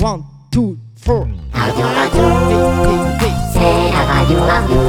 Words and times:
One, 0.00 0.22
two, 0.52 0.78
four. 0.94 1.26
Radio, 1.52 1.84
radio, 1.84 2.22
radio, 4.06 4.40
radio. 4.40 4.80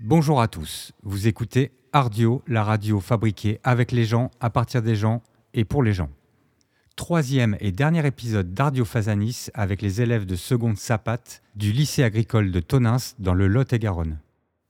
Bonjour 0.00 0.40
à 0.40 0.48
tous, 0.48 0.90
vous 1.04 1.28
écoutez 1.28 1.70
Ardio, 1.92 2.42
la 2.48 2.64
radio 2.64 2.98
fabriquée 2.98 3.60
avec 3.62 3.92
les 3.92 4.04
gens, 4.04 4.32
à 4.40 4.50
partir 4.50 4.82
des 4.82 4.96
gens 4.96 5.22
et 5.52 5.64
pour 5.64 5.84
les 5.84 5.92
gens. 5.92 6.10
Troisième 6.96 7.56
et 7.60 7.70
dernier 7.70 8.04
épisode 8.04 8.52
d'Ardio 8.52 8.84
Fazanis 8.84 9.46
avec 9.54 9.80
les 9.80 10.02
élèves 10.02 10.26
de 10.26 10.34
seconde 10.34 10.76
Sapat 10.76 11.40
du 11.54 11.70
lycée 11.70 12.02
agricole 12.02 12.50
de 12.50 12.58
Tonins 12.58 12.96
dans 13.20 13.34
le 13.34 13.46
Lot-et-Garonne. 13.46 14.18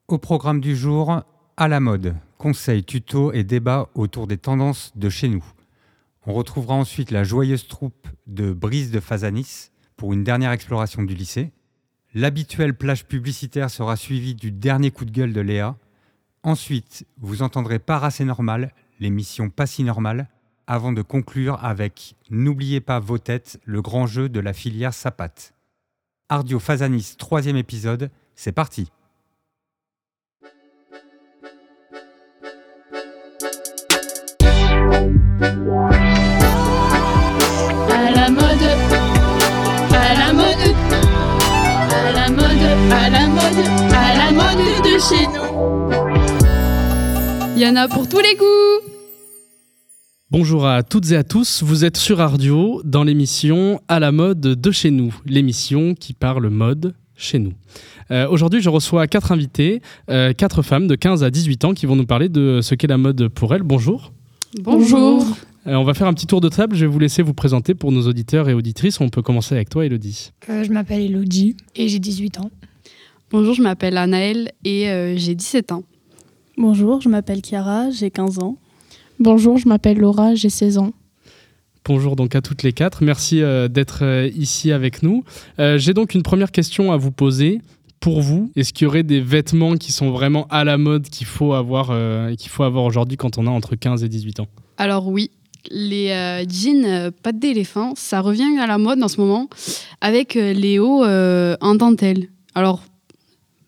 Au 0.08 0.18
programme 0.18 0.60
du 0.60 0.76
jour, 0.76 1.22
à 1.56 1.68
la 1.68 1.80
mode, 1.80 2.14
conseils, 2.36 2.84
tutos 2.84 3.32
et 3.32 3.42
débats 3.42 3.88
autour 3.94 4.26
des 4.26 4.36
tendances 4.36 4.92
de 4.96 5.08
chez 5.08 5.28
nous. 5.28 5.44
On 6.26 6.32
retrouvera 6.32 6.74
ensuite 6.74 7.10
la 7.10 7.22
joyeuse 7.22 7.68
troupe 7.68 8.08
de 8.26 8.52
Brise 8.52 8.90
de 8.90 9.00
Fazanis 9.00 9.70
pour 9.96 10.14
une 10.14 10.24
dernière 10.24 10.52
exploration 10.52 11.02
du 11.02 11.14
lycée. 11.14 11.52
L'habituelle 12.14 12.74
plage 12.74 13.04
publicitaire 13.04 13.70
sera 13.70 13.96
suivie 13.96 14.34
du 14.34 14.50
dernier 14.50 14.90
coup 14.90 15.04
de 15.04 15.10
gueule 15.10 15.34
de 15.34 15.40
Léa. 15.42 15.76
Ensuite, 16.42 17.06
vous 17.18 17.42
entendrez 17.42 17.78
Pas 17.78 17.98
assez 17.98 18.24
normal, 18.24 18.72
l'émission 19.00 19.50
Pas 19.50 19.66
si 19.66 19.84
normale, 19.84 20.28
avant 20.66 20.92
de 20.92 21.02
conclure 21.02 21.62
avec 21.62 22.14
N'oubliez 22.30 22.80
pas 22.80 23.00
vos 23.00 23.18
têtes, 23.18 23.60
le 23.64 23.82
grand 23.82 24.06
jeu 24.06 24.30
de 24.30 24.40
la 24.40 24.54
filière 24.54 24.94
Sapat. 24.94 25.52
Ardio 26.30 26.58
Fazanis, 26.58 27.16
troisième 27.18 27.56
épisode, 27.56 28.10
c'est 28.34 28.52
parti 28.52 28.90
chez 45.08 45.26
nous. 45.26 45.90
Il 47.56 47.62
y 47.62 47.66
en 47.66 47.76
a 47.76 47.88
pour 47.88 48.08
tous 48.08 48.20
les 48.20 48.34
goûts. 48.36 48.88
Bonjour 50.30 50.66
à 50.66 50.82
toutes 50.82 51.10
et 51.12 51.16
à 51.16 51.24
tous, 51.24 51.62
vous 51.62 51.84
êtes 51.84 51.96
sur 51.96 52.20
Ardio 52.20 52.80
dans 52.84 53.04
l'émission 53.04 53.80
À 53.88 54.00
la 54.00 54.12
mode 54.12 54.40
de 54.40 54.70
chez 54.70 54.90
nous, 54.90 55.14
l'émission 55.26 55.94
qui 55.94 56.14
parle 56.14 56.48
mode 56.48 56.94
chez 57.16 57.38
nous. 57.38 57.52
Euh, 58.10 58.26
Aujourd'hui, 58.28 58.60
je 58.60 58.70
reçois 58.70 59.06
quatre 59.06 59.30
invités, 59.30 59.82
euh, 60.10 60.32
quatre 60.32 60.62
femmes 60.62 60.86
de 60.86 60.94
15 60.94 61.22
à 61.22 61.30
18 61.30 61.64
ans 61.66 61.74
qui 61.74 61.86
vont 61.86 61.96
nous 61.96 62.06
parler 62.06 62.28
de 62.28 62.60
ce 62.62 62.74
qu'est 62.74 62.86
la 62.86 62.98
mode 62.98 63.28
pour 63.28 63.54
elles. 63.54 63.62
Bonjour. 63.62 64.12
Bonjour. 64.60 65.24
Euh, 65.66 65.74
on 65.74 65.84
va 65.84 65.94
faire 65.94 66.06
un 66.06 66.14
petit 66.14 66.26
tour 66.26 66.40
de 66.40 66.48
table, 66.48 66.76
je 66.76 66.84
vais 66.84 66.90
vous 66.90 66.98
laisser 66.98 67.22
vous 67.22 67.34
présenter 67.34 67.74
pour 67.74 67.92
nos 67.92 68.06
auditeurs 68.06 68.48
et 68.48 68.54
auditrices. 68.54 69.00
On 69.00 69.08
peut 69.08 69.22
commencer 69.22 69.54
avec 69.54 69.70
toi, 69.70 69.84
Elodie. 69.86 70.32
Euh, 70.50 70.64
je 70.64 70.70
m'appelle 70.70 71.00
Elodie 71.00 71.56
et 71.74 71.88
j'ai 71.88 71.98
18 71.98 72.40
ans. 72.40 72.50
Bonjour, 73.34 73.52
je 73.52 73.62
m'appelle 73.62 73.96
Anaëlle 73.96 74.52
et 74.64 74.88
euh, 74.88 75.16
j'ai 75.16 75.34
17 75.34 75.72
ans. 75.72 75.82
Bonjour, 76.56 77.00
je 77.00 77.08
m'appelle 77.08 77.40
Chiara, 77.44 77.90
j'ai 77.90 78.08
15 78.08 78.38
ans. 78.38 78.58
Bonjour, 79.18 79.58
je 79.58 79.66
m'appelle 79.68 79.98
Laura, 79.98 80.36
j'ai 80.36 80.50
16 80.50 80.78
ans. 80.78 80.92
Bonjour 81.84 82.14
donc 82.14 82.36
à 82.36 82.42
toutes 82.42 82.62
les 82.62 82.72
quatre. 82.72 83.02
Merci 83.02 83.42
euh, 83.42 83.66
d'être 83.66 84.04
euh, 84.04 84.30
ici 84.36 84.70
avec 84.70 85.02
nous. 85.02 85.24
Euh, 85.58 85.78
J'ai 85.78 85.94
donc 85.94 86.14
une 86.14 86.22
première 86.22 86.52
question 86.52 86.92
à 86.92 86.96
vous 86.96 87.10
poser. 87.10 87.60
Pour 87.98 88.20
vous, 88.20 88.52
est-ce 88.54 88.72
qu'il 88.72 88.84
y 88.84 88.86
aurait 88.86 89.02
des 89.02 89.20
vêtements 89.20 89.74
qui 89.74 89.90
sont 89.90 90.12
vraiment 90.12 90.46
à 90.48 90.62
la 90.62 90.78
mode 90.78 91.08
qu'il 91.08 91.26
faut 91.26 91.54
avoir, 91.54 91.88
euh, 91.90 92.36
qu'il 92.36 92.50
faut 92.50 92.62
avoir 92.62 92.84
aujourd'hui 92.84 93.16
quand 93.16 93.36
on 93.36 93.48
a 93.48 93.50
entre 93.50 93.74
15 93.74 94.04
et 94.04 94.08
18 94.08 94.38
ans? 94.38 94.46
Alors 94.78 95.08
oui, 95.08 95.32
les 95.72 96.10
euh, 96.10 96.44
jeans 96.48 96.84
euh, 96.84 97.10
pattes 97.10 97.40
d'éléphant, 97.40 97.94
ça 97.96 98.20
revient 98.20 98.60
à 98.60 98.68
la 98.68 98.78
mode 98.78 99.02
en 99.02 99.08
ce 99.08 99.20
moment 99.20 99.48
avec 100.00 100.36
euh, 100.36 100.52
les 100.52 100.78
hauts 100.78 101.02
euh, 101.02 101.56
en 101.60 101.74
dentelle. 101.74 102.28
Alors 102.54 102.84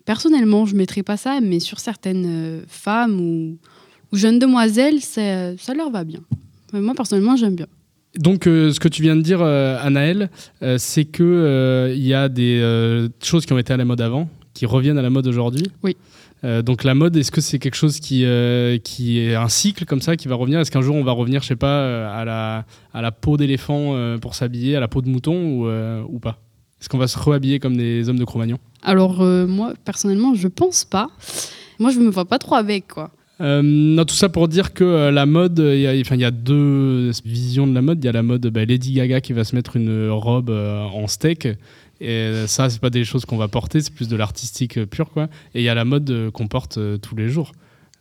personnellement, 0.06 0.64
je 0.64 0.72
ne 0.72 0.78
mettrais 0.78 1.03
pas 1.03 1.19
ça, 1.19 1.41
mais 1.42 1.60
sur 1.60 1.78
certaines 1.81 2.25
euh, 2.26 2.62
femmes 2.69 3.20
ou, 3.20 3.58
ou 4.12 4.16
jeunes 4.16 4.38
demoiselles, 4.38 5.00
ça, 5.03 5.75
leur 5.76 5.91
va 5.91 6.04
bien. 6.04 6.20
Euh, 6.72 6.81
Moi 6.81 6.94
personnellement, 6.94 7.36
j'aime 7.36 7.56
bien. 7.56 7.66
Donc, 8.16 8.47
euh, 8.47 8.72
ce 8.72 8.81
que 8.81 8.88
tu 8.88 9.03
viens 9.03 9.14
de 9.14 9.20
dire, 9.20 9.42
euh, 9.42 9.76
Anaël, 9.82 10.31
euh, 10.62 10.76
c'est 10.78 11.04
que 11.04 11.92
il 11.94 12.06
y 12.06 12.14
a 12.14 12.31
des 12.31 13.08
choses 13.22 13.44
qui 13.44 13.53
ont 13.53 13.58
été 13.58 13.75
à 13.75 13.76
la 13.76 13.84
mode 13.84 14.00
avant, 14.00 14.31
qui 14.54 14.64
reviennent 14.64 14.97
à 14.97 15.03
la 15.03 15.10
mode 15.10 15.26
aujourd'hui. 15.26 15.66
Oui. 15.82 15.97
Donc, 16.64 16.84
la 16.84 16.94
mode, 16.94 17.16
est-ce 17.16 17.32
que 17.32 17.41
c'est 17.41 17.58
quelque 17.58 17.75
chose 17.75 17.98
qui, 17.98 18.25
qui 18.84 19.19
est 19.19 19.34
un 19.34 19.48
cycle 19.48 19.84
comme 19.84 20.00
ça, 20.00 20.16
qui 20.16 20.28
va 20.28 20.36
revenir? 20.36 20.60
Est-ce 20.60 20.70
qu'un 20.70 20.81
jour 20.81 20.94
on 20.94 21.02
va 21.02 21.10
revenir, 21.10 21.42
je 21.42 21.48
sais 21.48 21.56
pas, 21.56 22.08
à 22.08 22.25
la, 22.25 22.64
à 22.94 23.02
la 23.02 23.10
peau 23.10 23.36
d'éléphant 23.36 24.16
pour 24.20 24.36
s'habiller, 24.36 24.76
à 24.76 24.81
la 24.81 24.86
peau 24.86 25.02
de 25.02 25.08
mouton 25.08 25.34
ou, 25.34 25.69
ou 26.08 26.20
pas? 26.20 26.38
Est-ce 26.81 26.88
qu'on 26.88 26.98
va 26.98 27.08
se 27.08 27.19
rehabiller 27.19 27.58
comme 27.58 27.76
des 27.76 28.08
hommes 28.08 28.19
de 28.19 28.25
Cro-Magnon? 28.25 28.58
Alors 28.86 29.20
euh, 29.20 29.47
moi 29.47 29.74
personnellement, 29.84 30.34
je 30.34 30.48
pense 30.48 30.84
pas. 30.86 31.08
Moi, 31.78 31.91
je 31.91 31.98
me 32.00 32.08
vois 32.08 32.24
pas 32.24 32.38
trop 32.38 32.54
avec 32.54 32.88
quoi. 32.88 33.10
Euh, 33.42 33.60
non, 33.62 34.06
tout 34.06 34.14
ça 34.14 34.30
pour 34.30 34.48
dire 34.48 34.72
que 34.72 34.82
euh, 34.82 35.10
la 35.10 35.26
mode, 35.26 35.58
il 35.58 35.80
y, 35.80 35.86
a- 35.86 35.92
enfin, 36.00 36.14
il 36.14 36.22
y 36.22 36.24
a 36.24 36.30
deux 36.30 37.10
visions 37.26 37.66
de 37.66 37.75
la 37.75 37.82
mode. 37.82 38.02
Il 38.02 38.06
y 38.06 38.08
a 38.08 38.12
la 38.12 38.22
mode 38.22 38.46
bah, 38.46 38.64
Lady 38.64 38.92
Gaga 38.94 39.20
qui 39.20 39.34
va 39.34 39.44
se 39.44 39.54
mettre 39.54 39.76
une 39.76 40.08
robe 40.08 40.48
euh, 40.48 40.84
en 40.84 41.06
steak. 41.06 41.46
Et 42.00 42.32
ça, 42.46 42.70
c'est 42.70 42.80
pas 42.80 42.88
des 42.88 43.04
choses 43.04 43.25
qu'on 43.26 43.36
va 43.36 43.48
porter, 43.48 43.80
c'est 43.82 43.92
plus 43.92 44.08
de 44.08 44.16
l'artistique 44.16 44.82
pur, 44.86 45.10
quoi. 45.10 45.25
Et 45.54 45.60
il 45.60 45.64
y 45.64 45.69
a 45.70 45.75
la 45.75 45.84
mode 45.86 46.30
qu'on 46.32 46.46
porte 46.46 46.78
tous 47.00 47.16
les 47.16 47.28
jours. 47.28 47.52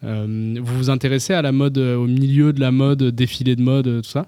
Vous 0.04 0.60
vous 0.78 0.90
intéressez 0.90 1.34
à 1.34 1.42
la 1.42 1.54
mode, 1.54 1.78
au 1.78 2.06
milieu 2.06 2.52
de 2.52 2.60
la 2.60 2.72
mode, 2.72 3.04
défilé 3.04 3.56
de 3.56 3.62
mode, 3.62 4.02
tout 4.04 4.10
ça? 4.10 4.28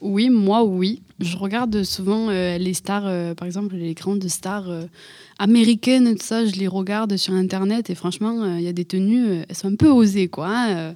Oui, 0.00 0.30
moi, 0.30 0.64
oui. 0.64 1.02
Je 1.20 1.36
regarde 1.36 1.82
souvent 1.82 2.28
euh, 2.30 2.58
les 2.58 2.74
stars, 2.74 3.06
euh, 3.06 3.34
par 3.34 3.46
exemple, 3.46 3.74
les 3.74 3.94
grandes 3.94 4.26
stars 4.28 4.70
euh, 4.70 4.84
américaines, 5.38 6.14
tout 6.16 6.24
ça, 6.24 6.46
je 6.46 6.52
les 6.54 6.68
regarde 6.68 7.16
sur 7.16 7.34
Internet 7.34 7.90
et 7.90 7.94
franchement, 7.94 8.42
euh, 8.42 8.58
il 8.58 8.62
y 8.64 8.68
a 8.68 8.72
des 8.72 8.84
tenues, 8.84 9.26
euh, 9.26 9.42
elles 9.48 9.56
sont 9.56 9.68
un 9.72 9.76
peu 9.76 9.88
osées, 9.88 10.28
quoi. 10.28 10.48
hein, 10.48 10.76
euh. 10.76 10.92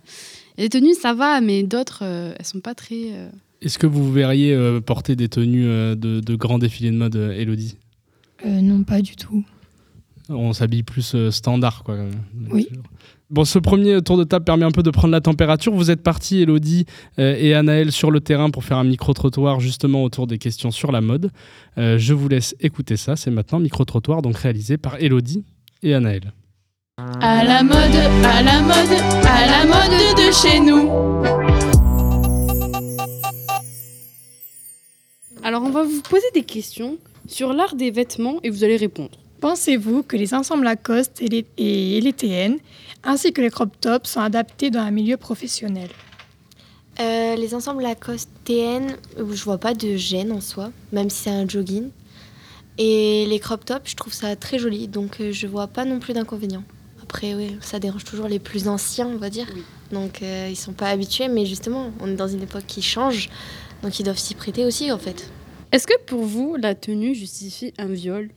Il 0.56 0.60
y 0.62 0.64
a 0.64 0.68
des 0.68 0.78
tenues, 0.78 0.94
ça 0.94 1.12
va, 1.14 1.40
mais 1.40 1.62
d'autres, 1.64 2.00
euh, 2.02 2.34
elles 2.38 2.44
sont 2.46 2.60
pas 2.60 2.74
très... 2.74 3.10
euh, 3.12 3.28
Est-ce 3.62 3.78
que 3.78 3.86
vous 3.86 4.12
verriez 4.12 4.52
euh, 4.54 4.80
porter 4.80 5.16
des 5.16 5.28
tenues 5.28 5.66
euh, 5.66 5.94
de, 5.96 6.20
de 6.20 6.34
grands 6.36 6.58
défilés 6.58 6.90
de 6.90 6.96
mode, 6.96 7.16
Elodie? 7.16 7.76
Euh, 8.44 8.60
non, 8.60 8.82
pas 8.84 9.00
du 9.02 9.16
tout. 9.16 9.44
On 10.28 10.52
s'habille 10.52 10.82
plus 10.84 11.14
euh, 11.14 11.30
standard, 11.30 11.82
quoi. 11.84 11.96
Oui. 12.50 12.68
Bon, 13.32 13.47
ce 13.47 13.59
premier 13.59 14.03
tour 14.03 14.19
de 14.19 14.25
table 14.25 14.44
permet 14.44 14.66
un 14.66 14.70
peu 14.70 14.82
de 14.82 14.91
prendre 14.91 15.12
la 15.12 15.22
température. 15.22 15.72
Vous 15.72 15.91
êtes 15.91 16.03
partis, 16.03 16.43
Elodie 16.43 16.84
euh, 17.19 17.34
et 17.38 17.54
Anaël, 17.54 17.91
sur 17.91 18.10
le 18.10 18.20
terrain 18.20 18.50
pour 18.50 18.62
faire 18.62 18.76
un 18.76 18.84
micro-trottoir 18.84 19.59
justement 19.59 20.04
autour 20.04 20.26
des 20.26 20.37
questions 20.37 20.70
sur 20.70 20.93
la 20.93 21.00
mode. 21.00 21.31
Euh, 21.78 21.97
je 21.97 22.12
vous 22.12 22.28
laisse 22.28 22.54
écouter 22.60 22.98
ça. 22.98 23.16
C'est 23.16 23.31
maintenant 23.31 23.59
micro-trottoir, 23.59 24.20
donc 24.20 24.37
réalisé 24.37 24.76
par 24.76 24.97
Elodie 25.00 25.47
et 25.82 25.94
Anaël. 25.94 26.34
À 27.22 27.43
la 27.43 27.62
mode, 27.62 27.75
à 27.75 28.43
la 28.43 28.60
mode, 28.60 29.00
à 29.25 29.47
la 29.47 29.64
mode 29.64 30.14
de 30.14 30.31
chez 30.31 30.60
nous. 30.60 30.91
Alors, 35.43 35.62
on 35.62 35.70
va 35.70 35.84
vous 35.84 36.03
poser 36.03 36.26
des 36.34 36.43
questions 36.43 36.99
sur 37.26 37.54
l'art 37.54 37.76
des 37.76 37.91
vêtements 37.91 38.41
et 38.43 38.50
vous 38.50 38.62
allez 38.62 38.76
répondre. 38.76 39.21
Pensez-vous 39.42 40.04
que 40.04 40.16
les 40.16 40.34
ensembles 40.34 40.62
Lacoste 40.62 41.20
et 41.20 41.26
les, 41.26 41.44
et 41.58 42.00
les 42.00 42.12
TN, 42.12 42.58
ainsi 43.03 43.32
que 43.32 43.41
les 43.41 43.50
crop 43.50 43.72
tops, 43.80 44.08
sont 44.08 44.20
adaptés 44.20 44.70
dans 44.70 44.78
un 44.78 44.92
milieu 44.92 45.16
professionnel? 45.16 45.88
Euh, 47.00 47.34
les 47.34 47.52
ensembles 47.52 47.82
Lacoste 47.82 48.31
TN, 48.44 48.97
je 49.19 49.42
vois 49.42 49.58
pas 49.58 49.75
de 49.75 49.97
gêne 49.97 50.31
en 50.31 50.41
soi, 50.41 50.70
même 50.92 51.10
si 51.10 51.25
c'est 51.25 51.31
un 51.31 51.48
jogging. 51.48 51.91
Et 52.78 53.26
les 53.26 53.41
crop 53.41 53.64
tops, 53.64 53.91
je 53.91 53.97
trouve 53.97 54.12
ça 54.12 54.36
très 54.36 54.60
joli, 54.60 54.86
donc 54.86 55.20
euh, 55.20 55.32
je 55.32 55.48
vois 55.48 55.66
pas 55.66 55.84
non 55.84 55.98
plus 55.98 56.12
d'inconvénient. 56.12 56.62
Après, 57.02 57.34
oui, 57.34 57.56
ça 57.62 57.81
dérange 57.81 58.04
toujours 58.04 58.28
les 58.28 58.38
plus 58.38 58.69
anciens, 58.69 59.08
on 59.08 59.16
va 59.16 59.28
dire. 59.28 59.48
Donc 59.91 60.22
euh, 60.22 60.47
ils 60.48 60.56
sont 60.56 60.72
pas 60.72 60.91
habitués, 60.91 61.26
mais 61.26 61.47
justement, 61.47 61.91
on 61.98 62.06
est 62.06 62.14
dans 62.14 62.28
une 62.28 62.44
époque 62.44 62.66
qui 62.69 62.81
change, 62.81 63.28
donc 63.82 63.98
ils 63.98 64.05
doivent 64.05 64.20
s'y 64.20 64.37
prêter 64.37 64.64
aussi 64.64 64.93
en 64.93 64.99
fait. 64.99 65.28
Est-ce 65.72 65.88
que 65.88 66.00
pour 66.06 66.22
vous, 66.22 66.55
la 66.55 66.76
tenue 66.76 67.16
justifie 67.16 67.75
un 67.76 67.87
viol? 67.87 68.31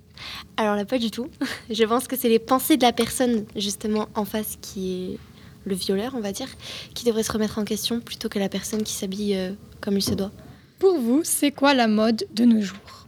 Alors 0.58 0.76
là, 0.76 0.86
pas 0.86 0.98
du 0.98 1.12
tout. 1.12 1.30
Je 1.70 1.84
pense 1.84 2.08
que 2.08 2.16
c'est 2.16 2.30
les 2.30 2.40
pensées 2.40 2.78
de 2.78 2.84
la 2.84 2.94
personne 2.94 3.46
justement 3.56 4.08
en 4.16 4.26
face 4.26 4.58
qui 4.62 5.14
est 5.14 5.18
le 5.66 5.76
violeur, 5.76 6.14
on 6.16 6.22
va 6.22 6.32
dire, 6.32 6.48
qui 6.94 7.06
devrait 7.06 7.24
se 7.24 7.32
remettre 7.32 7.58
en 7.58 7.66
question 7.66 8.00
plutôt 8.00 8.30
que 8.30 8.40
la 8.40 8.50
personne 8.50 8.84
qui 8.84 8.94
s'habille 8.94 9.36
euh, 9.36 9.52
comme 9.82 9.98
il 9.98 10.04
se 10.04 10.14
doit. 10.14 10.32
Pour 10.80 11.00
vous, 11.00 11.22
c'est 11.24 11.52
quoi 11.52 11.74
la 11.74 11.88
mode 11.88 12.26
de 12.34 12.46
nos 12.46 12.62
jours? 12.62 13.08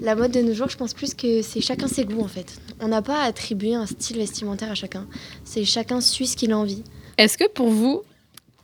La 0.00 0.14
mode 0.14 0.32
de 0.32 0.40
nos 0.40 0.54
jours, 0.54 0.68
je 0.68 0.76
pense 0.76 0.94
plus 0.94 1.14
que 1.14 1.42
c'est 1.42 1.60
chacun 1.60 1.88
ses 1.88 2.04
goûts 2.04 2.20
en 2.20 2.28
fait. 2.28 2.60
On 2.80 2.88
n'a 2.88 3.02
pas 3.02 3.22
à 3.22 3.24
attribuer 3.24 3.74
un 3.74 3.86
style 3.86 4.18
vestimentaire 4.18 4.70
à 4.70 4.74
chacun. 4.74 5.06
C'est 5.44 5.64
chacun 5.64 6.00
suit 6.00 6.26
ce 6.26 6.36
qu'il 6.36 6.52
a 6.52 6.58
envie. 6.58 6.82
Est-ce 7.16 7.38
que 7.38 7.48
pour 7.48 7.68
vous, 7.68 8.02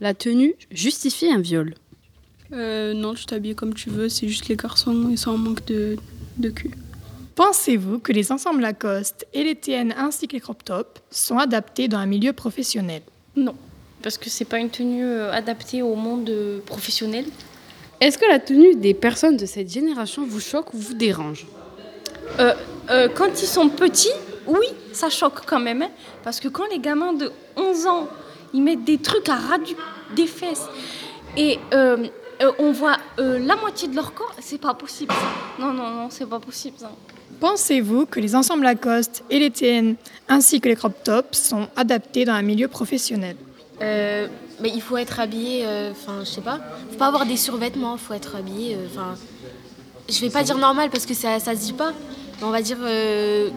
la 0.01 0.15
tenue 0.15 0.55
justifie 0.71 1.31
un 1.31 1.41
viol? 1.41 1.75
Euh, 2.53 2.93
non, 2.95 3.15
tu 3.15 3.25
t'habilles 3.25 3.55
comme 3.55 3.75
tu 3.75 3.91
veux, 3.91 4.09
c'est 4.09 4.29
juste 4.29 4.49
les 4.49 4.57
garçons, 4.57 5.09
ils 5.11 5.19
sont 5.19 5.31
en 5.31 5.39
manque 5.39 5.65
de, 5.67 5.97
de 6.37 6.51
cul. 6.51 6.71
Pensez-vous 7.35 7.99
que 7.99 8.13
les 8.13 8.31
ensembles 8.31 8.61
Lacoste 8.61 9.27
et 9.35 9.43
les 9.43 9.57
TN 9.57 9.93
ainsi 9.99 10.29
que 10.29 10.35
les 10.35 10.41
crop 10.41 10.63
tops 10.65 11.01
sont 11.11 11.39
adaptés 11.39 11.89
dans 11.89 11.99
un 11.99 12.07
milieu 12.07 12.33
professionnel? 12.33 13.03
Non, 13.35 13.57
parce 14.03 14.19
que 14.19 14.31
c'est 14.31 14.45
pas 14.45 14.59
une 14.59 14.71
tenue 14.71 15.05
euh, 15.05 15.33
adaptée 15.33 15.83
au 15.83 15.97
monde 15.97 16.31
euh, 16.31 16.61
professionnel. 16.65 17.25
Est-ce 18.01 18.19
que 18.19 18.27
la 18.27 18.39
tenue 18.39 18.77
des 18.77 18.95
personnes 18.95 19.37
de 19.37 19.47
cette 19.47 19.69
génération 19.69 20.25
vous 20.25 20.39
choque 20.41 20.73
ou 20.75 20.79
vous 20.79 20.95
dérange? 20.95 21.47
Euh, 22.39 22.55
euh, 22.91 23.09
quand 23.13 23.43
ils 23.43 23.49
sont 23.49 23.69
petits, 23.69 24.13
oui, 24.47 24.67
ça 24.93 25.11
choque 25.11 25.45
quand 25.45 25.61
même. 25.61 25.83
hein, 25.83 25.91
parce 26.23 26.39
que 26.39 26.47
quand 26.49 26.65
les 26.71 26.79
gamins 26.79 27.15
de 27.15 27.33
11 27.57 27.87
ans, 27.87 28.09
ils 28.53 28.63
mettent 28.63 28.85
des 28.85 28.99
trucs 28.99 29.29
à 29.29 29.35
ras 29.35 29.59
du- 29.59 29.75
des 30.15 30.27
fesses 30.29 30.67
et 31.37 31.59
euh, 31.73 32.07
euh, 32.43 32.53
on 32.61 32.71
voit 32.71 32.97
euh, 33.19 33.41
la 33.41 33.57
moitié 33.57 33.89
de 33.89 33.97
leur 33.97 34.15
corps, 34.15 34.35
c'est 34.41 34.61
pas 34.61 34.75
possible. 34.75 35.13
ça. 35.13 35.63
Non, 35.65 35.73
non, 35.73 35.91
non, 35.91 36.09
c'est 36.11 36.27
pas 36.29 36.39
possible. 36.39 36.77
ça. 36.79 36.93
Pensez-vous 37.41 38.07
que 38.07 38.21
les 38.21 38.35
ensembles 38.35 38.63
Lacoste 38.65 39.25
et 39.31 39.39
les 39.39 39.51
TN 39.51 39.97
ainsi 40.29 40.61
que 40.61 40.69
les 40.69 40.77
crop 40.77 40.95
tops 41.05 41.39
sont 41.39 41.69
adaptés 41.77 42.25
dans 42.25 42.33
un 42.33 42.43
milieu 42.43 42.69
professionnel? 42.69 43.37
Euh, 43.83 44.29
mais 44.61 44.71
il 44.75 44.81
faut 44.81 44.97
être 44.97 45.21
habillé, 45.21 45.65
euh, 45.67 45.91
enfin, 45.91 46.21
je 46.21 46.31
sais 46.31 46.41
pas. 46.41 46.61
Faut 46.91 46.97
pas 46.97 47.09
avoir 47.09 47.27
des 47.27 47.37
survêtements, 47.37 47.97
faut 47.97 48.15
être 48.15 48.37
habillé, 48.37 48.77
euh, 48.77 48.87
enfin. 48.91 49.17
je 50.09 50.21
vais 50.21 50.31
pas 50.31 50.43
dire 50.43 50.59
normal 50.59 50.91
parce 50.91 51.07
que 51.07 51.15
ça, 51.15 51.41
ça 51.41 51.55
se 51.55 51.61
dit 51.61 51.73
pas, 51.73 51.93
mais 52.41 52.47
on 52.47 52.51
va 52.51 52.63
dire. 52.63 52.79
euh, 52.81 53.51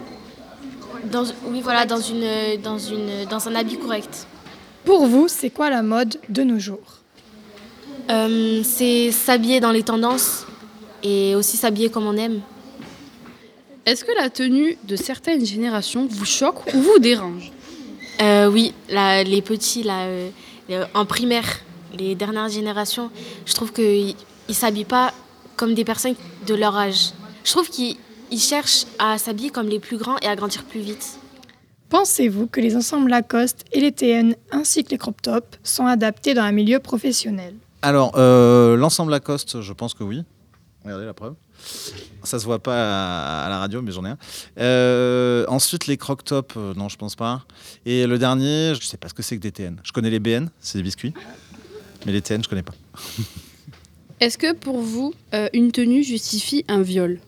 dans, 1.11 1.23
oui, 1.45 1.61
voilà, 1.61 1.85
dans, 1.85 1.99
une, 1.99 2.59
dans, 2.61 2.77
une, 2.79 3.25
dans 3.29 3.47
un 3.47 3.55
habit 3.55 3.77
correct. 3.77 4.27
Pour 4.83 5.05
vous, 5.05 5.27
c'est 5.27 5.49
quoi 5.49 5.69
la 5.69 5.83
mode 5.83 6.17
de 6.29 6.43
nos 6.43 6.59
jours? 6.59 7.01
Euh, 8.09 8.61
c'est 8.63 9.11
s'habiller 9.11 9.59
dans 9.59 9.71
les 9.71 9.83
tendances 9.83 10.45
et 11.03 11.35
aussi 11.35 11.57
s'habiller 11.57 11.89
comme 11.89 12.07
on 12.07 12.15
aime. 12.15 12.41
Est-ce 13.87 14.03
que 14.03 14.11
la 14.21 14.29
tenue 14.29 14.77
de 14.83 14.97
certaines 14.97 15.45
générations 15.45 16.07
vous 16.09 16.25
choque 16.25 16.59
ou 16.73 16.81
vous 16.81 16.99
dérange? 16.99 17.53
Euh, 18.21 18.51
oui, 18.51 18.73
la- 18.89 19.23
les 19.23 19.41
petits, 19.41 19.81
là, 19.81 20.01
euh, 20.07 20.29
en 20.93 21.05
primaire, 21.05 21.61
les 21.97 22.13
dernières 22.13 22.49
générations, 22.49 23.09
je 23.45 23.53
trouve 23.53 23.71
qu'ils 23.71 24.13
ne 24.49 24.53
s'habillent 24.53 24.83
pas 24.83 25.13
comme 25.55 25.73
des 25.73 25.85
personnes 25.85 26.15
de 26.45 26.53
leur 26.53 26.75
âge. 26.75 27.11
Je 27.45 27.51
trouve 27.53 27.69
qu'ils 27.69 27.95
ils 28.29 28.39
cherchent 28.41 28.83
à 28.99 29.17
s'habiller 29.17 29.51
comme 29.51 29.69
les 29.69 29.79
plus 29.79 29.95
grands 29.95 30.17
et 30.21 30.25
à 30.27 30.35
grandir 30.35 30.65
plus 30.65 30.81
vite. 30.81 31.17
Pensez-vous 31.89 32.47
que 32.47 32.59
les 32.59 32.75
ensembles 32.75 33.09
Lacoste 33.09 33.63
et 33.71 33.79
les 33.79 33.93
TN 33.93 34.35
ainsi 34.51 34.83
que 34.83 34.89
les 34.89 34.97
crop 34.97 35.21
tops 35.21 35.47
sont 35.63 35.85
adaptés 35.85 36.33
dans 36.33 36.41
un 36.41 36.51
milieu 36.51 36.79
professionnel? 36.79 37.55
Alors, 37.81 38.11
euh, 38.17 38.75
l'ensemble 38.75 39.11
Lacoste, 39.11 39.61
je 39.61 39.71
pense 39.71 39.93
que 39.93 40.03
oui. 40.03 40.25
Regardez 40.83 41.05
la 41.05 41.13
preuve. 41.13 41.35
Ça 42.27 42.39
se 42.39 42.45
voit 42.45 42.59
pas 42.59 42.75
à, 42.75 43.45
à 43.45 43.49
la 43.49 43.57
radio, 43.59 43.81
mais 43.81 43.91
j'en 43.91 44.03
ai 44.05 44.09
un. 44.09 44.17
Euh, 44.59 45.45
ensuite, 45.47 45.87
les 45.87 45.95
croc 45.97 46.23
top, 46.25 46.53
euh, 46.57 46.73
non, 46.75 46.89
je 46.89 46.97
pense 46.97 47.15
pas. 47.15 47.45
Et 47.85 48.05
le 48.05 48.19
dernier, 48.19 48.73
je 48.75 48.85
sais 48.85 48.97
pas 48.97 49.07
ce 49.07 49.13
que 49.13 49.23
c'est 49.23 49.37
que 49.37 49.41
des 49.41 49.51
TN. 49.51 49.77
Je 49.83 49.91
connais 49.93 50.09
les 50.09 50.19
BN, 50.19 50.49
c'est 50.59 50.77
des 50.77 50.83
biscuits. 50.83 51.13
Mais 52.05 52.11
les 52.11 52.21
TN, 52.21 52.43
je 52.43 52.49
connais 52.49 52.63
pas. 52.63 52.73
Est-ce 54.19 54.37
que 54.37 54.53
pour 54.53 54.79
vous, 54.79 55.13
euh, 55.33 55.47
une 55.53 55.71
tenue 55.71 56.03
justifie 56.03 56.65
un 56.67 56.81
viol? 56.81 57.19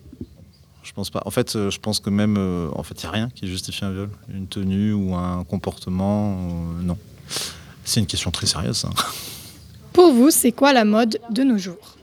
Je 0.83 0.91
pense 0.91 1.09
pas. 1.11 1.21
En 1.25 1.29
fait, 1.31 1.55
euh, 1.55 1.69
je 1.69 1.79
pense 1.79 1.99
que 1.99 2.09
même, 2.09 2.35
euh, 2.37 2.67
en 2.73 2.83
fait, 2.83 2.99
il 2.99 3.03
y 3.03 3.07
a 3.07 3.11
rien 3.11 3.29
qui 3.33 3.47
justifie 3.47 3.85
un 3.85 3.91
viol, 3.91 4.09
une 4.33 4.47
tenue 4.47 4.91
ou 4.93 5.13
un 5.15 5.43
comportement. 5.43 6.33
euh, 6.79 6.81
non. 6.81 6.97
C'est 7.85 7.99
une 7.99 8.07
question 8.07 8.31
très 8.31 8.47
sérieuse. 8.47 8.77
ça. 8.77 8.89
Pour 9.93 10.11
vous, 10.13 10.31
c'est 10.31 10.51
quoi 10.51 10.73
la 10.73 10.83
mode 10.85 11.19
de 11.29 11.43
nos 11.43 11.57
jours? 11.57 11.95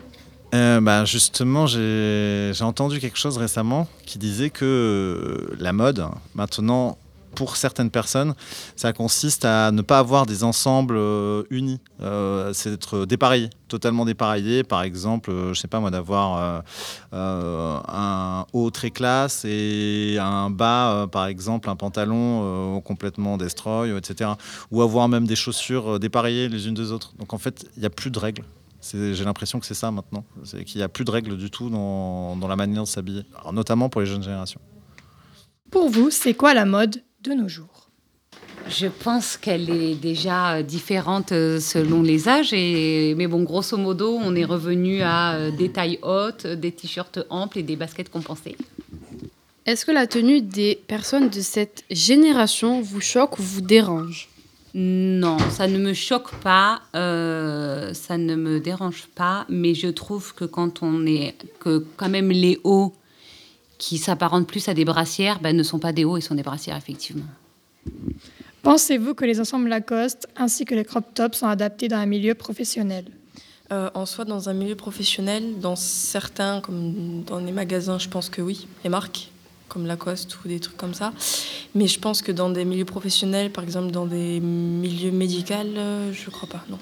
Euh, 0.57 0.81
bah, 0.81 1.05
justement, 1.05 1.67
j'ai 1.67 2.53
entendu 2.63 2.99
quelque 2.99 3.19
chose 3.19 3.37
récemment 3.37 3.89
qui 4.07 4.19
disait 4.19 4.51
que 4.51 4.65
euh, 4.65 5.57
la 5.59 5.73
mode, 5.73 6.07
maintenant, 6.35 6.97
pour 7.35 7.57
certaines 7.57 7.91
personnes, 7.91 8.35
ça 8.77 8.95
consiste 8.95 9.45
à 9.45 9.71
ne 9.71 9.83
pas 9.83 9.99
avoir 9.99 10.25
des 10.25 10.43
ensembles 10.45 10.97
euh, 10.97 11.43
unis. 11.51 11.81
C'est 12.55 12.71
d'être 12.71 13.05
dépareillé, 13.05 13.51
totalement 13.69 14.07
dépareillé. 14.07 14.65
Par 14.65 14.83
exemple, 14.83 15.31
euh, 15.31 15.53
je 15.53 15.61
sais 15.61 15.69
pas 15.69 15.79
moi, 15.79 15.91
d'avoir 15.91 16.63
un 17.13 18.47
haut 18.55 18.71
très 18.71 18.91
classe 18.91 19.45
et 19.45 20.17
un 20.19 20.49
bas, 20.49 21.07
par 21.13 21.27
exemple, 21.27 21.69
un 21.69 21.77
pantalon 21.77 22.81
complètement 22.81 23.37
destroy, 23.37 23.95
etc. 23.95 24.31
Ou 24.71 24.81
avoir 24.81 25.09
même 25.09 25.27
des 25.27 25.37
chaussures 25.37 26.01
dépareillées 26.01 26.49
les 26.49 26.67
unes 26.69 26.75
des 26.75 26.93
autres. 26.93 27.13
Donc 27.19 27.35
en 27.35 27.39
fait, 27.39 27.67
il 27.77 27.81
n'y 27.81 27.87
a 27.87 27.91
plus 27.91 28.11
de 28.11 28.19
règles. 28.19 28.45
J'ai 28.93 29.25
l'impression 29.25 29.59
que 29.61 29.67
c'est 29.67 29.75
ça 29.75 29.91
maintenant. 29.91 30.25
C'est 30.45 30.65
qu'il 30.65 30.79
n'y 30.79 30.85
a 30.85 30.89
plus 30.89 31.05
de 31.05 31.11
règles 31.11 31.37
du 31.37 31.51
tout 31.51 31.71
dans, 31.71 32.37
dans 32.37 32.49
la 32.49 32.57
manière 32.57 32.83
de 32.83 32.89
s'habiller, 32.89 33.25
notamment 33.53 33.89
pour 33.89 34.01
les 34.01 34.07
jeunes 34.07 34.23
générations. 34.23 34.61
Pour 35.71 35.89
vous, 35.89 36.11
c'est 36.11 36.35
quoi 36.35 36.55
la 36.55 36.65
mode 36.65 37.03
de 37.23 37.33
nos 37.33 37.49
jours? 37.49 37.91
Je 38.69 38.87
pense 38.89 39.37
qu'elle 39.37 39.71
est 39.71 39.95
déjà 39.95 40.57
euh, 40.57 40.63
différente 40.63 41.31
euh, 41.31 41.61
selon 41.61 42.03
les 42.03 42.29
âges. 42.29 42.53
Et, 42.53 43.15
mais 43.17 43.29
bon, 43.29 43.45
grosso 43.45 43.77
modo, 43.77 44.19
on 44.21 44.35
est 44.35 44.45
revenu 44.45 45.03
à 45.03 45.35
euh, 45.35 45.51
des 45.53 45.71
tailles 45.71 46.01
hautes, 46.03 46.47
des 46.47 46.73
t-shirts 46.73 47.21
amples 47.31 47.61
et 47.61 47.63
des 47.63 47.77
baskets 47.77 48.11
compensées. 48.11 48.57
Est-ce 49.67 49.87
que 49.87 49.93
la 49.93 50.07
tenue 50.07 50.41
des 50.41 50.81
personnes 50.89 51.29
de 51.29 51.41
cette 51.41 51.85
génération 51.91 52.81
vous 52.81 53.01
choque 53.01 53.39
ou 53.39 53.43
vous 53.43 53.61
dérange? 53.61 54.29
Non, 54.79 55.39
ça 55.39 55.69
ne 55.69 55.79
me 55.79 55.95
choque 55.95 56.35
pas, 56.43 56.83
euh, 56.95 57.95
ça 57.95 58.19
ne 58.19 58.37
me 58.37 58.61
dérange 58.61 59.07
pas, 59.15 59.47
mais 59.49 59.75
je 59.75 59.89
trouve 59.89 60.35
que 60.35 60.45
quand 60.45 60.83
on 60.83 61.07
est, 61.07 61.35
que 61.61 61.83
quand 61.97 62.11
même 62.11 62.31
les 62.31 62.61
hauts 62.63 62.93
qui 63.79 63.97
s'apparentent 63.97 64.47
plus 64.47 64.69
à 64.69 64.75
des 64.75 64.85
brassières, 64.85 65.41
ben, 65.41 65.57
ne 65.57 65.63
sont 65.63 65.79
pas 65.79 65.95
des 65.95 66.05
hauts, 66.05 66.19
ils 66.19 66.23
sont 66.23 66.35
des 66.35 66.43
brassières 66.43 66.77
effectivement. 66.77 67.25
Pensez-vous 68.63 69.15
que 69.15 69.25
les 69.25 69.41
ensembles 69.41 69.69
Lacoste 69.69 70.29
ainsi 70.37 70.67
que 70.67 70.75
les 70.75 70.85
crop 70.85 71.07
tops 71.15 71.39
sont 71.39 71.47
adaptés 71.47 71.89
dans 71.89 71.97
un 71.97 72.05
milieu 72.05 72.35
professionnel? 72.35 73.07
Euh, 73.73 73.89
en 73.95 74.05
soi, 74.05 74.27
dans 74.27 74.51
un 74.51 74.53
milieu 74.53 74.77
professionnel, 74.77 75.59
dans 75.59 75.77
certains, 75.77 76.61
comme 76.61 77.23
dans 77.23 77.39
les 77.39 77.51
magasins, 77.51 77.99
je 77.99 78.11
pense 78.11 78.29
que 78.29 78.43
oui, 78.43 78.69
les 78.85 78.91
marques, 78.91 79.31
comme 79.69 79.87
Lacoste 79.87 80.39
ou 80.45 80.49
des 80.49 80.61
trucs 80.61 80.77
comme 80.77 80.95
ça. 80.95 81.13
Mais 81.75 81.87
je 81.87 81.99
pense 81.99 82.23
que 82.23 82.33
dans 82.33 82.51
des 82.51 82.65
milieux 82.65 82.85
professionnels, 82.85 83.51
par 83.51 83.65
exemple 83.65 83.91
dans 83.91 84.07
des 84.07 84.41
milieux 84.41 85.11
médicaux, 85.11 85.55
euh, 85.55 86.13
je 86.13 86.31
crois 86.31 86.49
pas, 86.49 86.65
non. 86.69 86.79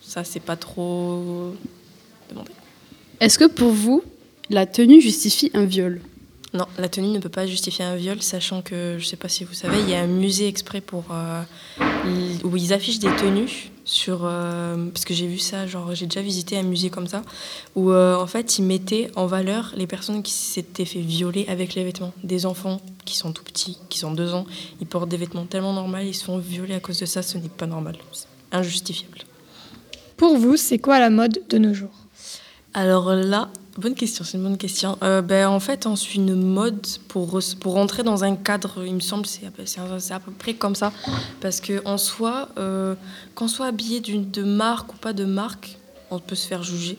Ça, 0.00 0.24
c'est 0.24 0.40
pas 0.40 0.56
trop 0.56 1.54
demandé. 2.30 2.50
Est-ce 3.20 3.38
que 3.38 3.46
pour 3.46 3.70
vous, 3.70 4.02
la 4.50 4.66
tenue 4.66 5.00
justifie 5.00 5.50
un 5.54 5.64
viol? 5.64 6.00
Non, 6.54 6.66
la 6.76 6.88
tenue 6.88 7.08
ne 7.08 7.18
peut 7.18 7.30
pas 7.30 7.46
justifier 7.46 7.84
un 7.84 7.96
viol, 7.96 8.20
sachant 8.20 8.60
que, 8.60 8.96
je 8.98 9.06
sais 9.06 9.16
pas 9.16 9.28
si 9.28 9.44
vous 9.44 9.54
savez, 9.54 9.80
il 9.80 9.88
y 9.88 9.94
a 9.94 10.02
un 10.02 10.06
musée 10.06 10.48
exprès 10.48 10.82
pour, 10.82 11.04
euh, 11.10 11.42
où 12.44 12.56
ils 12.56 12.72
affichent 12.74 12.98
des 12.98 13.14
tenues 13.16 13.71
sur... 13.92 14.22
euh, 14.24 14.88
parce 14.88 15.04
que 15.04 15.14
j'ai 15.14 15.26
vu 15.26 15.38
ça, 15.38 15.66
genre 15.66 15.94
j'ai 15.94 16.06
déjà 16.06 16.22
visité 16.22 16.58
un 16.58 16.62
musée 16.62 16.90
comme 16.90 17.06
ça, 17.06 17.22
où 17.76 17.90
euh, 17.90 18.16
en 18.16 18.26
fait 18.26 18.58
ils 18.58 18.64
mettaient 18.64 19.10
en 19.16 19.26
valeur 19.26 19.72
les 19.76 19.86
personnes 19.86 20.22
qui 20.22 20.32
s'étaient 20.32 20.84
fait 20.84 21.00
violer 21.00 21.44
avec 21.48 21.74
les 21.74 21.84
vêtements. 21.84 22.12
Des 22.24 22.46
enfants 22.46 22.80
qui 23.04 23.16
sont 23.16 23.32
tout 23.32 23.44
petits, 23.44 23.78
qui 23.90 23.98
sont 23.98 24.12
deux 24.12 24.32
ans, 24.32 24.46
ils 24.80 24.86
portent 24.86 25.10
des 25.10 25.18
vêtements 25.18 25.44
tellement 25.44 25.74
normaux, 25.74 25.98
ils 25.98 26.14
se 26.14 26.24
font 26.24 26.38
violer 26.38 26.74
à 26.74 26.80
cause 26.80 26.98
de 26.98 27.06
ça, 27.06 27.22
ce 27.22 27.36
n'est 27.38 27.48
pas 27.48 27.66
normal. 27.66 27.96
C'est 28.12 28.26
injustifiable. 28.50 29.18
Pour 30.16 30.36
vous, 30.38 30.56
c'est 30.56 30.78
quoi 30.78 30.98
la 30.98 31.10
mode 31.10 31.42
de 31.48 31.58
nos 31.58 31.74
jours? 31.74 31.98
Alors 32.74 33.12
là, 33.12 33.50
bonne 33.78 33.94
question, 33.94 34.24
c'est 34.24 34.36
une 34.36 34.42
bonne 34.44 34.58
question. 34.58 34.98
Euh, 35.02 35.22
ben, 35.22 35.48
en 35.48 35.60
fait, 35.60 35.86
on 35.86 35.96
suit 35.96 36.18
une 36.18 36.34
mode 36.34 36.86
pour, 37.08 37.40
pour 37.60 37.74
rentrer 37.74 38.02
dans 38.02 38.24
un 38.24 38.36
cadre, 38.36 38.84
il 38.84 38.94
me 38.94 39.00
semble, 39.00 39.26
c'est 39.26 39.46
à, 39.46 40.14
à- 40.14 40.20
peu 40.20 40.32
près 40.32 40.54
comme 40.54 40.74
ça. 40.74 40.92
Parce 41.40 41.60
qu'en 41.60 41.98
soi, 41.98 42.48
euh, 42.58 42.94
qu'on 43.34 43.48
soit 43.48 43.66
habillé 43.66 44.00
de 44.00 44.42
marque 44.42 44.94
ou 44.94 44.96
pas 44.96 45.12
de 45.12 45.24
marque, 45.24 45.76
on 46.10 46.18
peut 46.18 46.34
se 46.34 46.46
faire 46.46 46.62
juger. 46.62 46.98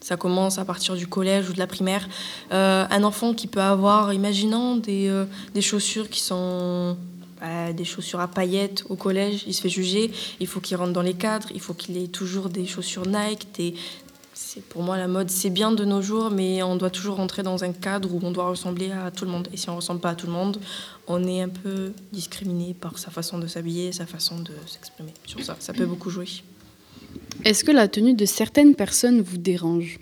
Ça 0.00 0.16
commence 0.16 0.58
à 0.58 0.64
partir 0.64 0.94
du 0.94 1.08
collège 1.08 1.50
ou 1.50 1.52
de 1.52 1.58
la 1.58 1.66
primaire. 1.66 2.08
Euh, 2.52 2.86
un 2.88 3.02
enfant 3.02 3.34
qui 3.34 3.48
peut 3.48 3.60
avoir, 3.60 4.12
imaginons, 4.12 4.76
des, 4.76 5.08
euh, 5.08 5.24
des 5.54 5.60
chaussures 5.60 6.08
qui 6.08 6.20
sont 6.20 6.96
bah, 7.40 7.72
des 7.72 7.84
chaussures 7.84 8.20
à 8.20 8.28
paillettes 8.28 8.84
au 8.88 8.94
collège, 8.94 9.42
il 9.48 9.54
se 9.54 9.60
fait 9.60 9.68
juger. 9.68 10.12
Il 10.38 10.46
faut 10.46 10.60
qu'il 10.60 10.76
rentre 10.76 10.92
dans 10.92 11.02
les 11.02 11.14
cadres, 11.14 11.48
il 11.52 11.60
faut 11.60 11.74
qu'il 11.74 11.96
ait 11.96 12.06
toujours 12.06 12.48
des 12.48 12.64
chaussures 12.66 13.06
Nike, 13.06 13.48
des, 13.56 13.74
c'est 14.40 14.62
pour 14.62 14.82
moi 14.84 14.96
la 14.96 15.08
mode, 15.08 15.30
c'est 15.30 15.50
bien 15.50 15.72
de 15.72 15.84
nos 15.84 16.00
jours, 16.00 16.30
mais 16.30 16.62
on 16.62 16.76
doit 16.76 16.90
toujours 16.90 17.16
rentrer 17.16 17.42
dans 17.42 17.64
un 17.64 17.72
cadre 17.72 18.14
où 18.14 18.20
on 18.22 18.30
doit 18.30 18.48
ressembler 18.48 18.92
à 18.92 19.10
tout 19.10 19.24
le 19.24 19.32
monde. 19.32 19.48
Et 19.52 19.56
si 19.56 19.68
on 19.68 19.74
ressemble 19.74 20.00
pas 20.00 20.10
à 20.10 20.14
tout 20.14 20.28
le 20.28 20.32
monde, 20.32 20.60
on 21.08 21.26
est 21.26 21.42
un 21.42 21.48
peu 21.48 21.92
discriminé 22.12 22.72
par 22.72 22.98
sa 22.98 23.10
façon 23.10 23.38
de 23.38 23.48
s'habiller, 23.48 23.90
sa 23.90 24.06
façon 24.06 24.38
de 24.38 24.52
s'exprimer. 24.66 25.12
Sur 25.26 25.42
ça, 25.42 25.56
ça 25.58 25.72
peut 25.72 25.86
beaucoup 25.86 26.08
jouer. 26.08 26.28
Est-ce 27.44 27.64
que 27.64 27.72
la 27.72 27.88
tenue 27.88 28.14
de 28.14 28.24
certaines 28.26 28.76
personnes 28.76 29.22
vous 29.22 29.38
dérange? 29.38 29.98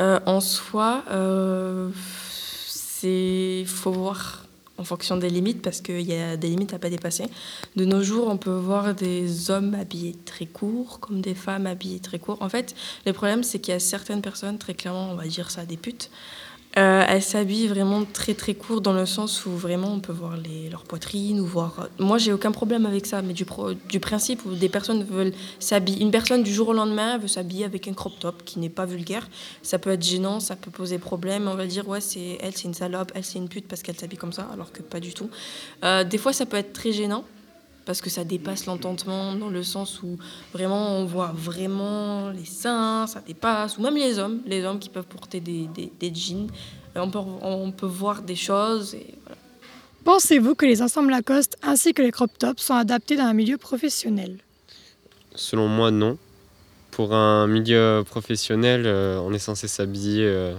Euh, 0.00 0.18
en 0.24 0.40
soi, 0.40 1.04
euh, 1.10 1.90
c'est 2.66 3.64
faut 3.66 3.92
voir 3.92 4.43
en 4.78 4.84
fonction 4.84 5.16
des 5.16 5.30
limites 5.30 5.62
parce 5.62 5.80
qu'il 5.80 6.02
y 6.02 6.14
a 6.14 6.36
des 6.36 6.48
limites 6.48 6.74
à 6.74 6.78
pas 6.78 6.90
dépasser. 6.90 7.24
De 7.76 7.84
nos 7.84 8.02
jours, 8.02 8.28
on 8.28 8.36
peut 8.36 8.50
voir 8.50 8.94
des 8.94 9.50
hommes 9.50 9.74
habillés 9.74 10.16
très 10.24 10.46
courts 10.46 11.00
comme 11.00 11.20
des 11.20 11.34
femmes 11.34 11.66
habillées 11.66 12.00
très 12.00 12.18
courts. 12.18 12.38
En 12.40 12.48
fait, 12.48 12.74
le 13.06 13.12
problème 13.12 13.42
c'est 13.42 13.58
qu'il 13.58 13.72
y 13.72 13.76
a 13.76 13.80
certaines 13.80 14.22
personnes, 14.22 14.58
très 14.58 14.74
clairement, 14.74 15.10
on 15.10 15.16
va 15.16 15.26
dire 15.26 15.50
ça 15.50 15.64
des 15.64 15.76
putes, 15.76 16.10
Euh, 16.76 17.04
elles 17.08 17.22
s'habillent 17.22 17.68
vraiment 17.68 18.04
très 18.04 18.34
très 18.34 18.54
court 18.54 18.80
dans 18.80 18.92
le 18.92 19.06
sens 19.06 19.46
où 19.46 19.50
vraiment 19.50 19.92
on 19.92 20.00
peut 20.00 20.12
voir 20.12 20.36
les, 20.36 20.68
leur 20.68 20.82
poitrine 20.82 21.38
ou 21.38 21.46
voir. 21.46 21.88
Moi 22.00 22.18
j'ai 22.18 22.32
aucun 22.32 22.50
problème 22.50 22.84
avec 22.84 23.06
ça, 23.06 23.22
mais 23.22 23.32
du, 23.32 23.44
principe 24.00 24.44
où 24.44 24.54
des 24.54 24.68
personnes 24.68 25.04
veulent 25.04 25.32
s'habiller, 25.60 26.02
une 26.02 26.10
personne 26.10 26.42
du 26.42 26.52
jour 26.52 26.68
au 26.68 26.72
lendemain 26.72 27.18
veut 27.18 27.28
s'habiller 27.28 27.64
avec 27.64 27.86
un 27.86 27.92
crop 27.92 28.18
top 28.18 28.44
qui 28.44 28.58
n'est 28.58 28.68
pas 28.68 28.86
vulgaire, 28.86 29.28
ça 29.62 29.78
peut 29.78 29.90
être 29.90 30.02
gênant, 30.02 30.40
ça 30.40 30.56
peut 30.56 30.72
poser 30.72 30.98
problème. 30.98 31.46
On 31.46 31.54
va 31.54 31.66
dire 31.66 31.88
ouais 31.88 32.00
c'est 32.00 32.38
elle 32.40 32.56
c'est 32.56 32.64
une 32.64 32.74
salope, 32.74 33.12
elle 33.14 33.24
c'est 33.24 33.38
une 33.38 33.48
pute 33.48 33.68
parce 33.68 33.82
qu'elle 33.82 33.96
s'habille 33.96 34.18
comme 34.18 34.32
ça, 34.32 34.48
alors 34.52 34.72
que 34.72 34.82
pas 34.82 34.98
du 34.98 35.14
tout. 35.14 35.30
Euh, 35.84 36.02
des 36.02 36.18
fois 36.18 36.32
ça 36.32 36.44
peut 36.44 36.56
être 36.56 36.72
très 36.72 36.90
gênant 36.90 37.24
parce 37.84 38.00
que 38.00 38.10
ça 38.10 38.24
dépasse 38.24 38.66
l'entendement 38.66 39.34
dans 39.34 39.50
le 39.50 39.62
sens 39.62 40.02
où 40.02 40.18
vraiment 40.52 40.98
on 40.98 41.04
voit 41.04 41.32
vraiment 41.34 42.30
les 42.30 42.44
seins, 42.44 43.06
ça 43.06 43.20
dépasse, 43.20 43.78
ou 43.78 43.82
même 43.82 43.96
les 43.96 44.18
hommes, 44.18 44.40
les 44.46 44.64
hommes 44.64 44.78
qui 44.78 44.88
peuvent 44.88 45.06
porter 45.06 45.40
des, 45.40 45.68
des, 45.74 45.92
des 45.98 46.14
jeans, 46.14 46.48
Euh, 46.96 47.00
on 47.00 47.10
peut, 47.10 47.18
on 47.42 47.72
peut 47.72 47.86
voir 47.86 48.22
des 48.22 48.36
choses. 48.36 48.94
Et 48.94 49.14
voilà. 49.24 49.36
Pensez-vous 50.04 50.54
que 50.54 50.64
les 50.64 50.80
ensembles 50.80 51.10
Lacoste 51.10 51.56
ainsi 51.60 51.92
que 51.92 52.02
les 52.02 52.12
crop 52.12 52.30
tops 52.38 52.62
sont 52.62 52.74
adaptés 52.74 53.16
dans 53.16 53.24
un 53.24 53.32
milieu 53.34 53.58
professionnel? 53.58 54.38
Selon 55.34 55.66
moi, 55.66 55.90
non. 55.90 56.16
Pour 56.92 57.12
un 57.12 57.48
milieu 57.48 58.04
professionnel, 58.06 58.86
euh, 58.86 59.18
on 59.18 59.32
est 59.32 59.40
censé 59.40 59.66
s'habiller 59.66 60.24
euh, 60.24 60.54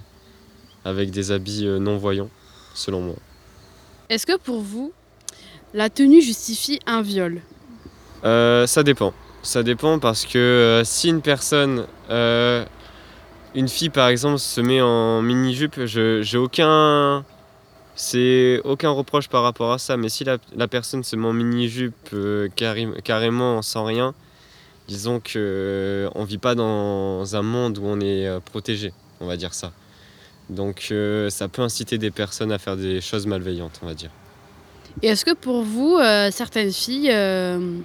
avec 0.83 1.09
des 1.11 1.31
habits 1.31 1.65
euh, 1.65 1.79
non 1.79 1.97
voyants, 1.97 2.29
selon 2.73 2.99
moi. 2.99 3.15
Est-ce 4.09 4.25
que 4.25 4.37
pour 4.37 4.59
vous, 4.59 4.91
la 5.75 5.89
tenue 5.89 6.21
justifie 6.21 6.79
un 6.87 7.01
viol 7.01 7.41
Euh, 8.23 8.65
ça 8.65 8.81
dépend. 8.81 9.13
Ça 9.43 9.61
dépend 9.61 9.99
parce 9.99 10.25
que 10.25 10.39
euh, 10.39 10.83
si 10.83 11.09
une 11.09 11.21
personne, 11.21 11.85
euh, 12.09 12.65
une 13.53 13.67
fille 13.67 13.89
par 13.91 14.07
exemple, 14.07 14.39
se 14.39 14.61
met 14.61 14.81
en 14.81 15.21
mini-jupe, 15.21 15.85
j'ai 15.85 16.37
aucun. 16.37 17.23
C'est 17.95 18.59
aucun 18.65 18.89
reproche 18.89 19.29
par 19.29 19.43
rapport 19.43 19.71
à 19.71 19.77
ça, 19.77 19.95
mais 19.95 20.09
si 20.09 20.25
la, 20.25 20.67
personne 20.67 21.03
se 21.03 21.15
met 21.15 21.27
en 21.27 21.33
mini-jupe 21.33 22.13
carré- 22.55 23.01
carrément 23.03 23.61
sans 23.61 23.85
rien, 23.85 24.13
disons 24.89 25.21
que 25.21 26.09
on 26.13 26.25
vit 26.25 26.37
pas 26.37 26.55
dans 26.55 27.35
un 27.35 27.41
monde 27.41 27.77
où 27.77 27.85
on 27.85 28.01
est 28.01 28.27
protégé, 28.41 28.91
on 29.21 29.27
va 29.27 29.37
dire 29.37 29.53
ça. 29.53 29.71
Donc 30.49 30.93
ça 31.29 31.47
peut 31.47 31.61
inciter 31.61 31.97
des 31.97 32.11
personnes 32.11 32.51
à 32.51 32.57
faire 32.57 32.75
des 32.75 32.99
choses 32.99 33.27
malveillantes, 33.27 33.79
on 33.81 33.85
va 33.85 33.93
dire. 33.93 34.11
Et 35.01 35.07
est-ce 35.07 35.25
que 35.25 35.33
pour 35.33 35.63
vous, 35.63 35.97
euh, 35.97 36.31
certaines 36.31 36.71
filles 36.71 37.11
euh, 37.11 37.77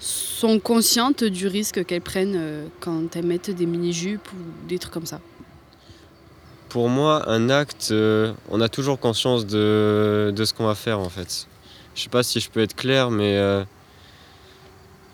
sont 0.00 0.58
conscientes 0.58 1.24
du 1.24 1.46
risque 1.46 1.84
qu'elles 1.84 2.02
prennent 2.02 2.36
euh, 2.36 2.66
quand 2.80 3.16
elles 3.16 3.26
mettent 3.26 3.50
des 3.50 3.66
mini-jupes 3.66 4.28
ou 4.32 4.68
des 4.68 4.78
trucs 4.78 4.92
comme 4.92 5.06
ça? 5.06 5.20
Pour 6.68 6.88
moi, 6.88 7.28
un 7.28 7.48
acte, 7.48 7.94
on 8.50 8.60
a 8.60 8.68
toujours 8.68 9.00
conscience 9.00 9.46
de, 9.46 10.32
de 10.36 10.44
ce 10.44 10.52
qu'on 10.52 10.66
va 10.66 10.74
faire 10.74 10.98
en 10.98 11.08
fait. 11.08 11.46
Je 11.94 12.02
sais 12.02 12.10
pas 12.10 12.22
si 12.22 12.40
je 12.40 12.50
peux 12.50 12.60
être 12.60 12.76
clair, 12.76 13.10
mais 13.10 13.40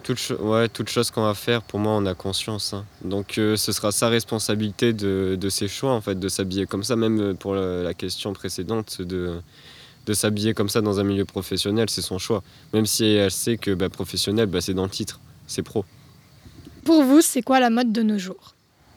toute, 0.02 0.32
ouais, 0.40 0.68
toute 0.68 0.88
chose 0.88 1.12
qu'on 1.12 1.22
va 1.22 1.34
faire, 1.34 1.62
pour 1.62 1.78
moi, 1.78 1.92
on 1.92 2.06
a 2.06 2.14
conscience. 2.14 2.74
hein. 2.74 2.84
Donc 3.04 3.34
ce 3.36 3.56
sera 3.56 3.92
sa 3.92 4.08
responsabilité 4.08 4.92
de, 4.92 5.36
de 5.40 5.48
ses 5.48 5.68
choix 5.68 5.92
en 5.92 6.00
fait, 6.00 6.18
de 6.18 6.28
s'habiller 6.28 6.66
comme 6.66 6.82
ça, 6.82 6.96
même 6.96 7.36
pour 7.36 7.54
la, 7.54 7.84
la 7.84 7.94
question 7.94 8.32
précédente 8.32 9.00
de, 9.00 9.40
de 10.06 10.12
s'habiller 10.12 10.54
comme 10.54 10.68
ça 10.68 10.80
dans 10.80 11.00
un 11.00 11.04
milieu 11.04 11.24
professionnel, 11.24 11.88
c'est 11.88 12.02
son 12.02 12.18
choix. 12.18 12.42
Même 12.72 12.86
si 12.86 13.04
elle 13.04 13.30
sait 13.30 13.56
que 13.56 13.72
bah, 13.72 13.88
professionnel, 13.88 14.46
bah, 14.46 14.60
c'est 14.60 14.74
dans 14.74 14.84
le 14.84 14.90
titre, 14.90 15.20
c'est 15.46 15.62
pro. 15.62 15.84
Pour 16.84 17.02
vous, 17.02 17.22
c'est 17.22 17.42
quoi 17.42 17.60
la 17.60 17.70
mode 17.70 17.92
de 17.92 18.02
nos 18.02 18.18
jours? 18.18 18.54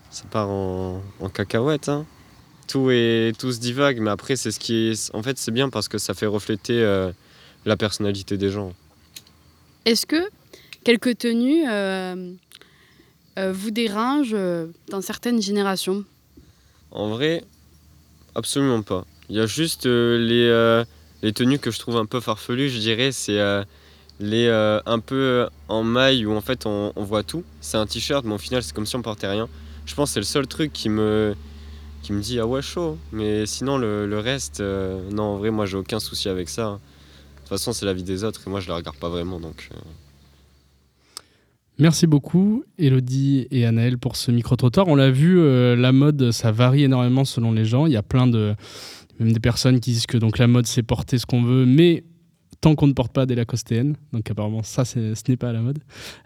Ça 0.10 0.26
part 0.30 0.50
en, 0.50 1.02
en 1.20 1.30
cacahuète. 1.30 1.90
Hein. 1.90 2.06
Tout, 2.68 2.90
est, 2.92 3.38
tout 3.40 3.52
se 3.52 3.60
divague, 3.60 4.00
mais 4.00 4.10
après, 4.10 4.36
c'est 4.36 4.52
ce 4.52 4.60
qui 4.60 4.90
est. 4.90 5.12
En 5.14 5.24
fait, 5.24 5.38
c'est 5.38 5.52
bien 5.52 5.70
parce 5.70 5.88
que 5.88 5.98
ça 5.98 6.14
fait 6.14 6.26
refléter 6.26 6.82
euh, 6.82 7.12
la 7.66 7.78
personnalité 7.78 8.38
des 8.38 8.50
gens. 8.50 8.74
Est-ce 9.86 10.06
que 10.06 10.30
quelques 10.84 11.18
tenues 11.18 11.64
euh, 11.70 12.34
euh, 13.40 13.54
vous 13.54 13.72
dérangent 13.72 14.32
euh, 14.34 14.68
dans 14.90 15.02
certaines 15.02 15.42
générations? 15.42 16.04
En 16.92 17.10
vrai, 17.10 17.44
absolument 18.36 18.82
pas. 18.82 19.06
Il 19.30 19.36
y 19.36 19.40
a 19.40 19.46
juste 19.46 19.86
euh, 19.86 20.18
les, 20.18 20.48
euh, 20.48 20.84
les 21.22 21.34
tenues 21.34 21.60
que 21.60 21.72
je 21.72 21.80
trouve 21.80 21.98
un 21.98 22.06
peu 22.06 22.20
farfelues, 22.20 22.70
je 22.70 22.80
dirais, 22.80 23.12
c'est 23.12 23.40
euh, 23.40 23.64
euh, 24.22 24.82
un 24.86 25.00
peu 25.00 25.48
en 25.68 25.84
maille 25.84 26.26
où 26.26 26.34
en 26.34 26.42
fait 26.42 26.66
on, 26.66 26.92
voit 26.96 27.24
tout. 27.24 27.44
C'est 27.62 27.78
un 27.78 27.86
t-shirt, 27.86 28.26
mais 28.26 28.34
au 28.34 28.40
final, 28.40 28.64
c'est 28.64 28.74
comme 28.74 28.86
si 28.86 28.96
on 28.96 29.02
portait 29.02 29.28
rien. 29.28 29.48
Je 29.86 29.96
pense 29.96 30.10
que 30.10 30.14
c'est 30.16 30.20
le 30.20 30.26
seul 30.26 30.48
truc 30.48 30.74
qui 30.74 30.90
me, 30.90 31.36
dit 32.10 32.40
ah 32.40 32.46
ouais, 32.46 32.62
chaud. 32.62 32.98
Mais 33.12 33.46
sinon, 33.46 33.78
le, 33.78 34.20
reste, 34.20 34.60
euh, 34.60 35.10
non, 35.12 35.24
en 35.24 35.38
vrai, 35.38 35.50
moi, 35.52 35.66
j'ai 35.66 35.78
aucun 35.78 36.00
souci 36.00 36.30
avec 36.30 36.50
ça. 36.50 36.74
De 36.74 37.40
toute 37.40 37.50
façon, 37.50 37.74
c'est 37.74 37.86
la 37.86 37.94
vie 37.94 38.04
des 38.04 38.24
autres 38.24 38.42
et 38.46 38.50
moi, 38.50 38.60
je 38.60 38.68
la 38.68 38.76
regarde 38.76 38.98
pas 38.98 39.10
vraiment. 39.10 39.40
Donc, 39.40 39.70
euh, 39.74 39.78
Merci 41.80 42.08
beaucoup, 42.08 42.64
Elodie 42.80 43.48
et 43.52 43.66
Anaël, 43.66 44.00
pour 44.00 44.16
ce 44.16 44.32
micro-trottoir. 44.32 44.88
On 44.88 44.96
l'a 44.96 45.12
vu, 45.12 45.40
euh, 45.40 45.76
la 45.76 45.92
mode, 45.92 46.32
ça 46.32 46.52
varie 46.52 46.84
énormément 46.84 47.24
selon 47.24 47.52
les 47.52 47.66
gens. 47.66 47.86
Il 47.86 47.94
y 47.94 47.98
a 47.98 48.04
plein 48.04 48.28
de. 48.28 48.56
Même 49.20 49.34
des 49.34 49.40
personnes 49.40 49.80
qui 49.80 49.92
disent 49.92 50.06
que 50.06 50.18
donc, 50.18 50.38
la 50.38 50.48
mode, 50.48 50.68
c'est 50.68 50.84
porter 50.84 51.18
ce 51.18 51.26
qu'on 51.26 51.44
veut, 51.44 51.66
mais 51.66 52.04
tant 52.62 52.76
qu'on 52.76 52.88
ne 52.88 52.94
porte 52.94 53.12
pas 53.12 53.26
des 53.26 53.36
lacostéennes. 53.36 53.96
Donc, 54.14 54.30
apparemment, 54.30 54.64
ça, 54.64 54.86
ce 54.86 55.00
n'est 55.28 55.38
pas 55.38 55.50
à 55.50 55.54
la 55.54 55.62
mode. 55.62 55.80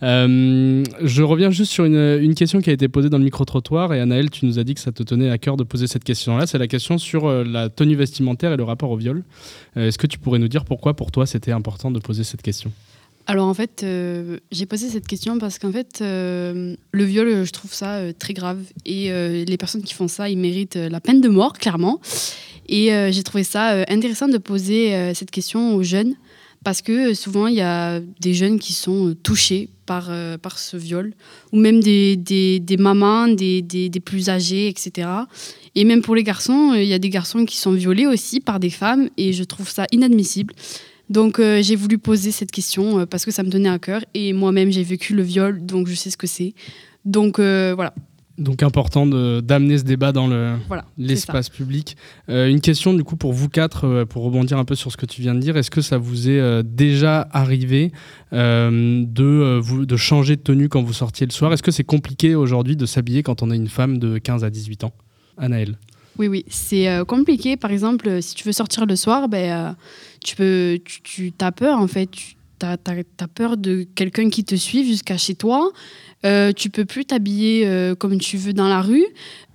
Euh, 0.04 0.84
je 1.02 1.24
reviens 1.24 1.52
juste 1.52 1.72
sur 1.72 1.86
une, 1.86 2.34
question 2.36 2.62
qui 2.62 2.70
a 2.70 2.74
été 2.74 2.88
posée 2.88 3.10
dans 3.10 3.18
le 3.18 3.24
micro-trottoir. 3.24 3.94
Et 3.94 4.00
Anaël, 4.00 4.30
tu 4.30 4.46
nous 4.46 4.60
as 4.60 4.64
dit 4.64 4.74
que 4.74 4.80
ça 4.80 4.92
te 4.92 5.04
tenait 5.04 5.30
à 5.30 5.38
cœur 5.38 5.58
de 5.58 5.64
poser 5.64 5.88
cette 5.88 6.04
question-là. 6.04 6.48
C'est 6.48 6.58
la 6.58 6.68
question 6.68 6.98
sur 6.98 7.28
euh, 7.28 7.44
la 7.44 7.70
tenue 7.70 7.96
vestimentaire 7.96 8.54
et 8.54 8.58
le 8.58 8.64
rapport 8.64 8.92
au 8.92 8.98
viol. 8.98 9.24
Euh, 9.78 9.88
Est-ce 9.88 9.98
que 9.98 10.08
tu 10.08 10.20
pourrais 10.20 10.40
nous 10.40 10.48
dire 10.48 10.66
pourquoi, 10.66 10.96
pour 10.96 11.12
toi, 11.12 11.26
c'était 11.26 11.52
important 11.52 11.92
de 11.92 12.00
poser 12.00 12.24
cette 12.24 12.42
question? 12.42 12.72
Alors 13.28 13.48
en 13.48 13.54
fait, 13.54 13.86
j'ai 14.52 14.66
posé 14.66 14.90
cette 14.90 15.08
question 15.08 15.38
parce 15.38 15.60
qu'en 15.60 15.72
fait, 15.72 16.00
le 16.02 16.76
viol, 16.92 17.46
je 17.46 17.52
trouve 17.52 17.72
ça 17.72 18.12
très 18.14 18.34
grave. 18.34 18.60
Et 18.84 19.12
les 19.46 19.58
personnes 19.58 19.84
qui 19.84 19.94
font 19.94 20.08
ça, 20.08 20.28
ils 20.28 20.40
méritent 20.40 20.76
la 20.76 21.00
peine 21.00 21.22
de 21.22 21.30
mort, 21.30 21.54
clairement. 21.54 22.02
Et 22.72 22.94
euh, 22.94 23.12
j'ai 23.12 23.22
trouvé 23.22 23.44
ça 23.44 23.74
euh, 23.74 23.84
intéressant 23.90 24.30
de 24.30 24.38
poser 24.38 24.96
euh, 24.96 25.14
cette 25.14 25.30
question 25.30 25.76
aux 25.76 25.84
jeunes 25.84 26.16
parce 26.64 26.82
que 26.82 27.14
souvent, 27.16 27.48
il 27.48 27.56
y 27.56 27.62
a 27.62 28.00
des 28.00 28.34
jeunes 28.36 28.60
qui 28.60 28.74
sont 28.74 29.16
touchés 29.24 29.70
par, 29.88 30.12
par 30.44 30.60
ce 30.60 30.78
viol, 30.78 31.16
ou 31.52 31.58
même 31.60 31.80
des, 31.80 32.16
des, 32.16 32.78
mamans, 32.78 33.28
des, 33.30 33.64
des, 33.64 33.90
plus 34.00 34.30
âgés, 34.30 34.68
etc. 34.68 35.10
Et 35.74 35.86
même 35.86 36.04
pour 36.04 36.14
les 36.14 36.22
garçons, 36.22 36.76
il 36.76 36.86
y 36.86 36.94
a 36.94 37.00
des 37.00 37.10
garçons 37.10 37.46
qui 37.46 37.58
sont 37.58 37.72
violés 37.72 38.06
aussi 38.06 38.42
par 38.42 38.60
des 38.60 38.70
femmes, 38.70 39.10
et 39.18 39.34
je 39.34 39.44
trouve 39.44 39.68
ça 39.68 39.88
inadmissible. 39.92 40.54
Donc 41.10 41.42
j'ai 41.42 41.76
voulu 41.76 41.98
poser 41.98 42.30
cette 42.30 42.52
question 42.52 43.08
parce 43.08 43.26
que 43.26 43.32
ça 43.32 43.42
me 43.42 43.50
tenait 43.50 43.68
à 43.68 43.80
cœur 43.80 44.06
et 44.14 44.32
moi-même 44.32 44.72
j'ai 44.72 44.84
vécu 44.84 45.16
le 45.16 45.24
viol 45.24 45.66
donc 45.66 45.88
je 45.88 45.96
sais 45.96 46.12
ce 46.12 46.18
que 46.18 46.28
c'est. 46.28 46.54
Donc 47.06 47.40
voilà. 47.40 47.96
Donc 48.42 48.64
important 48.64 49.06
de- 49.06 49.40
d'amener 49.40 49.78
ce 49.78 49.84
débat 49.84 50.12
dans 50.12 50.28
le- 50.28 50.56
Voilà, 50.68 50.86
l'espace 50.98 51.50
public. 51.50 51.96
Euh, 52.30 52.50
une 52.50 52.60
question 52.60 52.94
du 52.94 53.04
coup 53.04 53.16
pour 53.16 53.34
vous 53.34 53.50
quatre, 53.50 53.86
euh, 53.86 54.06
pour 54.06 54.24
rebondir 54.24 54.58
un 54.58 54.66
peu 54.66 54.76
sur 54.76 54.92
ce 54.92 54.98
que 54.98 55.06
tu 55.06 55.22
viens 55.22 55.36
de 55.36 55.40
dire. 55.40 55.58
Est-ce 55.58 55.70
que 55.72 55.82
ça 55.82 55.98
vous 55.98 56.30
est 56.30 56.40
euh, 56.40 56.64
déjà 56.66 57.28
arrivé 57.32 57.92
euh, 58.34 59.04
de, 59.08 59.24
euh, 59.24 59.60
vous, 59.62 59.86
de 59.86 59.96
changer 59.98 60.36
de 60.36 60.42
tenue 60.42 60.70
quand 60.70 60.82
vous 60.82 60.94
sortiez 60.94 61.26
le 61.28 61.32
soir? 61.32 61.54
Est-ce 61.54 61.64
que 61.64 61.72
c'est 61.72 61.84
compliqué 61.84 62.36
aujourd'hui 62.36 62.76
de 62.76 62.86
s'habiller 62.86 63.24
quand 63.24 63.44
on 63.44 63.52
a 63.52 63.56
une 63.56 63.68
femme 63.68 63.98
de 64.00 64.18
15 64.18 64.44
à 64.44 64.50
18 64.50 64.84
ans? 64.86 64.94
Anaël 65.38 65.78
Oui 66.18 66.28
oui, 66.28 66.44
c'est 66.48 66.88
euh, 66.90 67.06
compliqué. 67.06 67.58
Par 67.58 67.72
exemple, 67.72 68.22
si 68.22 68.36
tu 68.36 68.44
veux 68.46 68.52
sortir 68.54 68.86
le 68.86 68.96
soir, 68.96 69.30
ben 69.30 69.52
euh, 69.52 69.72
tu 70.24 70.36
peux, 70.36 70.80
tu, 70.84 71.02
tu 71.04 71.34
as 71.40 71.52
peur 71.52 71.78
en 71.80 71.88
fait. 71.88 72.08
Tu 72.10 72.36
as, 72.66 73.28
peur 73.34 73.58
de 73.58 73.86
quelqu'un 73.96 74.30
qui 74.30 74.44
te 74.44 74.56
suive 74.56 74.86
jusqu'à 74.86 75.18
chez 75.18 75.36
toi. 75.36 75.72
Euh, 76.24 76.52
tu 76.54 76.70
peux 76.70 76.86
plus 76.86 77.06
t'habiller 77.06 77.66
euh, 77.66 77.96
comme 77.96 78.20
tu 78.20 78.38
veux 78.38 78.54
dans 78.54 78.68
la 78.68 78.82
rue. 78.82 79.06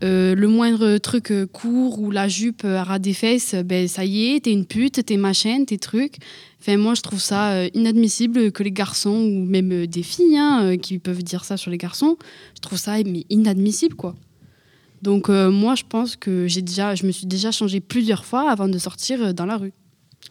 Euh, 0.03 0.35
le 0.35 0.49
moindre 0.49 0.99
truc 0.99 1.31
euh, 1.31 1.47
court 1.47 2.01
ou 2.01 2.11
la 2.11 2.29
jupe 2.29 2.65
à 2.65 2.83
ras 2.83 2.99
des 2.99 3.13
fesses, 3.13 3.55
ben 3.55 3.87
ça 3.87 4.05
y 4.05 4.35
est, 4.35 4.45
t'es 4.45 4.53
une 4.53 4.67
pute, 4.67 5.05
t'es 5.05 5.17
machin, 5.17 5.65
t'es 5.65 5.79
trucs. 5.79 6.17
Enfin, 6.61 6.77
moi, 6.77 6.95
je 6.95 7.03
trouve 7.03 7.21
ça 7.21 7.67
inadmissible 7.75 8.51
que 8.51 8.63
les 8.63 8.73
garçons 8.73 9.11
ou 9.11 9.45
même 9.45 9.87
des 9.87 10.03
filles 10.03 10.37
hein, 10.37 10.77
qui 10.79 10.99
peuvent 10.99 11.23
dire 11.23 11.45
ça 11.45 11.57
sur 11.57 11.71
les 11.71 11.79
garçons. 11.79 12.17
Je 12.57 12.61
trouve 12.61 12.79
ça 12.79 12.97
mais 13.05 13.25
inadmissible, 13.31 13.95
quoi. 13.95 14.17
Donc 15.03 15.29
moi, 15.29 15.77
je 15.77 15.85
pense 15.89 16.17
que 16.17 16.49
j'ai 16.49 16.63
déjà, 16.63 16.97
je 16.97 17.07
me 17.07 17.13
suis 17.13 17.27
déjà 17.27 17.53
changée 17.53 17.81
plusieurs 17.81 18.25
fois 18.25 18.51
avant 18.51 18.67
de 18.67 18.79
sortir 18.79 19.33
dans 19.35 19.47
la 19.47 19.59
rue. 19.59 19.73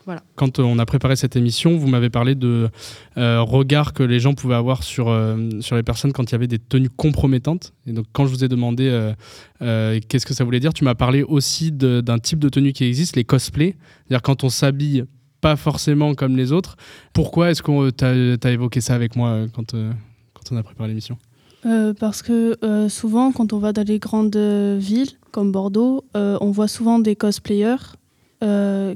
Voilà. 0.06 0.22
Quand 0.36 0.60
euh, 0.60 0.64
on 0.64 0.80
a 0.80 0.86
préparé 0.86 1.16
cette 1.16 1.36
émission, 1.36 1.78
vous 1.78 1.88
m'avez 1.88 2.10
parlé 2.10 2.36
de 2.36 2.70
euh, 3.18 3.42
regard 3.42 3.94
que 3.94 4.04
les 4.04 4.20
gens 4.20 4.34
pouvaient 4.34 4.56
avoir 4.56 4.84
sur, 4.84 5.10
euh, 5.10 5.50
sur 5.62 5.76
les 5.76 5.84
personnes 5.84 6.14
quand 6.14 6.24
il 6.24 6.32
y 6.34 6.36
avait 6.36 6.48
des 6.48 6.60
tenues 6.60 6.90
compromettantes. 6.90 7.74
Et 7.88 7.94
donc, 7.94 8.06
quand 8.12 8.26
je 8.26 8.32
vous 8.32 8.44
ai 8.44 8.48
demandé 8.48 8.88
euh, 8.88 9.14
euh, 9.62 10.00
qu'est-ce 10.08 10.26
que 10.26 10.34
ça 10.34 10.44
voulait 10.44 10.60
dire, 10.60 10.74
tu 10.74 10.84
m'as 10.84 10.96
parlé 10.96 11.24
aussi 11.24 11.72
d'un 11.72 12.20
type 12.20 12.40
de 12.40 12.50
tenue 12.50 12.74
qui 12.74 12.84
existe, 12.86 13.16
les 13.16 13.24
cosplays. 13.24 13.76
C'est-à-dire 14.08 14.22
quand 14.22 14.44
on 14.44 14.50
s'habille 14.50 15.06
pas 15.42 15.56
forcément 15.56 16.16
comme 16.16 16.36
les 16.38 16.52
autres. 16.52 16.76
Pourquoi 17.14 17.52
est-ce 17.52 17.62
que 17.62 17.92
tu 17.92 18.48
as, 18.48 18.52
évoqué 18.52 18.82
ça 18.82 18.96
avec 18.96 19.16
moi 19.16 19.46
quand, 19.54 19.76
euh, 19.76 19.92
quand 20.34 20.52
on 20.52 20.58
a 20.58 20.64
préparé 20.64 20.90
l'émission? 20.90 21.20
Euh, 21.66 21.94
parce 21.94 22.22
que 22.22 22.58
euh, 22.64 22.90
souvent, 22.90 23.32
quand 23.32 23.54
on 23.54 23.60
va 23.60 23.74
dans 23.74 23.88
les 23.88 24.00
grandes 24.00 24.38
villes 24.38 25.12
comme 25.32 25.52
Bordeaux, 25.52 26.04
euh, 26.16 26.38
on 26.42 26.52
voit 26.52 26.68
souvent 26.68 27.00
des 27.00 27.16
cosplayers 27.16 27.76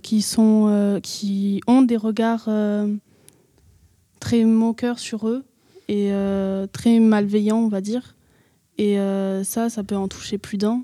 qui, 0.01 0.21
sont, 0.21 0.67
euh, 0.69 0.99
qui 0.99 1.61
ont 1.67 1.81
des 1.81 1.97
regards 1.97 2.45
euh, 2.47 2.87
très 4.19 4.43
moqueurs 4.43 4.99
sur 4.99 5.27
eux 5.27 5.43
et 5.87 6.11
euh, 6.11 6.67
très 6.67 6.99
malveillants, 6.99 7.59
on 7.59 7.67
va 7.67 7.81
dire. 7.81 8.15
Et 8.77 8.99
euh, 8.99 9.43
ça, 9.43 9.69
ça 9.69 9.83
peut 9.83 9.97
en 9.97 10.07
toucher 10.07 10.37
plus 10.37 10.57
d'un. 10.57 10.83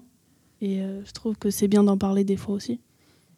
Et 0.62 0.81
euh, 0.81 1.01
je 1.05 1.12
trouve 1.12 1.38
que 1.38 1.50
c'est 1.50 1.67
bien 1.67 1.84
d'en 1.84 1.98
parler 1.98 2.24
des 2.24 2.36
fois 2.36 2.55
aussi. 2.55 2.79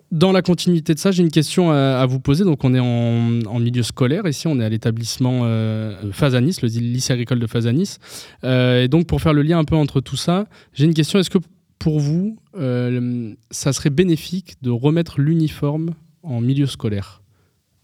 Dans 0.10 0.32
la 0.32 0.42
continuité 0.42 0.94
de 0.94 1.00
ça, 1.00 1.12
j'ai 1.12 1.22
une 1.22 1.32
question 1.32 1.70
à, 1.70 2.06
vous 2.06 2.22
poser. 2.22 2.46
Donc, 2.46 2.64
on 2.64 2.74
est 2.74 2.80
en, 2.80 3.60
milieu 3.60 3.84
scolaire. 3.84 4.26
Ici, 4.26 4.48
on 4.48 4.58
est 4.62 4.64
à 4.64 4.70
l'établissement 4.70 5.42
euh, 5.44 6.14
Fazanis, 6.14 6.60
le 6.62 6.70
lycée 6.70 7.12
agricole 7.12 7.40
de 7.40 7.48
Fazanis. 7.48 7.98
Euh, 8.46 8.84
et 8.84 8.88
donc, 8.88 9.06
pour 9.06 9.22
faire 9.22 9.34
le 9.34 9.42
lien 9.42 9.60
un 9.60 9.66
peu 9.66 9.76
entre 9.76 10.00
tout 10.00 10.16
ça, 10.16 10.48
j'ai 10.74 10.86
une 10.86 10.94
question. 10.94 11.20
Est-ce 11.20 11.30
que 11.30 11.40
pour 11.80 12.00
vous, 12.00 12.38
euh, 12.56 13.34
ça 13.52 13.74
serait 13.74 13.90
bénéfique 13.90 14.56
de 14.62 14.70
remettre 14.70 15.20
l'uniforme 15.22 15.94
en 16.24 16.42
milieu 16.42 16.66
scolaire 16.66 17.22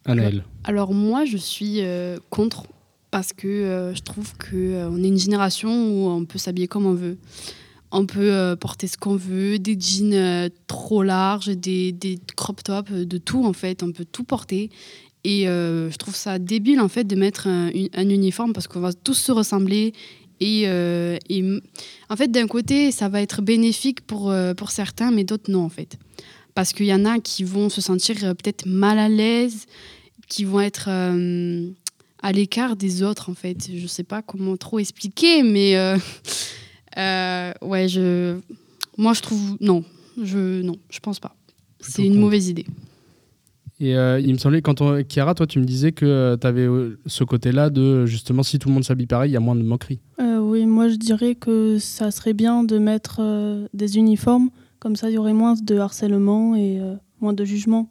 Anaël 0.05 0.43
Alors 0.63 0.93
moi, 0.93 1.25
je 1.25 1.37
suis 1.37 1.77
euh, 1.81 2.17
contre 2.29 2.65
parce 3.11 3.31
que 3.31 3.47
euh, 3.47 3.93
je 3.93 4.01
trouve 4.01 4.33
qu'on 4.37 5.03
est 5.03 5.07
une 5.07 5.19
génération 5.19 5.69
où 5.69 6.09
on 6.09 6.25
peut 6.25 6.39
s'habiller 6.39 6.67
comme 6.67 6.85
on 6.85 6.93
veut. 6.93 7.17
On 7.91 8.07
peut 8.07 8.55
porter 8.59 8.87
ce 8.87 8.97
qu'on 8.97 9.15
veut, 9.15 9.59
des 9.59 9.79
jeans 9.79 10.49
trop 10.65 11.03
larges, 11.03 11.49
des, 11.49 11.91
des 11.91 12.17
crop 12.35 12.63
tops, 12.63 12.91
de 12.91 13.17
tout 13.19 13.45
en 13.45 13.53
fait. 13.53 13.83
On 13.83 13.91
peut 13.91 14.05
tout 14.11 14.23
porter. 14.23 14.71
Et 15.23 15.43
je 15.43 15.95
trouve 15.97 16.15
ça 16.15 16.39
débile 16.39 16.81
en 16.81 16.87
fait 16.87 17.03
de 17.03 17.15
mettre 17.15 17.47
un 17.47 18.09
uniforme 18.09 18.51
parce 18.51 18.67
qu'on 18.67 18.79
va 18.79 18.93
tous 18.93 19.13
se 19.13 19.31
ressembler. 19.31 19.93
Et, 20.39 20.63
euh, 20.65 21.17
et 21.29 21.43
en 22.09 22.15
fait, 22.15 22.29
d'un 22.29 22.47
côté, 22.47 22.91
ça 22.91 23.09
va 23.09 23.21
être 23.21 23.41
bénéfique 23.41 24.01
pour, 24.01 24.31
euh, 24.31 24.53
pour 24.53 24.71
certains, 24.71 25.11
mais 25.11 25.23
d'autres 25.23 25.51
non 25.51 25.63
en 25.63 25.69
fait. 25.69 25.97
Parce 26.55 26.73
qu'il 26.73 26.85
y 26.85 26.93
en 26.93 27.05
a 27.05 27.19
qui 27.19 27.43
vont 27.43 27.69
se 27.69 27.81
sentir 27.81 28.17
euh, 28.23 28.33
peut-être 28.33 28.65
mal 28.65 28.99
à 28.99 29.09
l'aise, 29.09 29.65
qui 30.27 30.43
vont 30.43 30.61
être 30.61 30.85
euh, 30.87 31.69
à 32.21 32.31
l'écart 32.31 32.75
des 32.75 33.03
autres 33.03 33.29
en 33.29 33.35
fait. 33.35 33.69
Je 33.75 33.87
sais 33.87 34.03
pas 34.03 34.21
comment 34.21 34.55
trop 34.57 34.79
expliquer, 34.79 35.43
mais 35.43 35.75
euh, 35.75 35.97
ouais, 37.61 37.87
je, 37.87 38.37
moi 38.97 39.13
je 39.13 39.21
trouve 39.21 39.57
non, 39.61 39.83
je 40.21 40.61
non, 40.61 40.75
je 40.89 40.99
pense 40.99 41.19
pas. 41.19 41.35
C'est 41.79 42.03
une 42.03 42.09
contre. 42.13 42.21
mauvaise 42.21 42.47
idée. 42.47 42.65
Et 43.79 43.97
euh, 43.97 44.19
il 44.19 44.31
me 44.33 44.37
semblait, 44.37 44.61
quand 44.61 44.81
on... 44.81 45.03
Chiara, 45.07 45.33
toi, 45.33 45.47
tu 45.47 45.59
me 45.59 45.65
disais 45.65 45.91
que 45.91 46.37
tu 46.39 46.47
avais 46.47 46.67
ce 47.05 47.23
côté-là 47.23 47.69
de 47.69 48.05
justement, 48.05 48.43
si 48.43 48.59
tout 48.59 48.69
le 48.69 48.73
monde 48.75 48.83
s'habille 48.83 49.07
pareil, 49.07 49.31
il 49.31 49.33
y 49.33 49.37
a 49.37 49.41
moins 49.41 49.55
de 49.55 49.63
moquerie. 49.63 49.99
Euh, 50.19 50.39
oui, 50.39 50.65
moi 50.65 50.87
je 50.89 50.95
dirais 50.95 51.35
que 51.35 51.79
ça 51.79 52.11
serait 52.11 52.33
bien 52.33 52.63
de 52.63 52.77
mettre 52.77 53.17
euh, 53.19 53.67
des 53.73 53.97
uniformes, 53.97 54.49
comme 54.79 54.95
ça 54.95 55.09
il 55.09 55.13
y 55.13 55.17
aurait 55.17 55.33
moins 55.33 55.55
de 55.55 55.77
harcèlement 55.77 56.55
et 56.55 56.79
euh, 56.79 56.95
moins 57.21 57.33
de 57.33 57.43
jugement. 57.43 57.89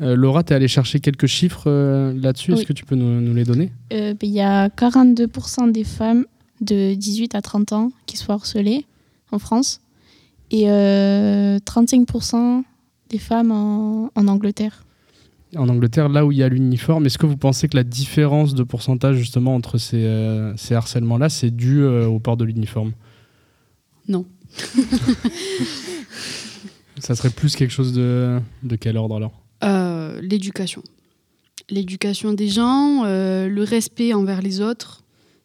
Euh, 0.00 0.16
Laura, 0.16 0.42
tu 0.42 0.52
es 0.52 0.56
allée 0.56 0.68
chercher 0.68 1.00
quelques 1.00 1.26
chiffres 1.26 1.64
euh, 1.68 2.12
là-dessus? 2.20 2.52
Est-ce 2.52 2.66
que 2.66 2.72
tu 2.72 2.84
peux 2.84 2.96
nous, 2.96 3.20
nous 3.20 3.34
les 3.34 3.44
donner? 3.44 3.72
Euh, 3.92 4.12
ben, 4.12 4.28
Il 4.28 4.34
y 4.34 4.40
a 4.40 4.68
42% 4.68 5.70
des 5.72 5.84
femmes 5.84 6.26
de 6.60 6.94
18 6.94 7.34
à 7.34 7.42
30 7.42 7.72
ans 7.72 7.92
qui 8.06 8.16
sont 8.16 8.32
harcelées 8.32 8.86
en 9.30 9.38
France 9.38 9.80
et 10.50 10.70
euh, 10.70 11.58
35% 11.58 12.64
femmes 13.18 13.50
en, 13.50 14.10
en 14.14 14.28
Angleterre. 14.28 14.84
En 15.56 15.68
Angleterre, 15.68 16.08
là 16.08 16.26
où 16.26 16.32
il 16.32 16.38
y 16.38 16.42
a 16.42 16.48
l'uniforme, 16.48 17.06
est-ce 17.06 17.18
que 17.18 17.26
vous 17.26 17.36
pensez 17.36 17.68
que 17.68 17.76
la 17.76 17.84
différence 17.84 18.54
de 18.54 18.64
pourcentage 18.64 19.16
justement 19.16 19.54
entre 19.54 19.78
ces, 19.78 20.04
euh, 20.04 20.56
ces 20.56 20.74
harcèlements-là, 20.74 21.28
c'est 21.28 21.50
dû 21.50 21.82
euh, 21.82 22.06
au 22.06 22.18
port 22.18 22.36
de 22.36 22.44
l'uniforme? 22.44 22.92
Non. 24.08 24.26
Ça 26.98 27.14
serait 27.14 27.30
plus 27.30 27.56
quelque 27.56 27.70
chose 27.72 27.92
de, 27.92 28.40
de 28.62 28.76
quel 28.76 28.96
ordre 28.96 29.16
alors? 29.16 29.42
Euh, 29.62 30.20
L'éducation. 30.20 30.82
L'éducation 31.70 32.32
des 32.32 32.48
gens, 32.48 33.04
euh, 33.04 33.48
le 33.48 33.62
respect 33.62 34.12
envers 34.12 34.42
les 34.42 34.60
autres. 34.60 35.02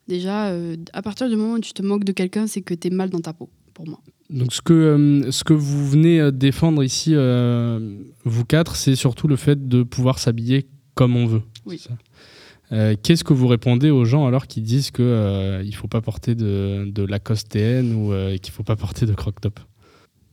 Déjà, 0.07 0.47
euh, 0.47 0.75
à 0.93 1.01
partir 1.01 1.29
du 1.29 1.35
moment 1.35 1.53
où 1.53 1.59
tu 1.59 1.73
te 1.73 1.81
moques 1.81 2.03
de 2.03 2.11
quelqu'un, 2.11 2.47
c'est 2.47 2.61
que 2.61 2.73
tu 2.73 2.87
es 2.87 2.91
mal 2.91 3.09
dans 3.09 3.21
ta 3.21 3.33
peau, 3.33 3.49
pour 3.73 3.87
moi. 3.87 3.99
Donc 4.29 4.53
ce 4.53 4.61
que, 4.61 4.73
euh, 4.73 5.31
ce 5.31 5.43
que 5.43 5.53
vous 5.53 5.87
venez 5.87 6.19
euh, 6.19 6.31
défendre 6.31 6.83
ici, 6.83 7.13
euh, 7.15 7.97
vous 8.25 8.45
quatre, 8.45 8.75
c'est 8.75 8.95
surtout 8.95 9.27
le 9.27 9.35
fait 9.35 9.67
de 9.67 9.81
pouvoir 9.81 10.19
s'habiller 10.19 10.67
comme 10.93 11.15
on 11.15 11.25
veut. 11.25 11.41
Oui. 11.65 11.81
Euh, 12.71 12.95
Qu'est-ce 13.01 13.23
que 13.23 13.33
vous 13.33 13.47
répondez 13.47 13.89
aux 13.89 14.05
gens 14.05 14.27
alors 14.27 14.45
qui 14.45 14.61
disent 14.61 14.91
qu'il 14.91 15.05
ne 15.05 15.71
faut 15.73 15.87
pas 15.87 16.01
porter 16.01 16.35
de, 16.35 16.85
de 16.87 17.03
Lacoste 17.03 17.49
TN 17.49 17.93
ou 17.93 18.11
qu'il 18.37 18.51
ne 18.51 18.53
faut 18.53 18.63
pas 18.63 18.75
porter 18.75 19.07
de 19.07 19.13
croc 19.13 19.41
top? 19.41 19.59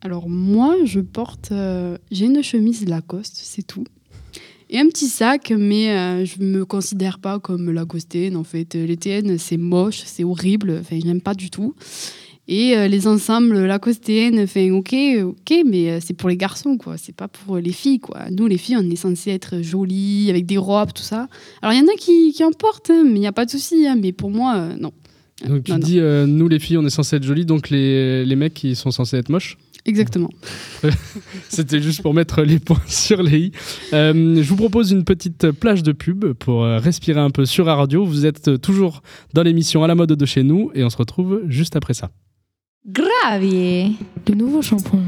Alors 0.02 0.28
moi, 0.28 0.76
je 0.85 1.00
porte... 1.00 1.52
J'ai 2.11 2.26
une 2.26 2.42
chemise 2.42 2.87
Lacoste, 2.87 3.37
c'est 3.37 3.66
tout. 3.66 3.85
Et 4.68 4.78
un 4.78 4.88
petit 4.88 5.06
sac, 5.06 5.50
mais 5.56 6.26
je 6.26 6.42
me 6.42 6.66
considère 6.66 7.20
pas 7.20 7.38
comme 7.38 7.70
Lacostéenne, 7.70 8.37
en 8.37 8.44
fait. 8.44 8.74
Les 8.74 8.98
TN, 8.98 9.38
c'est 9.38 9.56
moche, 9.56 10.02
c'est 10.04 10.24
horrible, 10.24 10.78
enfin, 10.80 10.98
je 11.00 11.06
n'aime 11.06 11.22
pas 11.22 11.35
du 11.35 11.48
tout. 11.48 11.74
Et 12.48 12.76
euh, 12.76 12.87
les 12.87 13.09
ensembles 13.09 13.59
Lacostéennes, 13.66 14.40
enfin, 14.40 14.70
ok, 14.70 14.94
ok, 15.24 15.54
mais 15.66 15.90
euh, 15.90 15.98
c'est 16.00 16.14
pour 16.14 16.28
les 16.28 16.37
garçons, 16.37 16.76
quoi. 16.76 16.96
C'est 16.96 17.14
pas 17.14 17.26
pour 17.28 17.56
les 17.59 17.72
filles, 17.72 17.98
quoi. 17.98 18.30
Nous, 18.30 18.46
les 18.46 18.59
filles, 18.59 18.76
on 18.78 18.88
est 18.88 18.96
censé 18.96 19.30
être 19.30 19.62
jolies, 19.62 20.30
avec 20.30 20.46
des 20.46 20.56
robes, 20.56 20.92
tout 20.94 21.02
ça. 21.02 21.28
Alors, 21.61 21.72
il 21.72 21.78
y 21.78 21.82
en 21.82 21.92
a 21.92 21.96
qui, 21.96 22.32
qui 22.32 22.44
en 22.44 22.52
portent, 22.52 22.90
hein, 22.90 23.02
mais 23.04 23.16
il 23.16 23.20
n'y 23.20 23.26
a 23.26 23.32
pas 23.32 23.46
de 23.46 23.50
souci. 23.50 23.87
hein, 23.87 23.96
mais 24.00 24.12
pour 24.12 24.30
moi, 24.30 24.56
euh, 24.56 24.76
non. 24.78 24.92
Donc 25.46 25.64
tu 25.64 25.72
Non, 25.72 25.78
dis, 25.78 26.00
nous 26.00 26.48
les 26.48 26.59
filles, 26.59 26.78
on 26.78 26.87
est 26.87 26.90
censés 26.90 27.16
être 27.16 27.24
jolies, 27.24 27.44
donc 27.44 27.68
les, 27.68 28.24
les 28.24 28.37
mecs, 28.37 28.64
ils 28.64 28.74
sont 28.74 28.90
censés 28.90 29.18
être 29.18 29.28
moches 29.28 29.59
Exactement. 29.85 30.30
C'était 31.48 31.80
juste 31.80 32.00
pour 32.02 32.14
mettre 32.14 32.42
les 32.42 32.59
points 32.59 32.80
sur 32.87 33.22
les 33.22 33.38
i. 33.38 33.52
Euh, 33.92 34.42
je 34.42 34.48
vous 34.48 34.56
propose 34.56 34.92
une 34.92 35.04
petite 35.04 35.50
plage 35.52 35.82
de 35.82 35.92
pub 35.92 36.32
pour 36.32 36.64
respirer 36.64 37.20
un 37.20 37.30
peu 37.30 37.44
sur 37.44 37.64
la 37.66 37.74
radio. 37.74 38.04
Vous 38.04 38.24
êtes 38.26 38.61
toujours 38.61 39.02
dans 39.35 39.42
l'émission 39.42 39.85
à 39.85 39.87
la 39.87 39.94
mode 39.94 40.12
de 40.12 40.26
chez 40.26 40.42
nous 40.42 40.70
et 40.74 40.82
on 40.85 40.90
se 40.90 40.96
retrouve 40.96 41.42
juste 41.48 41.76
après 41.76 41.94
ça. 41.94 42.11
Gravier, 43.28 43.96
le 44.28 44.34
nouveau 44.36 44.62
shampoing. 44.62 45.02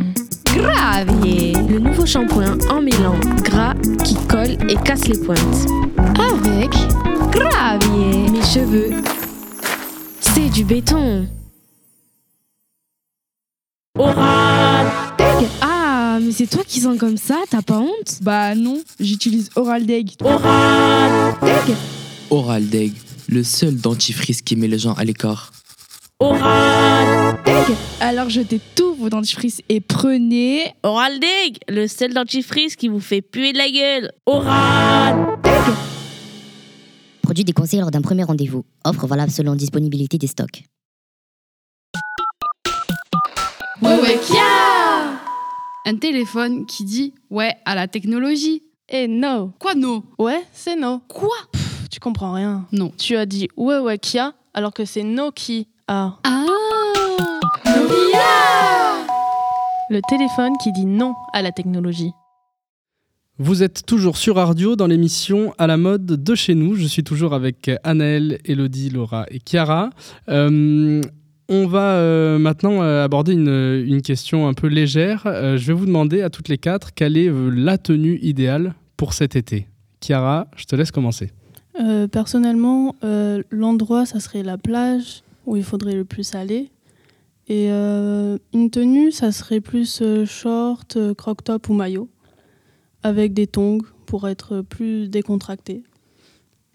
Gravier, 0.47 1.53
le 1.69 1.79
nouveau 1.79 2.05
shampoing 2.05 2.59
en 2.69 2.83
mêlant 2.83 3.17
gras 3.45 3.75
qui 4.05 4.17
colle 4.27 4.59
et 4.69 4.75
casse 4.85 5.07
les 5.07 5.17
pointes. 5.21 5.39
Avec 6.19 6.71
Gravier, 7.31 8.29
mes 8.29 8.43
cheveux, 8.43 8.91
c'est 10.19 10.49
du 10.49 10.65
béton. 10.65 11.29
Oral 13.97 14.89
Ah, 15.61 16.19
mais 16.21 16.33
c'est 16.33 16.49
toi 16.49 16.65
qui 16.67 16.81
sens 16.81 16.99
comme 16.99 17.19
ça, 17.19 17.37
t'as 17.49 17.63
pas 17.63 17.79
honte? 17.79 18.19
Bah 18.23 18.57
non, 18.57 18.83
j'utilise 18.99 19.49
Oral 19.55 19.87
Deg. 19.87 20.11
Oral 20.25 21.37
Deg 21.41 21.77
Oral 22.31 22.69
Deg, 22.69 22.95
le 23.29 23.45
seul 23.45 23.77
dentifrice 23.77 24.43
qui 24.43 24.57
met 24.57 24.67
les 24.67 24.81
gens 24.81 24.95
à 24.95 25.05
l'écart. 25.05 25.53
Oral 26.21 27.39
Deg 27.45 27.77
Alors 28.01 28.29
jetez 28.29 28.61
tous 28.75 28.93
vos 28.95 29.09
dentifrices 29.09 29.63
et 29.69 29.81
prenez 29.81 30.75
Oral 30.83 31.21
Deg, 31.21 31.59
le 31.69 31.87
seul 31.87 32.13
dentifrice 32.13 32.75
qui 32.75 32.89
vous 32.89 32.99
fait 32.99 33.23
puer 33.23 33.53
de 33.53 33.59
la 33.59 33.71
gueule. 33.71 34.11
Oral 34.27 35.39
Deg 35.45 35.75
Produit 37.23 37.45
déconseillé 37.45 37.81
lors 37.81 37.93
d'un 37.93 38.03
premier 38.03 38.25
rendez-vous. 38.25 38.65
Offre 38.85 39.07
valable 39.07 39.31
selon 39.31 39.55
disponibilité 39.55 40.19
des 40.19 40.27
stocks. 40.27 40.65
Ouais, 43.81 44.01
ouais, 44.01 44.19
kia 44.27 45.21
Un 45.87 45.97
téléphone 46.01 46.67
qui 46.67 46.83
dit 46.83 47.15
ouais 47.31 47.55
à 47.65 47.77
la 47.77 47.87
technologie. 47.87 48.65
Et 48.89 49.07
non. 49.07 49.53
Quoi 49.61 49.77
non 49.77 50.03
Ouais, 50.19 50.43
c'est 50.53 50.75
no. 50.75 50.99
Quoi? 51.07 51.37
Tu 51.93 52.01
comprends 52.01 52.33
rien. 52.33 52.67
Non. 52.73 52.91
Tu 52.99 53.15
as 53.15 53.25
dit 53.25 53.49
ouais, 53.57 53.79
ouais, 53.79 53.99
Kia, 53.99 54.33
alors 54.53 54.75
que 54.75 54.85
c'est 54.85 55.05
no 55.05 55.31
qui 55.31 55.69
a. 55.89 56.19
Ah 56.25 56.45
Le 59.91 60.01
téléphone 60.09 60.53
qui 60.63 60.71
dit 60.73 60.85
non 60.85 61.15
à 61.33 61.43
la 61.43 61.51
technologie. 61.51 62.13
Vous 63.39 63.63
êtes 63.63 63.87
toujours 63.87 64.17
sur 64.17 64.37
Radio 64.37 64.77
dans 64.77 64.87
l'émission 64.87 65.55
à 65.59 65.67
la 65.67 65.77
mode 65.77 66.05
de 66.05 66.35
chez 66.35 66.55
nous. 66.55 66.75
Je 66.75 66.87
suis 66.87 67.05
toujours 67.05 67.33
avec 67.33 67.71
Anaël, 67.85 68.39
Elodie, 68.45 68.91
Laura 68.91 69.27
et 69.31 69.39
Chiara. 69.39 69.91
Euh, 70.29 71.01
on 71.49 71.67
va 71.67 71.93
euh, 71.93 72.39
maintenant 72.39 72.83
euh, 72.83 73.05
aborder 73.05 73.33
une, 73.33 73.85
une 73.87 74.03
question 74.03 74.49
un 74.49 74.55
peu 74.55 74.67
légère. 74.67 75.23
Euh, 75.27 75.57
je 75.57 75.69
vais 75.69 75.73
vous 75.73 75.87
demander 75.87 76.21
à 76.21 76.31
toutes 76.31 76.49
les 76.49 76.59
quatre 76.59 76.93
quelle 76.93 77.17
est 77.17 77.29
euh, 77.29 77.49
la 77.49 77.79
tenue 77.79 78.19
idéale 78.21 78.75
pour 78.97 79.15
cet 79.15 79.37
été. 79.37 79.69
Chiara, 80.03 80.49
je 80.57 80.65
te 80.65 80.77
laisse 80.77 80.91
commencer. 80.91 81.31
Euh, 81.81 82.09
personnellement, 82.09 82.97
euh, 83.05 83.43
l'endroit, 83.51 84.05
ça 84.05 84.21
serait 84.21 84.43
la 84.43 84.59
plage 84.59 85.23
où 85.49 85.57
il 85.57 85.65
faudrait 85.65 85.95
le 85.95 86.05
plus 86.05 86.35
aller. 86.35 86.71
Et 87.49 87.69
euh, 87.71 88.37
une 88.53 88.71
tenue, 88.71 89.11
ça 89.11 89.33
serait 89.33 89.61
plus 89.61 90.01
euh, 90.03 90.27
short, 90.27 90.97
euh, 90.97 91.15
croc 91.15 91.43
top 91.43 91.71
ou 91.71 91.73
maillot, 91.73 92.11
avec 93.03 93.33
des 93.33 93.47
tongs 93.47 93.81
pour 94.05 94.29
être 94.29 94.61
plus 94.61 95.09
décontracté. 95.09 95.83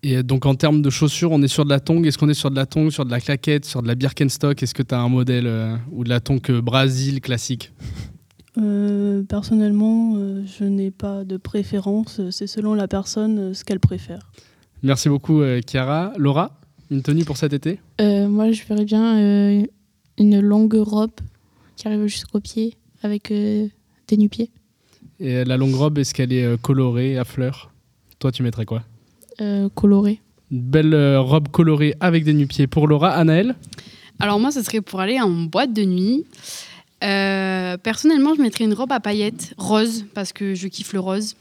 Et 0.01 0.21
donc 0.23 0.45
en 0.45 0.55
termes 0.55 0.81
de 0.81 0.89
chaussures, 0.89 1.31
on 1.31 1.41
est 1.43 1.47
sur 1.47 1.63
de 1.63 1.69
la 1.69 1.79
tongue. 1.79 2.05
Est-ce 2.05 2.17
qu'on 2.17 2.27
est 2.27 2.33
sur 2.33 2.51
de 2.51 2.55
la 2.55 2.65
tongue, 2.65 2.89
sur 2.89 3.05
de 3.05 3.11
la 3.11 3.21
claquette, 3.21 3.65
sur 3.65 3.81
de 3.81 3.87
la 3.87 3.95
Birkenstock? 3.95 4.61
Est-ce 4.61 4.73
que 4.73 4.83
tu 4.83 4.93
as 4.93 4.99
un 4.99 5.07
modèle 5.07 5.47
euh, 5.47 5.77
ou 5.91 6.03
de 6.03 6.09
la 6.09 6.19
tongue 6.19 6.41
euh, 6.49 6.61
Brésil 6.61 7.21
classique? 7.21 7.71
Euh, 8.57 9.23
personnellement, 9.23 10.15
je 10.45 10.65
n'ai 10.65 10.91
pas 10.91 11.23
de 11.23 11.37
préférence. 11.37 12.19
C'est 12.31 12.47
selon 12.47 12.73
la 12.73 12.87
personne 12.87 13.53
ce 13.53 13.63
qu'elle 13.63 13.79
préfère. 13.79 14.31
Merci 14.83 15.07
beaucoup 15.07 15.41
Chiara. 15.65 16.11
Laura, 16.17 16.59
une 16.91 17.01
tenue 17.01 17.25
pour 17.25 17.37
cet 17.37 17.53
été 17.53 17.79
Euh, 18.01 18.27
moi, 18.27 18.51
je 18.51 18.63
verrais 18.63 18.85
bien 18.85 19.17
euh, 19.17 19.65
une 20.17 20.39
longue 20.39 20.75
robe 20.75 21.11
qui 21.75 21.87
arrive 21.87 22.05
jusqu'aux 22.07 22.39
pieds 22.39 22.75
avec 23.01 23.31
euh, 23.31 23.67
des 24.07 24.17
nu-pieds. 24.17 24.49
Et 25.19 25.43
la 25.43 25.57
longue 25.57 25.75
robe, 25.75 25.97
est-ce 25.97 26.13
qu'elle 26.13 26.33
est 26.33 26.61
colorée 26.61 27.17
à 27.17 27.23
fleurs? 27.23 27.71
Toi, 28.19 28.31
tu 28.31 28.43
mettrais 28.43 28.65
quoi? 28.65 28.83
Euh, 29.41 29.69
colorées. 29.73 30.21
Une 30.51 30.61
belle 30.61 30.93
euh, 30.93 31.19
robe 31.19 31.47
colorée 31.49 31.95
avec 31.99 32.23
des 32.23 32.33
nu-pieds 32.33 32.67
pour 32.67 32.87
Laura. 32.87 33.11
Anaël 33.11 33.55
Alors 34.19 34.39
moi, 34.39 34.51
ce 34.51 34.61
serait 34.61 34.81
pour 34.81 34.99
aller 34.99 35.19
en 35.19 35.29
boîte 35.29 35.73
de 35.73 35.83
nuit. 35.83 36.25
Euh, 37.03 37.77
personnellement, 37.77 38.33
je 38.35 38.41
mettrais 38.41 38.65
une 38.65 38.73
robe 38.73 38.91
à 38.91 38.99
paillettes 38.99 39.53
rose 39.57 40.05
parce 40.13 40.31
que 40.31 40.53
je 40.55 40.67
kiffe 40.67 40.93
le 40.93 40.99
rose, 40.99 41.35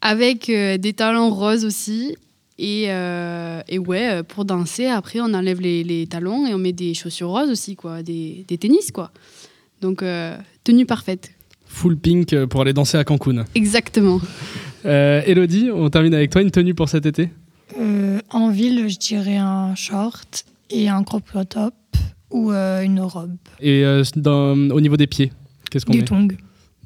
avec 0.00 0.48
euh, 0.48 0.76
des 0.76 0.92
talons 0.92 1.30
roses 1.30 1.64
aussi. 1.64 2.16
Et, 2.58 2.84
euh, 2.88 3.60
et 3.68 3.78
ouais, 3.78 4.08
euh, 4.10 4.22
pour 4.22 4.44
danser, 4.44 4.86
après, 4.86 5.20
on 5.20 5.34
enlève 5.34 5.60
les, 5.60 5.82
les 5.82 6.06
talons 6.06 6.46
et 6.46 6.54
on 6.54 6.58
met 6.58 6.72
des 6.72 6.94
chaussures 6.94 7.28
roses 7.30 7.50
aussi, 7.50 7.74
quoi, 7.74 8.02
des, 8.02 8.44
des 8.46 8.58
tennis, 8.58 8.92
quoi. 8.92 9.10
Donc, 9.80 10.02
euh, 10.02 10.36
tenue 10.62 10.86
parfaite. 10.86 11.32
Full 11.66 11.96
pink 11.96 12.44
pour 12.46 12.60
aller 12.60 12.72
danser 12.72 12.96
à 12.96 13.02
Cancun. 13.04 13.44
Exactement. 13.56 14.20
Euh, 14.86 15.22
Elodie, 15.26 15.70
on 15.72 15.90
termine 15.90 16.14
avec 16.14 16.30
toi. 16.30 16.42
Une 16.42 16.52
tenue 16.52 16.74
pour 16.74 16.88
cet 16.88 17.06
été? 17.06 17.30
Euh, 17.80 18.20
en 18.30 18.50
ville, 18.50 18.88
je 18.88 18.98
dirais 18.98 19.36
un 19.36 19.74
short 19.74 20.44
et 20.70 20.88
un 20.88 21.02
crop 21.02 21.24
top 21.48 21.74
ou 22.30 22.52
euh, 22.52 22.82
une 22.82 23.00
robe. 23.00 23.34
Et 23.60 23.84
euh, 23.84 24.04
dans- 24.14 24.52
au 24.70 24.80
niveau 24.80 24.96
des 24.96 25.08
pieds, 25.08 25.32
qu'est-ce 25.70 25.84
qu'on 25.84 25.92
Des 25.92 26.00
met? 26.00 26.04
tongs. 26.04 26.28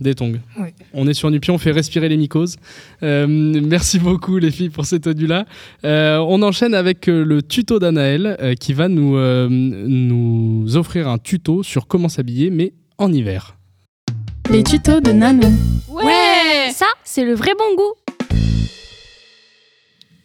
Des 0.00 0.14
tongs. 0.14 0.38
Oui. 0.60 0.68
On 0.94 1.08
est 1.08 1.14
sur 1.14 1.30
nu 1.30 1.40
pied, 1.40 1.52
on 1.52 1.58
fait 1.58 1.72
respirer 1.72 2.08
les 2.08 2.16
mycoses. 2.16 2.56
Euh, 3.02 3.26
merci 3.26 3.98
beaucoup 3.98 4.38
les 4.38 4.50
filles 4.52 4.68
pour 4.70 4.86
cette 4.86 5.02
tenue-là. 5.02 5.44
Euh, 5.84 6.18
on 6.18 6.40
enchaîne 6.42 6.74
avec 6.74 7.08
euh, 7.08 7.24
le 7.24 7.42
tuto 7.42 7.78
d'Anaël 7.80 8.36
euh, 8.40 8.54
qui 8.54 8.74
va 8.74 8.88
nous, 8.88 9.16
euh, 9.16 9.48
nous 9.50 10.76
offrir 10.76 11.08
un 11.08 11.18
tuto 11.18 11.62
sur 11.62 11.86
comment 11.88 12.08
s'habiller, 12.08 12.50
mais 12.50 12.74
en 12.98 13.12
hiver. 13.12 13.56
Les 14.50 14.62
tutos 14.62 15.00
de 15.00 15.10
Nano. 15.12 15.48
Ouais, 15.90 16.70
Ça, 16.72 16.86
c'est 17.04 17.24
le 17.24 17.34
vrai 17.34 17.50
bon 17.58 17.74
goût. 17.76 17.94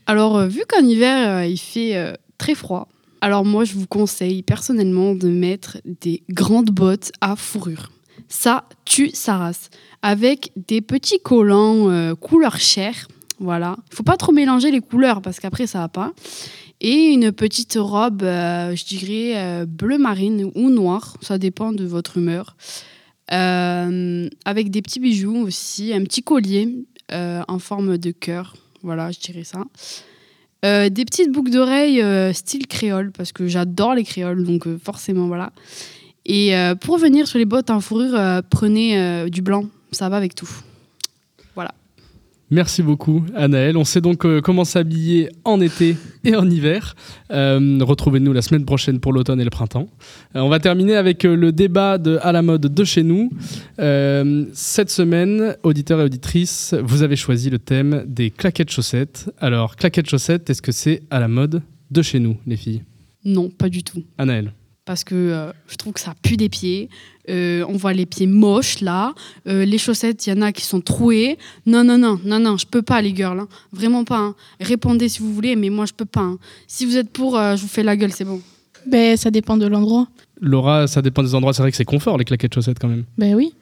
Alors, 0.05 0.37
euh, 0.37 0.47
vu 0.47 0.61
qu'en 0.67 0.85
hiver, 0.85 1.37
euh, 1.37 1.45
il 1.45 1.57
fait 1.57 1.95
euh, 1.95 2.13
très 2.37 2.55
froid, 2.55 2.89
alors 3.21 3.45
moi, 3.45 3.63
je 3.63 3.73
vous 3.73 3.87
conseille 3.87 4.43
personnellement 4.43 5.15
de 5.15 5.29
mettre 5.29 5.77
des 6.01 6.23
grandes 6.29 6.71
bottes 6.71 7.11
à 7.21 7.35
fourrure. 7.35 7.89
Ça 8.33 8.67
tue 8.83 9.11
sa 9.13 9.37
race. 9.37 9.69
Avec 10.01 10.51
des 10.55 10.81
petits 10.81 11.19
collants 11.19 11.91
euh, 11.91 12.15
couleur 12.15 12.57
chair. 12.57 13.07
Voilà. 13.39 13.77
Il 13.91 13.95
faut 13.95 14.03
pas 14.03 14.17
trop 14.17 14.31
mélanger 14.31 14.71
les 14.71 14.81
couleurs 14.81 15.21
parce 15.21 15.39
qu'après, 15.39 15.67
ça 15.67 15.79
va 15.79 15.87
pas. 15.87 16.13
Et 16.81 17.13
une 17.13 17.31
petite 17.31 17.77
robe, 17.79 18.23
euh, 18.23 18.75
je 18.75 18.85
dirais, 18.85 19.33
euh, 19.35 19.65
bleu 19.67 19.99
marine 19.99 20.51
ou 20.55 20.71
noire. 20.71 21.15
Ça 21.21 21.37
dépend 21.37 21.73
de 21.73 21.85
votre 21.85 22.17
humeur. 22.17 22.57
Avec 23.29 24.71
des 24.71 24.81
petits 24.81 24.99
bijoux 24.99 25.37
aussi. 25.45 25.93
Un 25.93 26.03
petit 26.03 26.23
collier 26.23 26.85
en 27.11 27.59
forme 27.59 27.99
de 27.99 28.09
cœur. 28.09 28.55
Voilà, 28.81 29.11
je 29.11 29.19
dirais 29.19 29.43
ça. 29.43 29.63
Des 30.63 31.05
petites 31.05 31.31
boucles 31.31 31.51
d'oreilles 31.51 32.03
style 32.33 32.65
créole, 32.65 33.11
parce 33.11 33.31
que 33.31 33.47
j'adore 33.47 33.93
les 33.93 34.03
créoles, 34.03 34.43
donc 34.43 34.67
forcément, 34.83 35.27
voilà. 35.27 35.51
Et 36.25 36.55
euh, 36.55 36.75
pour 36.75 36.97
venir 36.97 37.27
sur 37.27 37.37
les 37.37 37.45
bottes 37.45 37.69
en 37.69 37.81
fourrure, 37.81 38.15
euh, 38.15 38.41
prenez 38.49 38.97
euh, 38.97 39.29
du 39.29 39.41
blanc, 39.41 39.65
ça 39.91 40.07
va 40.09 40.17
avec 40.17 40.35
tout. 40.35 40.49
Voilà. 41.53 41.73
Merci 42.49 42.81
beaucoup, 42.83 43.23
Anaël. 43.35 43.75
On 43.77 43.83
sait 43.83 43.99
donc 43.99 44.27
comment 44.41 44.63
s'habiller 44.63 45.29
en 45.43 45.59
été 45.59 45.97
et 46.23 46.35
en 46.35 46.47
hiver. 46.47 46.95
Retrouvez-nous 47.29 48.31
la 48.31 48.43
semaine 48.43 48.63
prochaine 48.63 48.99
pour 48.99 49.11
l'automne 49.11 49.41
et 49.41 49.43
le 49.43 49.49
printemps. 49.49 49.87
On 50.35 50.49
va 50.49 50.59
terminer 50.59 50.95
avec 50.95 51.23
le 51.23 51.51
débat 51.51 51.97
de 51.97 52.19
à 52.21 52.31
la 52.31 52.43
mode 52.43 52.71
de 52.71 52.83
chez 52.83 53.01
nous. 53.01 53.31
Cette 53.77 54.91
semaine, 54.91 55.55
auditeurs 55.63 55.99
et 56.01 56.03
auditrices, 56.03 56.75
vous 56.83 57.01
avez 57.01 57.15
choisi 57.15 57.49
le 57.49 57.57
thème 57.57 58.03
des 58.05 58.29
claquettes 58.29 58.69
chaussettes. 58.69 59.31
Alors, 59.39 59.75
claquettes 59.75 60.09
chaussettes, 60.09 60.47
est-ce 60.51 60.61
que 60.61 60.71
c'est 60.71 61.01
à 61.09 61.19
la 61.19 61.27
mode 61.27 61.63
de 61.89 62.01
chez 62.03 62.19
nous, 62.19 62.37
les 62.45 62.57
filles? 62.57 62.83
Non, 63.25 63.49
pas 63.49 63.69
du 63.69 63.83
tout. 63.83 64.03
Anaël 64.19 64.53
Parce 64.85 65.03
que 65.05 65.15
euh, 65.15 65.51
je 65.67 65.75
trouve 65.77 65.93
que 65.93 65.99
ça 66.01 66.13
pue 66.21 66.35
des 66.35 66.49
pieds. 66.49 66.89
Euh, 67.29 67.63
on 67.69 67.77
voit 67.77 67.93
les 67.93 68.05
pieds 68.05 68.27
moches 68.27 68.81
là. 68.81 69.13
Euh, 69.47 69.63
les 69.63 69.77
chaussettes, 69.77 70.27
il 70.27 70.31
y 70.31 70.33
en 70.37 70.41
a 70.41 70.51
qui 70.51 70.63
sont 70.65 70.81
trouées. 70.81 71.37
Non, 71.65 71.83
non, 71.85 71.97
non, 71.97 72.19
non, 72.25 72.39
non, 72.39 72.57
je 72.57 72.65
peux 72.67 72.81
pas, 72.81 73.01
les 73.01 73.15
girls. 73.15 73.39
hein. 73.39 73.47
Vraiment 73.71 74.03
pas. 74.03 74.17
hein. 74.17 74.35
Répondez 74.59 75.07
si 75.07 75.19
vous 75.19 75.33
voulez, 75.33 75.55
mais 75.55 75.69
moi, 75.69 75.85
je 75.85 75.93
peux 75.93 76.03
pas. 76.05 76.21
hein. 76.21 76.37
Si 76.67 76.85
vous 76.85 76.97
êtes 76.97 77.09
pour, 77.09 77.37
euh, 77.37 77.55
je 77.55 77.61
vous 77.61 77.69
fais 77.69 77.83
la 77.83 77.95
gueule, 77.95 78.11
c'est 78.11 78.25
bon. 78.25 78.41
Ben, 78.85 79.15
ça 79.15 79.31
dépend 79.31 79.55
de 79.55 79.65
l'endroit. 79.67 80.07
Laura, 80.41 80.87
ça 80.87 81.01
dépend 81.01 81.23
des 81.23 81.33
endroits. 81.33 81.53
C'est 81.53 81.61
vrai 81.61 81.71
que 81.71 81.77
c'est 81.77 81.85
confort, 81.85 82.17
les 82.17 82.25
claquettes 82.25 82.53
chaussettes, 82.53 82.79
quand 82.79 82.89
même. 82.89 83.05
Ben 83.17 83.35
oui. 83.35 83.53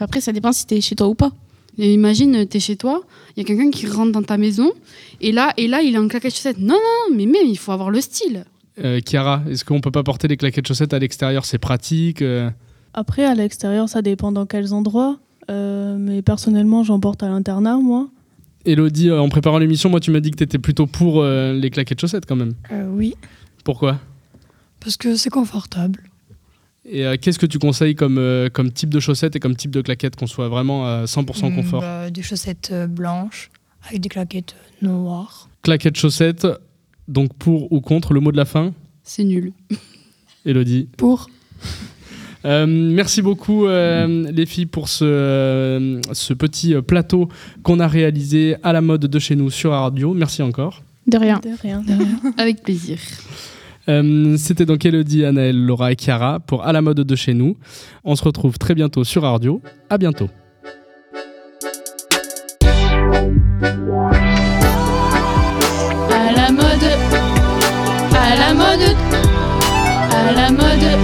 Après, 0.00 0.22
ça 0.22 0.32
dépend 0.32 0.52
si 0.52 0.66
t'es 0.66 0.80
chez 0.80 0.96
toi 0.96 1.06
ou 1.08 1.14
pas. 1.14 1.32
Et 1.76 1.92
imagine, 1.92 2.46
t'es 2.46 2.60
chez 2.60 2.76
toi, 2.76 3.02
il 3.36 3.42
y 3.42 3.44
a 3.44 3.46
quelqu'un 3.46 3.70
qui 3.70 3.86
rentre 3.86 4.12
dans 4.12 4.22
ta 4.22 4.36
maison, 4.36 4.72
et 5.22 5.32
là, 5.32 5.54
et 5.56 5.68
là, 5.68 5.80
il 5.80 5.94
est 5.94 5.98
en 5.98 6.06
claquette 6.08 6.34
chaussette. 6.34 6.58
Non, 6.58 6.74
non, 6.74 7.10
non, 7.10 7.16
mais 7.16 7.24
même, 7.24 7.46
il 7.46 7.56
faut 7.56 7.72
avoir 7.72 7.90
le 7.90 8.00
style. 8.02 8.44
Euh, 8.78 9.00
Chiara, 9.06 9.42
est-ce 9.50 9.64
qu'on 9.64 9.80
peut 9.80 9.90
pas 9.90 10.02
porter 10.02 10.28
les 10.28 10.36
claquettes 10.36 10.66
chaussettes 10.66 10.94
à 10.94 10.98
l'extérieur? 10.98 11.44
C'est 11.44 11.58
pratique 11.58 12.22
euh, 12.22 12.50
Après, 12.94 13.24
à 13.24 13.34
l'extérieur, 13.34 13.88
ça 13.88 14.00
dépend 14.02 14.32
dans 14.32 14.46
quels 14.46 14.72
endroits. 14.72 15.18
Euh, 15.50 15.96
mais 15.98 16.22
personnellement, 16.22 16.82
j'en 16.84 17.00
porte 17.00 17.22
à 17.22 17.28
l'internat, 17.28 17.76
moi. 17.76 18.08
Elodie, 18.64 19.10
euh, 19.10 19.20
en 19.20 19.28
préparant 19.28 19.58
l'émission, 19.58 19.90
moi, 19.90 20.00
tu 20.00 20.10
m'as 20.10 20.20
dit 20.20 20.30
que 20.30 20.36
tu 20.36 20.44
étais 20.44 20.58
plutôt 20.58 20.86
pour 20.86 21.20
euh, 21.20 21.52
les 21.52 21.68
claquettes 21.70 22.00
chaussettes 22.00 22.26
quand 22.26 22.36
même. 22.36 22.54
Euh, 22.70 22.88
oui, 22.90 23.14
Pourquoi? 23.64 23.98
Parce 24.80 24.96
que 24.96 25.16
c'est 25.16 25.30
confortable. 25.30 26.00
Et 26.84 27.04
euh, 27.06 27.16
qu'est-ce 27.20 27.38
que 27.38 27.46
tu 27.46 27.58
conseilles 27.58 27.94
comme, 27.94 28.18
euh, 28.18 28.48
comme 28.48 28.72
type 28.72 28.90
de 28.90 29.00
chaussettes 29.00 29.36
et 29.36 29.40
comme 29.40 29.54
type 29.56 29.70
de 29.70 29.80
claquettes 29.82 30.16
qu'on 30.16 30.26
soit 30.26 30.48
vraiment 30.48 30.86
à 30.86 31.04
100% 31.04 31.50
Mm, 31.50 31.54
confort? 31.56 31.80
bah, 31.80 32.10
des 32.10 32.22
chaussettes 32.22 32.72
blanches 32.88 33.50
avec 33.88 34.00
des 34.00 34.08
claquettes 34.08 34.56
noires. 34.80 35.48
Claquettes 35.62 35.96
chaussettes, 35.96 36.46
donc 37.08 37.34
pour 37.34 37.72
ou 37.72 37.80
contre, 37.80 38.12
le 38.12 38.20
mot 38.20 38.32
de 38.32 38.36
la 38.36 38.44
fin 38.44 38.72
C'est 39.02 39.24
nul. 39.24 39.52
Elodie 40.46 40.88
Pour. 40.96 41.28
Euh, 42.44 42.66
merci 42.66 43.22
beaucoup 43.22 43.66
euh, 43.66 44.28
les 44.32 44.46
filles 44.46 44.66
pour 44.66 44.88
ce, 44.88 45.04
euh, 45.04 46.00
ce 46.12 46.34
petit 46.34 46.74
plateau 46.84 47.28
qu'on 47.62 47.78
a 47.78 47.86
réalisé 47.86 48.56
à 48.64 48.72
la 48.72 48.80
mode 48.80 49.06
de 49.06 49.18
chez 49.20 49.36
nous 49.36 49.48
sur 49.48 49.70
radio. 49.70 50.12
Merci 50.12 50.42
encore. 50.42 50.82
De 51.06 51.18
rien. 51.18 51.38
De 51.38 51.50
rien. 51.62 51.84
Avec 52.38 52.64
plaisir. 52.64 52.98
Euh, 53.88 54.36
C'était 54.38 54.66
donc 54.66 54.84
Elodie, 54.84 55.24
Anaël, 55.24 55.56
Laura 55.56 55.92
et 55.92 55.96
Chiara 55.96 56.40
pour 56.40 56.64
À 56.64 56.72
la 56.72 56.82
mode 56.82 57.00
de 57.00 57.16
chez 57.16 57.34
nous. 57.34 57.56
On 58.04 58.16
se 58.16 58.24
retrouve 58.24 58.58
très 58.58 58.74
bientôt 58.74 59.04
sur 59.04 59.22
Radio. 59.22 59.60
À 59.90 59.98
bientôt. 59.98 60.28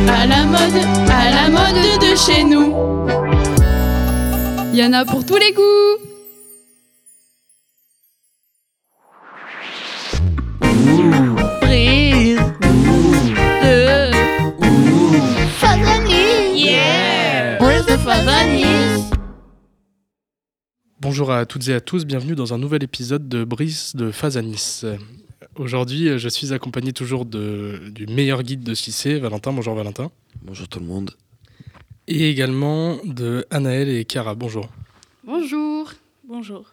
À 0.08 0.26
la 0.26 0.44
mode, 0.44 1.08
à 1.08 1.30
la 1.30 1.48
mode 1.50 2.00
de 2.00 2.16
chez 2.16 2.44
nous. 2.44 2.74
Il 4.72 4.78
y 4.78 4.84
en 4.84 4.92
a 4.92 5.04
pour 5.04 5.24
tous 5.24 5.36
les 5.36 5.52
goûts. 5.52 6.08
Bonjour 21.00 21.32
à 21.32 21.46
toutes 21.46 21.68
et 21.68 21.74
à 21.74 21.80
tous, 21.80 22.04
bienvenue 22.04 22.34
dans 22.34 22.54
un 22.54 22.58
nouvel 22.58 22.82
épisode 22.82 23.28
de 23.28 23.44
Brice 23.44 23.96
de 23.96 24.10
Fazanis. 24.10 24.84
Aujourd'hui, 25.58 26.08
euh, 26.08 26.18
je 26.18 26.28
suis 26.28 26.52
accompagné 26.52 26.92
toujours 26.92 27.24
de, 27.24 27.90
du 27.90 28.06
meilleur 28.06 28.44
guide 28.44 28.62
de 28.62 28.74
ce 28.74 28.86
lycée, 28.86 29.18
Valentin. 29.18 29.52
Bonjour 29.52 29.74
Valentin. 29.74 30.12
Bonjour 30.42 30.68
tout 30.68 30.78
le 30.78 30.86
monde. 30.86 31.10
Et 32.06 32.30
également 32.30 33.00
de 33.04 33.44
Anaël 33.50 33.88
et 33.88 34.06
Chiara. 34.08 34.36
Bonjour. 34.36 34.68
Bonjour. 35.24 35.92
Bonjour. 36.28 36.64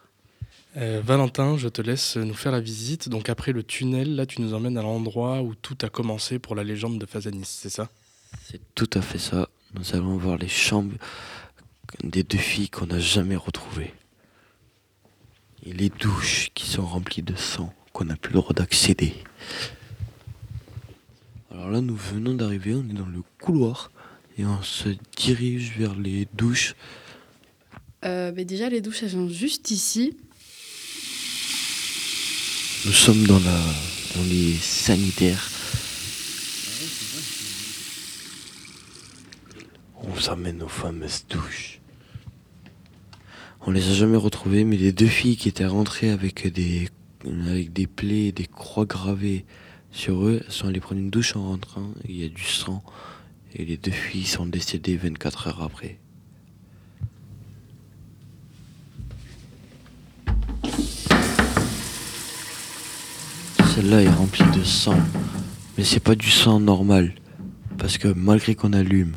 Euh, 0.76 1.02
Valentin, 1.04 1.56
je 1.56 1.68
te 1.68 1.82
laisse 1.82 2.16
nous 2.16 2.34
faire 2.34 2.52
la 2.52 2.60
visite. 2.60 3.08
Donc 3.08 3.28
après 3.28 3.50
le 3.50 3.64
tunnel, 3.64 4.14
là 4.14 4.24
tu 4.24 4.40
nous 4.40 4.54
emmènes 4.54 4.78
à 4.78 4.82
l'endroit 4.82 5.42
où 5.42 5.56
tout 5.56 5.76
a 5.82 5.88
commencé 5.88 6.38
pour 6.38 6.54
la 6.54 6.62
légende 6.62 7.00
de 7.00 7.06
Fazanis, 7.06 7.44
c'est 7.44 7.70
ça? 7.70 7.88
C'est 8.44 8.60
tout 8.76 8.90
à 8.94 9.02
fait 9.02 9.18
ça. 9.18 9.48
Nous 9.74 9.96
allons 9.96 10.16
voir 10.16 10.38
les 10.38 10.48
chambres 10.48 10.94
des 12.04 12.22
deux 12.22 12.38
filles 12.38 12.70
qu'on 12.70 12.86
n'a 12.86 13.00
jamais 13.00 13.36
retrouvées. 13.36 13.92
Et 15.64 15.72
les 15.72 15.88
douches 15.88 16.50
qui 16.54 16.68
sont 16.68 16.86
remplies 16.86 17.22
de 17.22 17.34
sang 17.34 17.74
qu'on 17.96 18.04
n'a 18.04 18.16
plus 18.16 18.34
le 18.34 18.40
droit 18.40 18.52
d'accéder. 18.52 19.14
Alors 21.50 21.70
là, 21.70 21.80
nous 21.80 21.96
venons 21.96 22.34
d'arriver, 22.34 22.74
on 22.74 22.86
est 22.90 22.92
dans 22.92 23.06
le 23.06 23.22
couloir 23.40 23.90
et 24.36 24.44
on 24.44 24.62
se 24.62 24.90
dirige 25.16 25.72
vers 25.78 25.94
les 25.94 26.28
douches. 26.34 26.74
Euh, 28.04 28.32
bah, 28.32 28.44
déjà, 28.44 28.68
les 28.68 28.82
douches, 28.82 29.02
elles 29.02 29.12
sont 29.12 29.30
juste 29.30 29.70
ici. 29.70 30.14
Nous 32.84 32.92
sommes 32.92 33.26
dans, 33.26 33.38
la, 33.38 33.60
dans 34.14 34.24
les 34.28 34.52
sanitaires. 34.56 35.48
On 40.02 40.08
vous 40.08 40.28
amène 40.28 40.62
aux 40.62 40.68
fameuses 40.68 41.24
douches. 41.30 41.80
On 43.62 43.70
les 43.70 43.88
a 43.88 43.94
jamais 43.94 44.18
retrouvées, 44.18 44.64
mais 44.64 44.76
les 44.76 44.92
deux 44.92 45.06
filles 45.06 45.38
qui 45.38 45.48
étaient 45.48 45.64
rentrées 45.64 46.10
avec 46.10 46.46
des, 46.52 46.90
avec 47.48 47.72
des 47.72 47.86
plaies 47.86 48.26
et 48.26 48.32
des 48.32 48.46
croix 48.46 48.86
gravées 48.86 49.44
sur 49.90 50.24
eux, 50.24 50.42
sont 50.48 50.68
allées 50.68 50.80
prendre 50.80 51.00
une 51.00 51.10
douche 51.10 51.36
en 51.36 51.48
rentrant. 51.48 51.90
Il 52.08 52.16
y 52.16 52.24
a 52.24 52.28
du 52.28 52.44
sang. 52.44 52.82
Et 53.54 53.64
les 53.64 53.76
deux 53.76 53.90
filles 53.90 54.26
sont 54.26 54.46
décédées 54.46 54.96
24 54.96 55.48
heures 55.48 55.62
après. 55.62 55.98
Celle-là 63.74 64.02
est 64.02 64.08
remplie 64.08 64.44
de 64.54 64.64
sang. 64.64 64.98
Mais 65.78 65.84
c'est 65.84 66.00
pas 66.00 66.14
du 66.14 66.30
sang 66.30 66.60
normal. 66.60 67.14
Parce 67.78 67.98
que 67.98 68.08
malgré 68.08 68.54
qu'on 68.54 68.72
allume, 68.72 69.12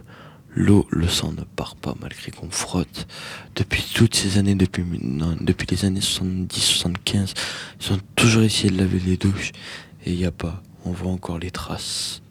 l'eau, 0.60 0.86
le 0.92 1.08
sang 1.08 1.32
ne 1.32 1.44
part 1.44 1.76
pas 1.76 1.96
malgré 2.00 2.32
qu'on 2.32 2.52
frotte. 2.52 3.08
Depuis 3.56 3.84
toutes 3.96 4.14
ces 4.14 4.38
années, 4.38 4.56
depuis, 4.56 4.84
non, 5.02 5.36
depuis 5.40 5.66
les 5.72 5.86
années 5.86 6.02
70, 6.02 6.60
75, 6.60 7.34
ils 7.82 7.94
ont 7.94 8.00
toujours 8.16 8.44
essayé 8.44 8.70
de 8.70 8.78
laver 8.78 9.00
les 9.00 9.18
douches. 9.18 9.52
Et 10.06 10.12
il 10.12 10.18
n'y 10.18 10.26
a 10.26 10.32
pas. 10.32 10.62
On 10.86 10.92
voit 10.92 11.12
encore 11.12 11.40
les 11.40 11.50
traces. 11.50 12.22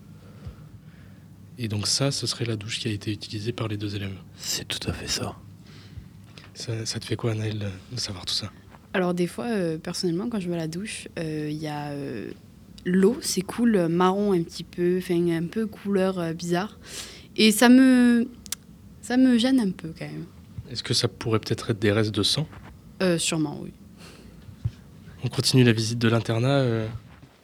Et 1.59 1.69
donc 1.69 1.89
ça, 1.89 2.11
ce 2.11 2.27
serait 2.27 2.45
la 2.45 2.57
douche 2.57 2.79
qui 2.79 2.89
a 2.89 2.93
été 2.93 3.11
utilisée 3.11 3.53
par 3.53 3.67
les 3.67 3.77
deux 3.77 3.97
élèves. 3.97 4.17
C'est 4.37 4.69
tout 4.69 4.89
à 4.89 4.93
fait 4.93 5.09
ça. 5.09 5.35
Ça, 6.55 6.87
ça 6.87 7.01
te 7.01 7.05
fait 7.05 7.17
quoi, 7.17 7.35
Naël, 7.35 7.71
de 7.93 7.99
savoir 7.99 8.27
tout 8.27 8.35
ça? 8.35 8.53
Alors 8.93 9.15
des 9.15 9.27
fois, 9.27 9.47
euh, 9.47 9.79
personnellement, 9.79 10.29
quand 10.29 10.41
je 10.41 10.49
vais 10.49 10.55
à 10.55 10.59
la 10.59 10.69
douche, 10.69 11.09
euh, 11.19 11.49
il 11.51 11.59
y 11.59 11.67
a 11.67 11.89
euh, 11.91 12.31
l'eau, 12.85 13.19
c'est 13.21 13.43
cool, 13.43 13.89
marron 13.89 14.33
un 14.33 14.43
petit 14.43 14.65
peu, 14.65 14.99
enfin 14.99 15.29
un 15.31 15.47
peu 15.47 15.67
couleur 15.67 16.19
euh, 16.19 16.33
bizarre, 16.33 16.79
et 17.39 17.51
ça 17.53 17.69
me 17.71 18.29
ça 19.01 19.17
me 19.17 19.39
gêne 19.39 19.61
un 19.61 19.71
peu 19.71 19.95
quand 19.99 20.05
même. 20.07 20.27
Est-ce 20.71 20.83
que 20.83 20.93
ça 20.93 21.09
pourrait 21.09 21.39
peut-être 21.39 21.71
être 21.71 21.79
des 21.79 21.93
restes 21.93 22.15
de 22.15 22.23
sang? 22.23 22.47
Euh, 23.01 23.17
sûrement, 23.17 23.59
oui. 23.63 23.73
On 25.25 25.29
continue 25.29 25.65
la 25.65 25.73
visite 25.73 25.99
de 25.99 26.09
l'internat. 26.09 26.59
euh, 26.59 26.87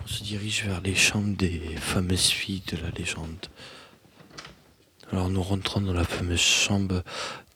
On 0.04 0.06
se 0.06 0.22
dirige 0.22 0.64
vers 0.64 0.82
les 0.82 0.94
chambres 0.94 1.34
des 1.36 1.58
fameuses 1.76 2.28
filles 2.28 2.62
de 2.70 2.76
la 2.76 2.90
légende. 2.90 3.46
Alors 5.10 5.30
nous 5.30 5.42
rentrons 5.42 5.80
dans 5.80 5.94
la 5.94 6.04
fameuse 6.04 6.40
chambre 6.40 7.02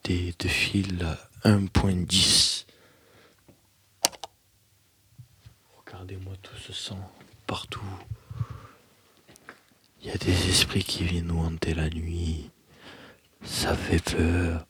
des 0.04 0.32
deux 0.38 0.48
filles 0.48 0.96
à 1.44 1.50
1.10. 1.50 2.64
Regardez-moi 5.86 6.34
tout 6.42 6.56
ce 6.66 6.72
sang 6.72 6.98
partout. 7.46 7.80
Il 10.02 10.08
y 10.08 10.10
a 10.10 10.16
des 10.16 10.48
esprits 10.48 10.84
qui 10.84 11.04
viennent 11.04 11.26
nous 11.26 11.38
hanter 11.38 11.74
la 11.74 11.88
nuit. 11.90 12.50
Ça 13.42 13.74
fait 13.74 14.02
peur. 14.02 14.66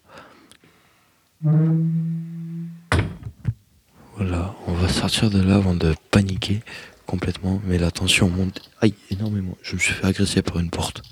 Voilà, 4.17 4.55
on 4.67 4.73
va 4.73 4.89
sortir 4.89 5.31
de 5.31 5.41
là 5.41 5.57
avant 5.57 5.75
de 5.75 5.95
paniquer 6.11 6.61
complètement, 7.07 7.61
mais 7.67 7.79
la 7.79 7.91
tension 7.91 8.29
monte 8.29 8.61
aïe, 8.81 8.95
énormément. 9.11 9.57
Je 9.63 9.75
me 9.75 9.81
suis 9.81 9.95
fait 9.95 10.07
agresser 10.07 10.43
par 10.43 10.59
une 10.59 10.71
porte. 10.71 11.03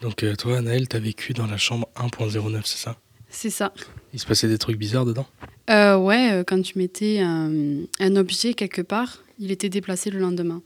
Donc 0.00 0.22
euh, 0.22 0.34
toi, 0.34 0.60
Naël, 0.60 0.88
t'as 0.88 0.98
vécu 0.98 1.32
dans 1.32 1.46
la 1.46 1.56
chambre 1.58 1.88
1.09, 1.96 2.62
c'est 2.64 2.78
ça? 2.78 2.96
C'est 3.28 3.50
ça. 3.50 3.72
Il 4.12 4.18
se 4.18 4.26
passait 4.26 4.48
des 4.48 4.58
trucs 4.58 4.76
bizarres 4.78 5.04
dedans? 5.04 5.26
Euh, 5.68 5.96
ouais, 5.96 6.32
euh, 6.32 6.44
quand 6.44 6.60
tu 6.62 6.78
mettais 6.78 7.20
un, 7.20 7.82
un 8.00 8.16
objet 8.16 8.54
quelque 8.54 8.82
part, 8.82 9.18
il 9.38 9.50
était 9.50 9.68
déplacé 9.68 10.10
le 10.10 10.18
lendemain. 10.18 10.62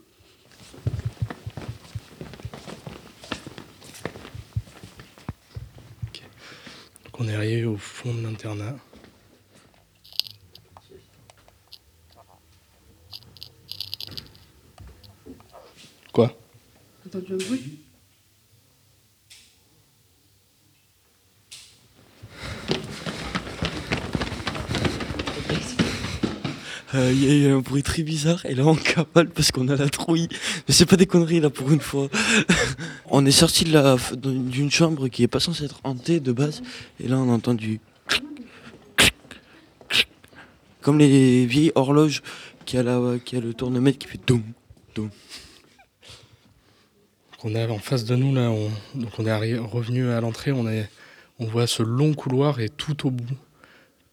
Donc 7.14 7.26
on 7.26 7.28
est 7.28 7.34
arrivé 7.36 7.64
au 7.64 7.76
fond 7.76 8.12
de 8.12 8.22
l'internat. 8.22 8.74
Quoi? 16.12 16.36
Attends, 17.06 17.20
tu 17.20 17.34
un 17.34 17.36
bruit? 17.36 17.83
Il 26.94 27.24
y 27.24 27.30
a 27.30 27.48
eu 27.48 27.52
un 27.52 27.60
bruit 27.60 27.82
très 27.82 28.02
bizarre 28.02 28.44
et 28.46 28.54
là 28.54 28.64
on 28.64 28.76
cavale 28.76 29.28
parce 29.28 29.50
qu'on 29.50 29.68
a 29.68 29.76
la 29.76 29.88
trouille. 29.88 30.28
Mais 30.66 30.74
c'est 30.74 30.86
pas 30.86 30.96
des 30.96 31.06
conneries 31.06 31.40
là 31.40 31.50
pour 31.50 31.72
une 31.72 31.80
fois. 31.80 32.08
on 33.10 33.26
est 33.26 33.32
sorti 33.32 33.64
d'une 34.14 34.70
chambre 34.70 35.08
qui 35.08 35.22
est 35.22 35.28
pas 35.28 35.40
censée 35.40 35.64
être 35.64 35.80
hantée 35.84 36.20
de 36.20 36.32
base 36.32 36.62
et 37.00 37.08
là 37.08 37.18
on 37.18 37.30
a 37.30 37.32
entendu 37.32 37.80
comme 40.80 40.98
les 40.98 41.46
vieilles 41.46 41.72
horloges 41.74 42.22
qui 42.66 42.76
a 42.76 42.82
la 42.82 43.18
qui 43.24 43.36
a 43.36 43.40
le 43.40 43.54
tournemètre 43.54 43.98
qui 43.98 44.06
fait 44.06 44.20
doum 44.26 44.42
doum. 44.94 45.10
On 47.42 47.54
est 47.54 47.66
en 47.66 47.78
face 47.78 48.04
de 48.04 48.16
nous 48.16 48.34
là, 48.34 48.50
on, 48.50 48.70
donc 48.94 49.18
on 49.18 49.26
est 49.26 49.58
revenu 49.58 50.08
à 50.08 50.20
l'entrée, 50.22 50.50
on, 50.50 50.66
est, 50.66 50.88
on 51.38 51.44
voit 51.44 51.66
ce 51.66 51.82
long 51.82 52.14
couloir 52.14 52.58
et 52.60 52.70
tout 52.70 53.06
au 53.06 53.10
bout, 53.10 53.36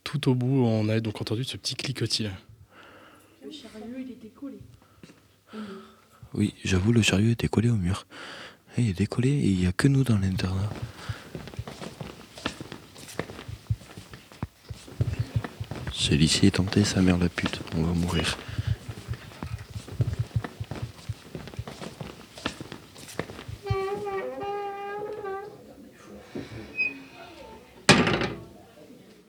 tout 0.03 0.29
au 0.29 0.35
bout, 0.35 0.65
on 0.65 0.89
a 0.89 0.99
donc 0.99 1.21
entendu 1.21 1.45
ce 1.45 1.55
petit 1.55 1.75
cliquetis 1.75 2.23
là. 2.23 2.31
Le 3.43 3.49
chariot, 3.51 3.95
il 3.99 4.11
était 4.11 4.27
collé. 4.29 4.57
Oui, 6.33 6.53
j'avoue 6.63 6.93
le 6.93 7.01
chariot 7.01 7.31
était 7.31 7.49
collé 7.49 7.69
au 7.69 7.75
mur. 7.75 8.05
Il 8.77 8.89
est 8.89 8.93
décollé 8.93 9.29
et 9.29 9.47
il 9.47 9.61
y 9.61 9.67
a 9.67 9.73
que 9.73 9.87
nous 9.87 10.03
dans 10.03 10.17
l'internat. 10.17 10.69
Ce 15.91 16.13
lycée 16.13 16.47
est 16.47 16.51
tenté, 16.51 16.83
sa 16.85 17.01
mère 17.01 17.17
la 17.17 17.27
pute, 17.27 17.59
on 17.77 17.83
va 17.83 17.93
mourir. 17.93 18.37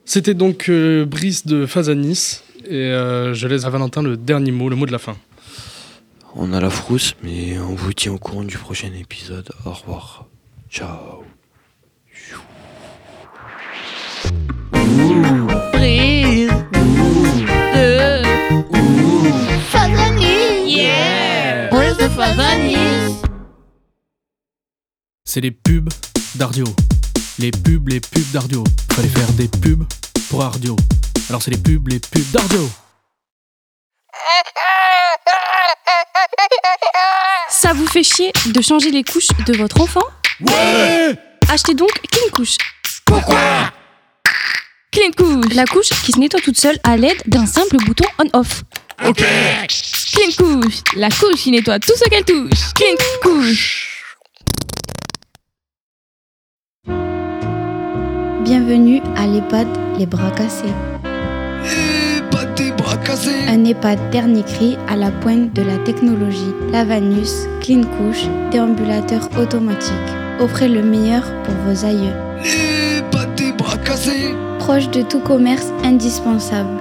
C'était 0.05 0.35
donc 0.35 0.69
euh, 0.69 1.05
Brice 1.05 1.45
de 1.45 1.65
Fazanis 1.65 2.43
et 2.65 2.75
euh, 2.75 3.33
je 3.33 3.47
laisse 3.47 3.65
à 3.65 3.69
Valentin 3.69 4.03
le 4.03 4.15
dernier 4.15 4.51
mot, 4.51 4.69
le 4.69 4.75
mot 4.75 4.85
de 4.85 4.91
la 4.91 4.99
fin. 4.99 5.17
On 6.45 6.51
a 6.51 6.59
la 6.59 6.69
frousse, 6.69 7.15
mais 7.23 7.57
on 7.57 7.73
vous 7.73 7.93
tient 7.93 8.11
au 8.11 8.17
courant 8.17 8.43
du 8.43 8.57
prochain 8.57 8.91
épisode. 8.99 9.49
Au 9.65 9.71
revoir. 9.71 10.25
Ciao. 10.69 11.23
C'est 25.23 25.39
les 25.39 25.51
pubs 25.51 25.87
d'Ardio. 26.35 26.65
Les 27.39 27.51
pubs, 27.51 27.87
les 27.87 28.01
pubs 28.01 28.31
d'Ardio. 28.33 28.65
Fallait 28.91 29.07
faire 29.07 29.31
des 29.31 29.47
pubs 29.47 29.85
pour 30.29 30.43
Ardio. 30.43 30.75
Alors 31.29 31.41
c'est 31.41 31.51
les 31.51 31.57
pubs, 31.57 31.87
les 31.87 31.99
pubs 31.99 32.31
d'Ardio. 32.33 32.69
Ça 37.49 37.73
vous 37.73 37.87
fait 37.87 38.03
chier 38.03 38.31
de 38.47 38.61
changer 38.61 38.91
les 38.91 39.03
couches 39.03 39.29
de 39.45 39.57
votre 39.57 39.81
enfant 39.81 40.03
Ouais. 40.41 41.15
Achetez 41.49 41.73
donc 41.73 41.91
Clean 42.11 42.29
Couche. 42.31 42.57
Pourquoi 43.05 43.71
Clean 44.91 45.11
Couche, 45.15 45.53
la 45.53 45.65
couche 45.65 45.89
qui 46.03 46.11
se 46.11 46.19
nettoie 46.19 46.41
toute 46.41 46.57
seule 46.57 46.77
à 46.83 46.97
l'aide 46.97 47.21
d'un 47.25 47.45
simple 47.45 47.77
bouton 47.77 48.05
on-off. 48.19 48.63
Ok. 49.05 49.23
Clean 50.13 50.31
couche, 50.37 50.75
la 50.95 51.09
couche 51.09 51.35
qui 51.41 51.51
nettoie 51.51 51.79
tout 51.79 51.93
ce 51.97 52.09
qu'elle 52.09 52.25
touche. 52.25 52.73
Clean 52.75 52.95
couche. 53.21 53.89
Bienvenue 58.41 59.01
à 59.15 59.25
l'EHPAD 59.25 59.67
Les 59.97 60.05
Bras 60.05 60.31
Cassés. 60.31 60.73
Un 63.47 63.65
EHPAD 63.65 63.99
dernier 64.11 64.43
cri 64.43 64.77
à 64.87 64.95
la 64.95 65.11
pointe 65.11 65.53
de 65.53 65.61
la 65.61 65.77
technologie. 65.79 66.53
Lavanus, 66.71 67.47
Clean 67.61 67.81
Couche, 67.81 68.25
déambulateur 68.51 69.29
automatique. 69.37 69.93
Offrez 70.39 70.69
le 70.69 70.81
meilleur 70.81 71.23
pour 71.43 71.53
vos 71.65 71.85
aïeux. 71.85 72.13
Proche 74.59 74.89
de 74.89 75.01
tout 75.01 75.19
commerce 75.19 75.71
indispensable. 75.83 76.79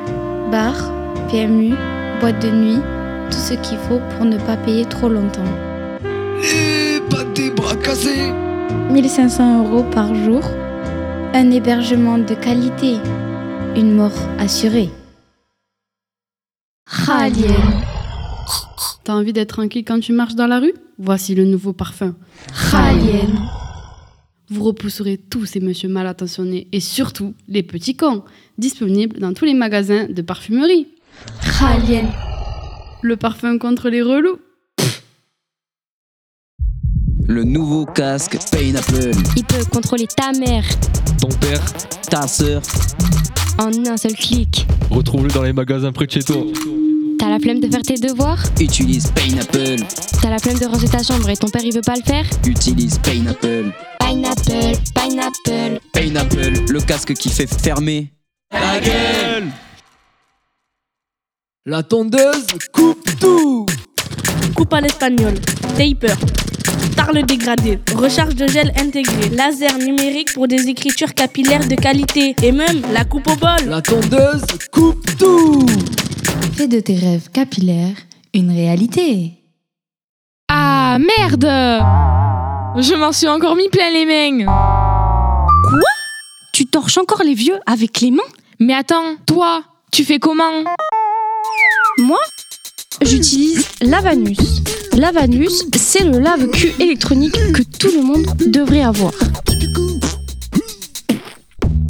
Bar, 0.50 0.92
PMU, 1.28 1.74
boîte 2.20 2.40
de 2.40 2.50
nuit, 2.50 2.80
tout 3.30 3.38
ce 3.38 3.54
qu'il 3.54 3.78
faut 3.78 4.00
pour 4.16 4.24
ne 4.24 4.38
pas 4.38 4.56
payer 4.56 4.84
trop 4.84 5.08
longtemps. 5.08 5.40
Et 6.42 7.00
pas 7.10 7.24
des 7.34 7.50
bras 7.50 7.76
cassés 7.76 8.32
1500 8.90 9.64
euros 9.64 9.84
par 9.92 10.14
jour, 10.14 10.42
un 11.34 11.50
hébergement 11.50 12.18
de 12.18 12.34
qualité, 12.34 12.96
une 13.76 13.94
mort 13.94 14.12
assurée. 14.38 14.90
T'as 19.04 19.12
envie 19.12 19.34
d'être 19.34 19.50
tranquille 19.50 19.84
quand 19.84 20.00
tu 20.00 20.12
marches 20.12 20.34
dans 20.34 20.46
la 20.46 20.60
rue? 20.60 20.72
Voici 20.98 21.34
le 21.34 21.44
nouveau 21.44 21.74
parfum. 21.74 22.14
Vous 24.48 24.64
repousserez 24.64 25.18
tous 25.18 25.44
ces 25.44 25.60
messieurs 25.60 25.90
mal 25.90 26.06
attentionnés 26.06 26.68
et 26.72 26.80
surtout 26.80 27.34
les 27.48 27.62
petits 27.62 27.96
cons, 27.96 28.22
disponibles 28.56 29.18
dans 29.18 29.34
tous 29.34 29.44
les 29.44 29.52
magasins 29.52 30.06
de 30.08 30.22
parfumerie. 30.22 30.88
Le 33.02 33.16
parfum 33.16 33.58
contre 33.58 33.90
les 33.90 34.00
relous. 34.00 34.38
Le 37.28 37.44
nouveau 37.44 37.84
casque 37.84 38.38
Painapple. 38.50 39.10
Il 39.36 39.44
peut 39.44 39.64
contrôler 39.70 40.06
ta 40.06 40.32
mère 40.32 40.64
Ton 41.20 41.28
père, 41.28 41.62
ta 42.10 42.26
sœur. 42.26 42.62
en 43.58 43.70
un 43.86 43.96
seul 43.98 44.14
clic. 44.14 44.66
Retrouve-le 44.90 45.30
dans 45.30 45.42
les 45.42 45.52
magasins 45.52 45.92
près 45.92 46.06
de 46.06 46.12
chez 46.12 46.22
toi. 46.22 46.42
T'as 47.22 47.28
la 47.28 47.38
flemme 47.38 47.60
de 47.60 47.68
faire 47.68 47.82
tes 47.82 47.94
devoirs 47.94 48.42
Utilise 48.60 49.12
Painapple. 49.12 49.76
T'as 50.20 50.28
la 50.28 50.40
flemme 50.40 50.58
de 50.58 50.66
ranger 50.66 50.88
ta 50.88 51.04
chambre 51.04 51.28
et 51.30 51.36
ton 51.36 51.46
père 51.46 51.62
il 51.62 51.72
veut 51.72 51.80
pas 51.80 51.94
le 51.94 52.02
faire 52.02 52.24
Utilise 52.44 52.98
Painapple. 52.98 53.70
Pineapple, 54.00 54.76
pineapple. 54.92 55.80
Painapple, 55.92 56.52
le 56.68 56.80
casque 56.80 57.14
qui 57.14 57.28
fait 57.28 57.46
fermer. 57.46 58.12
La 58.50 58.80
gueule 58.80 59.52
La 61.64 61.84
tondeuse 61.84 62.44
coupe 62.72 63.08
tout 63.20 63.66
Coupe 64.56 64.72
en 64.72 64.82
espagnol, 64.82 65.34
taper, 65.76 66.16
tarle 66.94 67.24
dégradé, 67.24 67.78
recharge 67.94 68.34
de 68.34 68.46
gel 68.46 68.72
intégré, 68.78 69.28
laser 69.30 69.78
numérique 69.78 70.32
pour 70.32 70.48
des 70.48 70.68
écritures 70.68 71.14
capillaires 71.14 71.66
de 71.66 71.74
qualité 71.74 72.34
et 72.42 72.52
même 72.52 72.82
la 72.92 73.04
coupe 73.04 73.26
au 73.28 73.36
bol. 73.36 73.68
La 73.68 73.82
tondeuse 73.82 74.42
coupe 74.70 75.04
tout 75.18 75.66
Fais 76.54 76.68
de 76.68 76.80
tes 76.80 76.96
rêves 76.96 77.30
capillaires 77.32 77.96
une 78.34 78.50
réalité. 78.50 79.32
Ah 80.48 80.98
merde 80.98 81.44
Je 82.76 82.94
m'en 82.94 83.12
suis 83.12 83.28
encore 83.28 83.56
mis 83.56 83.68
plein 83.68 83.90
les 83.90 84.06
mains. 84.06 84.44
Quoi? 84.44 85.80
Tu 86.52 86.66
torches 86.66 86.98
encore 86.98 87.22
les 87.22 87.34
vieux 87.34 87.58
avec 87.66 88.00
les 88.00 88.10
mains? 88.10 88.22
Mais 88.60 88.74
attends, 88.74 89.16
toi, 89.26 89.62
tu 89.90 90.04
fais 90.04 90.18
comment? 90.18 90.64
Moi 91.98 92.20
J'utilise 93.02 93.66
Lavanus. 93.80 94.62
Lavanus, 94.96 95.64
c'est 95.76 96.04
le 96.04 96.18
lave-cul 96.18 96.72
électronique 96.78 97.34
que 97.54 97.62
tout 97.62 97.90
le 97.94 98.02
monde 98.02 98.26
devrait 98.46 98.82
avoir. 98.82 99.12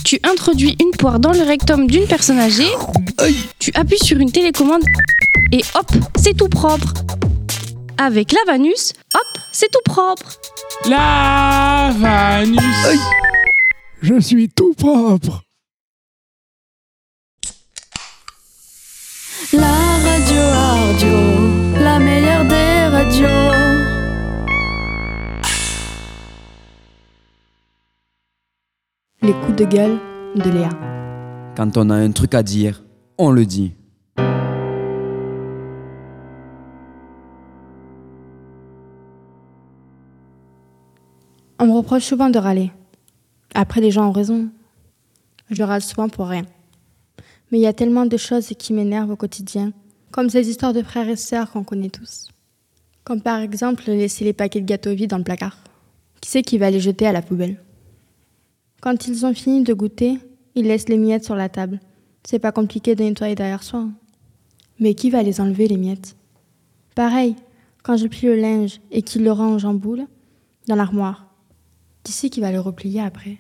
Tu 0.05 0.21
introduis 0.23 0.77
une 0.81 0.91
poire 0.93 1.19
dans 1.19 1.33
le 1.33 1.43
rectum 1.43 1.87
d'une 1.87 2.07
personne 2.07 2.39
âgée, 2.39 2.71
tu 3.59 3.73
appuies 3.75 3.99
sur 3.99 4.19
une 4.19 4.31
télécommande 4.31 4.83
et 5.53 5.63
hop, 5.75 5.91
c'est 6.17 6.37
tout 6.37 6.49
propre. 6.49 6.93
Avec 7.99 8.33
Lavanus, 8.33 8.93
hop, 9.15 9.43
c'est 9.53 9.71
tout 9.71 9.83
propre. 9.85 10.39
Lavanus. 10.89 12.61
Je 14.03 14.21
suis 14.21 14.49
tout 14.49 14.75
propre 14.75 15.43
La 19.53 19.67
radio 19.67 20.41
Ardio, 20.41 21.19
la 21.81 21.99
meilleure 21.99 22.45
Les 23.03 23.09
coups 29.33 29.57
de 29.57 29.65
gueule 29.65 29.99
de 30.37 30.49
Léa. 30.49 30.69
Quand 31.57 31.77
on 31.77 31.91
a 31.91 31.97
un 31.97 32.13
truc 32.13 32.33
à 32.35 32.45
dire, 32.45 32.85
on 33.19 33.33
le 33.33 33.45
dit. 33.45 33.73
On 41.59 41.67
me 41.67 41.73
reproche 41.73 42.05
souvent 42.05 42.31
de 42.31 42.39
râler. 42.39 42.71
Après, 43.55 43.81
les 43.81 43.91
gens 43.91 44.09
ont 44.09 44.13
raison. 44.13 44.49
Je 45.51 45.65
râle 45.65 45.83
souvent 45.83 46.09
pour 46.09 46.29
rien. 46.29 46.45
Mais 47.51 47.59
il 47.59 47.63
y 47.63 47.67
a 47.67 47.73
tellement 47.73 48.07
de 48.07 48.17
choses 48.17 48.55
qui 48.57 48.73
m'énervent 48.73 49.11
au 49.11 49.17
quotidien, 49.17 49.73
comme 50.13 50.31
ces 50.31 50.49
histoires 50.49 50.73
de 50.73 50.83
frères 50.83 51.09
et 51.09 51.17
sœurs 51.17 51.51
qu'on 51.51 51.65
connaît 51.65 51.91
tous. 51.91 52.32
Comme 53.05 53.21
par 53.21 53.41
exemple 53.41 53.85
laisser 53.87 54.25
les 54.25 54.33
paquets 54.33 54.61
de 54.61 54.67
gâteaux 54.67 54.95
vides 54.95 55.11
dans 55.11 55.19
le 55.19 55.25
placard. 55.25 55.59
Qui 56.21 56.31
c'est 56.31 56.43
qui 56.43 56.59
va 56.59 56.71
les 56.71 56.81
jeter 56.81 57.07
à 57.07 57.13
la 57.13 57.23
poubelle? 57.23 57.61
Quand 58.81 59.09
ils 59.09 59.27
ont 59.27 59.35
fini 59.35 59.65
de 59.65 59.75
goûter, 59.75 60.19
ils 60.55 60.67
laissent 60.67 60.89
les 60.89 60.99
miettes 60.99 61.25
sur 61.25 61.35
la 61.35 61.49
table. 61.49 61.81
C'est 62.25 62.39
pas 62.39 62.53
compliqué 62.53 62.95
de 62.95 63.03
nettoyer 63.03 63.35
derrière 63.35 63.63
soi. 63.63 63.89
Mais 64.79 64.95
qui 64.95 65.11
va 65.11 65.23
les 65.23 65.41
enlever, 65.41 65.67
les 65.67 65.77
miettes? 65.77 66.17
Pareil, 66.95 67.35
quand 67.83 67.97
je 67.97 68.07
plie 68.07 68.29
le 68.29 68.37
linge 68.37 68.81
et 68.91 69.03
qu'ils 69.03 69.25
le 69.25 69.33
rangent 69.33 69.65
en 69.65 69.75
boule, 69.75 70.07
dans 70.69 70.77
l'armoire. 70.77 71.27
Qui 72.05 72.13
c'est 72.13 72.31
qui 72.31 72.41
va 72.41 72.53
le 72.53 72.61
replier 72.61 73.01
après? 73.01 73.39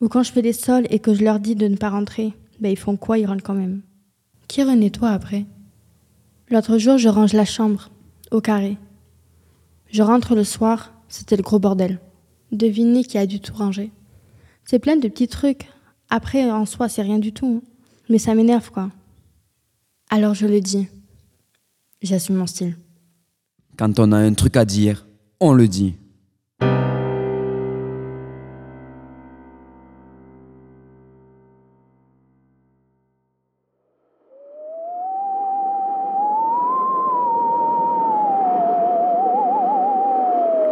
Ou 0.00 0.08
quand 0.08 0.22
je 0.22 0.30
fais 0.32 0.42
des 0.42 0.52
sols 0.52 0.86
et 0.90 1.00
que 1.00 1.14
je 1.14 1.24
leur 1.24 1.40
dis 1.40 1.56
de 1.56 1.66
ne 1.66 1.76
pas 1.76 1.90
rentrer, 1.90 2.34
ben 2.60 2.70
ils 2.70 2.78
font 2.78 2.96
quoi? 2.96 3.18
Ils 3.18 3.26
rentrent 3.26 3.42
quand 3.42 3.54
même. 3.54 3.82
Qui 4.46 4.62
renettoie 4.62 5.10
après? 5.10 5.44
L'autre 6.50 6.78
jour, 6.78 6.98
je 6.98 7.08
range 7.08 7.32
la 7.32 7.44
chambre, 7.44 7.90
au 8.34 8.40
carré. 8.40 8.76
Je 9.90 10.02
rentre 10.02 10.34
le 10.34 10.44
soir, 10.44 10.92
c'était 11.08 11.36
le 11.36 11.42
gros 11.42 11.58
bordel. 11.58 12.00
Devinez 12.52 13.04
qui 13.04 13.16
a 13.16 13.26
dû 13.26 13.40
tout 13.40 13.54
ranger. 13.54 13.90
C'est 14.64 14.78
plein 14.78 14.96
de 14.96 15.08
petits 15.08 15.28
trucs. 15.28 15.68
Après, 16.10 16.50
en 16.50 16.66
soi, 16.66 16.88
c'est 16.88 17.02
rien 17.02 17.18
du 17.18 17.32
tout. 17.32 17.62
hein. 17.64 17.68
Mais 18.08 18.18
ça 18.18 18.34
m'énerve, 18.34 18.70
quoi. 18.70 18.90
Alors 20.10 20.34
je 20.34 20.46
le 20.46 20.60
dis. 20.60 20.88
J'assume 22.02 22.36
mon 22.36 22.46
style. 22.46 22.76
Quand 23.78 23.98
on 23.98 24.12
a 24.12 24.18
un 24.18 24.34
truc 24.34 24.56
à 24.56 24.64
dire, 24.64 25.06
on 25.40 25.52
le 25.52 25.66
dit. 25.68 25.94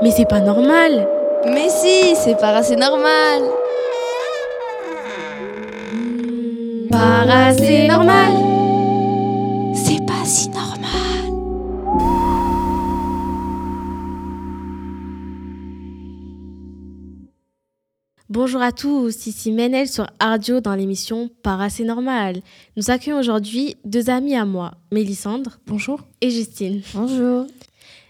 Mais 0.03 0.11
c'est 0.11 0.29
pas 0.29 0.41
normal. 0.41 1.09
Mais 1.45 1.69
si, 1.69 2.17
c'est 2.17 2.37
pas 2.37 2.57
assez 2.57 2.75
normal. 2.75 3.43
Pas 6.91 7.47
assez 7.47 7.87
normal. 7.87 8.33
C'est 9.77 10.05
pas 10.05 10.25
si 10.25 10.49
normal. 10.49 10.73
Bonjour 18.29 18.63
à 18.63 18.73
tous, 18.73 19.27
ici 19.27 19.53
Menel 19.53 19.87
sur 19.87 20.09
Ardio 20.19 20.61
dans 20.61 20.75
l'émission 20.75 21.31
Par 21.45 21.61
assez 21.61 21.85
normal. 21.85 22.41
Nous 22.77 22.91
accueillons 22.91 23.21
aujourd'hui 23.21 23.77
deux 23.85 24.11
amies 24.11 24.35
à 24.35 24.45
moi, 24.45 24.73
Mélissandre. 24.91 25.61
Bonjour. 25.69 26.01
Et 26.21 26.31
Justine. 26.31 26.81
Bonjour. 26.93 27.47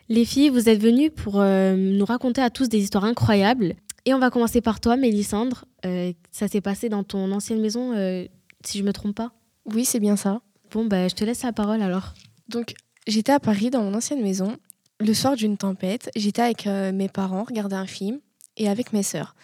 Les 0.09 0.25
filles, 0.25 0.51
vous 0.51 0.69
êtes 0.69 0.81
venues 0.81 1.11
pour 1.11 1.41
euh, 1.41 1.75
nous 1.77 2.05
raconter 2.05 2.41
à 2.41 2.51
tous 2.51 2.69
des 2.69 2.79
histoires 2.79 3.05
incroyables. 3.05 3.75
Et 4.05 4.15
on 4.15 4.19
va 4.19 4.31
commencer 4.31 4.61
par 4.61 4.81
toi, 4.81 4.97
Mélissandre. 4.97 5.65
Euh, 5.87 6.13
ça 6.31 6.49
s'est 6.49 6.61
passé 6.61 6.89
dans 6.89 7.05
ton 7.05 7.31
ancienne 7.33 7.61
maison, 7.61 7.93
euh, 7.93 8.27
si 8.65 8.79
je 8.79 8.83
me 8.83 8.93
trompe 8.93 9.15
pas 9.15 9.33
Oui, 9.65 9.85
c'est 9.85 10.01
bien 10.01 10.17
ça. 10.17 10.41
Bon, 10.73 10.85
bah, 10.85 11.09
je 11.09 11.15
te 11.15 11.25
laisse 11.25 11.43
la 11.43 11.53
parole 11.53 11.83
alors. 11.83 12.15
Donc, 12.49 12.75
j'étais 13.07 13.33
à 13.33 13.41
Paris 13.41 13.71
dans 13.71 13.83
mon 13.83 13.95
ancienne 13.95 14.23
maison. 14.23 14.57
Le 15.01 15.15
soir 15.15 15.37
d'une 15.37 15.57
tempête, 15.57 16.11
j'étais 16.17 16.43
avec 16.43 16.67
mes 16.67 17.09
parents, 17.09 17.43
regarder 17.43 17.75
un 17.75 17.87
film, 17.87 18.21
et 18.57 18.69
avec 18.69 18.93
mes 18.93 19.03
sœurs. 19.03 19.35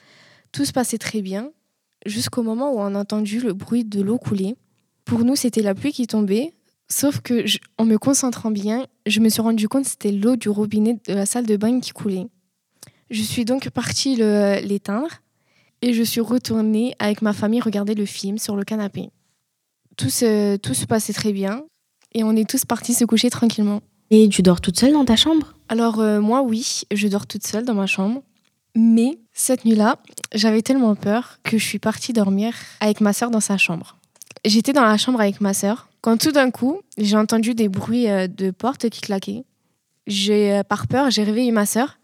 Tout 0.53 0.65
se 0.65 0.73
passait 0.73 0.99
très 0.99 1.21
bien, 1.21 1.51
jusqu'au 2.07 2.43
moment 2.43 2.73
où 2.73 2.79
on 2.79 2.95
a 2.95 2.99
entendu 2.99 3.41
le 3.41 3.53
bruit 3.53 3.85
de 3.85 4.01
l'eau 4.01 4.19
couler. 4.19 4.57
Pour 5.05 5.25
nous, 5.25 5.37
c'était 5.37 5.63
la 5.63 5.75
pluie 5.75 5.93
qui 5.93 6.07
tombait, 6.07 6.55
sauf 6.89 7.21
que, 7.21 7.47
je- 7.47 7.59
en 7.79 7.85
me 7.85 7.97
concentrant 7.99 8.51
bien, 8.51 8.87
je 9.07 9.21
me 9.21 9.29
suis 9.29 9.43
rendu 9.43 9.69
compte 9.69 9.85
que 9.85 9.91
c'était 9.91 10.13
l'eau 10.13 10.37
du 10.37 10.49
robinet 10.49 10.99
de 11.07 11.15
la 11.15 11.27
salle 11.27 11.47
de 11.47 11.57
bain 11.57 11.81
qui 11.81 11.91
coulait. 11.93 12.27
Je 13.11 13.23
suis 13.23 13.45
donc 13.45 13.71
partie 13.71 14.17
l'éteindre, 14.17 15.09
et 15.81 15.93
je 15.95 16.03
suis 16.03 16.21
retournée 16.21 16.95
avec 16.99 17.23
ma 17.23 17.33
famille 17.33 17.61
regarder 17.61 17.95
le 17.95 18.05
film 18.05 18.37
sur 18.39 18.57
le 18.57 18.65
canapé. 18.65 19.11
Tout 19.97 20.11
se, 20.11 20.57
tout 20.57 20.75
se 20.75 20.87
passait 20.87 21.13
très 21.13 21.33
bien, 21.33 21.65
et 22.15 22.25
on 22.25 22.35
est 22.37 22.49
tous 22.49 22.65
partis 22.65 22.95
se 22.95 23.05
coucher 23.05 23.31
tranquillement. 23.31 23.81
Et 24.11 24.29
tu 24.29 24.43
dors 24.43 24.61
toute 24.61 24.79
seule 24.79 24.93
dans 24.93 25.05
ta 25.05 25.17
chambre? 25.17 25.55
Alors 25.69 26.01
euh, 26.01 26.21
moi 26.21 26.43
oui, 26.43 26.83
je 26.93 27.09
dors 27.09 27.27
toute 27.27 27.47
seule 27.47 27.65
dans 27.65 27.75
ma 27.75 27.87
chambre. 27.87 28.23
Mais 28.75 29.19
cette 29.33 29.65
nuit-là, 29.65 29.99
j'avais 30.35 30.63
tellement 30.63 30.95
peur 30.95 31.39
que 31.43 31.59
je 31.59 31.65
suis 31.65 31.79
partie 31.79 32.13
dormir 32.13 32.55
avec 32.81 33.01
ma 33.01 33.13
sœur 33.13 33.31
dans 33.31 33.41
sa 33.41 33.59
chambre. 33.59 33.97
J'étais 34.45 34.73
dans 34.73 34.85
la 34.85 34.97
chambre 34.97 35.21
avec 35.21 35.41
ma 35.41 35.53
sœur 35.53 35.88
Quand 36.01 36.17
tout 36.17 36.33
d'un 36.33 36.51
coup, 36.51 36.81
j'ai 36.97 37.17
entendu 37.17 37.55
des 37.55 37.69
bruits 37.69 38.09
euh, 38.09 38.29
de 38.29 38.51
portes 38.51 38.89
qui 38.89 39.01
claquaient. 39.01 39.45
J'ai, 40.07 40.53
euh, 40.53 40.63
par 40.63 40.87
peur, 40.87 41.11
j'ai 41.11 41.25
réveillé 41.25 41.51
ma 41.51 41.67
sœur 41.67 41.99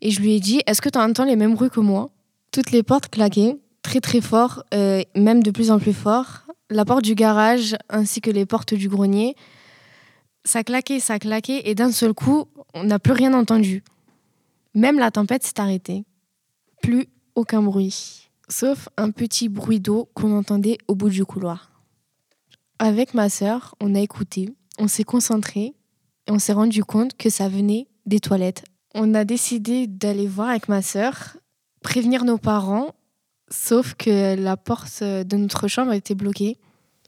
et 0.00 0.10
je 0.10 0.20
lui 0.20 0.34
ai 0.34 0.40
dit 0.40 0.60
Est-ce 0.66 0.82
que 0.82 0.88
tu 0.88 0.98
entends 0.98 1.24
les 1.24 1.36
mêmes 1.36 1.54
bruits 1.54 1.70
que 1.70 1.80
moi? 1.80 2.10
Toutes 2.50 2.70
les 2.70 2.82
portes 2.82 3.08
claquaient, 3.08 3.56
très 3.82 4.00
très 4.00 4.20
fort, 4.20 4.64
euh, 4.74 5.02
même 5.14 5.42
de 5.42 5.50
plus 5.50 5.70
en 5.70 5.78
plus 5.78 5.92
fort. 5.92 6.42
La 6.70 6.84
porte 6.84 7.02
du 7.02 7.14
garage 7.14 7.76
ainsi 7.88 8.20
que 8.20 8.30
les 8.30 8.46
portes 8.46 8.74
du 8.74 8.88
grenier. 8.88 9.36
Ça 10.44 10.64
claquait, 10.64 10.98
ça 11.00 11.18
claquait 11.18 11.62
et 11.68 11.74
d'un 11.74 11.92
seul 11.92 12.14
coup, 12.14 12.46
on 12.74 12.84
n'a 12.84 12.98
plus 12.98 13.12
rien 13.12 13.32
entendu. 13.32 13.84
Même 14.74 14.98
la 14.98 15.10
tempête 15.10 15.44
s'est 15.44 15.60
arrêtée. 15.60 16.04
Plus 16.82 17.06
aucun 17.36 17.62
bruit, 17.62 18.28
sauf 18.48 18.88
un 18.96 19.10
petit 19.10 19.48
bruit 19.48 19.80
d'eau 19.80 20.08
qu'on 20.14 20.36
entendait 20.36 20.78
au 20.88 20.94
bout 20.94 21.08
du 21.08 21.24
couloir. 21.24 21.75
Avec 22.78 23.14
ma 23.14 23.30
sœur, 23.30 23.74
on 23.80 23.94
a 23.94 24.00
écouté, 24.00 24.54
on 24.78 24.86
s'est 24.86 25.04
concentré 25.04 25.74
et 26.26 26.30
on 26.30 26.38
s'est 26.38 26.52
rendu 26.52 26.84
compte 26.84 27.16
que 27.16 27.30
ça 27.30 27.48
venait 27.48 27.88
des 28.04 28.20
toilettes. 28.20 28.64
On 28.94 29.14
a 29.14 29.24
décidé 29.24 29.86
d'aller 29.86 30.26
voir 30.26 30.50
avec 30.50 30.68
ma 30.68 30.82
sœur, 30.82 31.38
prévenir 31.82 32.24
nos 32.24 32.38
parents, 32.38 32.94
sauf 33.50 33.94
que 33.94 34.34
la 34.34 34.56
porte 34.56 35.02
de 35.02 35.36
notre 35.36 35.68
chambre 35.68 35.92
était 35.92 36.14
bloquée. 36.14 36.58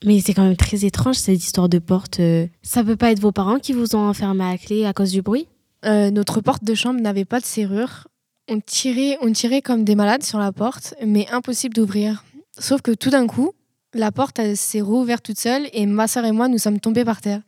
Mais 0.04 0.20
c'est 0.20 0.32
quand 0.32 0.44
même 0.44 0.56
très 0.56 0.84
étrange 0.84 1.16
cette 1.16 1.42
histoire 1.42 1.68
de 1.68 1.78
porte. 1.78 2.20
Ça 2.62 2.84
peut 2.84 2.96
pas 2.96 3.10
être 3.10 3.20
vos 3.20 3.32
parents 3.32 3.58
qui 3.58 3.72
vous 3.72 3.94
ont 3.94 4.08
enfermé 4.08 4.44
à 4.44 4.56
clé 4.56 4.86
à 4.86 4.92
cause 4.92 5.10
du 5.10 5.22
bruit? 5.22 5.48
Euh, 5.84 6.10
notre 6.10 6.40
porte 6.40 6.64
de 6.64 6.74
chambre 6.74 7.00
n'avait 7.00 7.24
pas 7.24 7.40
de 7.40 7.44
serrure. 7.44 8.08
On 8.48 8.60
tirait, 8.60 9.18
on 9.20 9.32
tirait 9.32 9.62
comme 9.62 9.84
des 9.84 9.94
malades 9.94 10.22
sur 10.22 10.38
la 10.38 10.52
porte, 10.52 10.94
mais 11.04 11.28
impossible 11.30 11.74
d'ouvrir. 11.74 12.24
Sauf 12.58 12.80
que 12.80 12.92
tout 12.92 13.10
d'un 13.10 13.26
coup, 13.26 13.52
la 13.94 14.12
porte 14.12 14.40
s'est 14.54 14.80
rouverte 14.80 15.24
toute 15.24 15.38
seule 15.38 15.68
et 15.72 15.86
ma 15.86 16.08
soeur 16.08 16.24
et 16.24 16.32
moi, 16.32 16.48
nous 16.48 16.58
sommes 16.58 16.80
tombés 16.80 17.04
par 17.04 17.20
terre. 17.20 17.42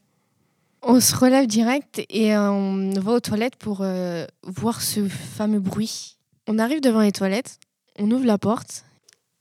On 0.82 0.99
se 1.01 1.14
relève 1.14 1.47
direct 1.47 2.01
et 2.09 2.34
euh, 2.34 2.51
on 2.51 2.93
va 2.99 3.12
aux 3.12 3.20
toilettes 3.20 3.57
pour 3.57 3.80
euh, 3.82 4.24
voir 4.45 4.80
ce 4.80 5.07
fameux 5.09 5.61
bruit. 5.61 6.16
On 6.47 6.59
arrive 6.59 6.80
devant 6.80 7.01
les 7.01 7.12
toilettes, 7.12 7.59
on 7.99 8.11
ouvre 8.11 8.24
la 8.24 8.38
porte, 8.38 8.84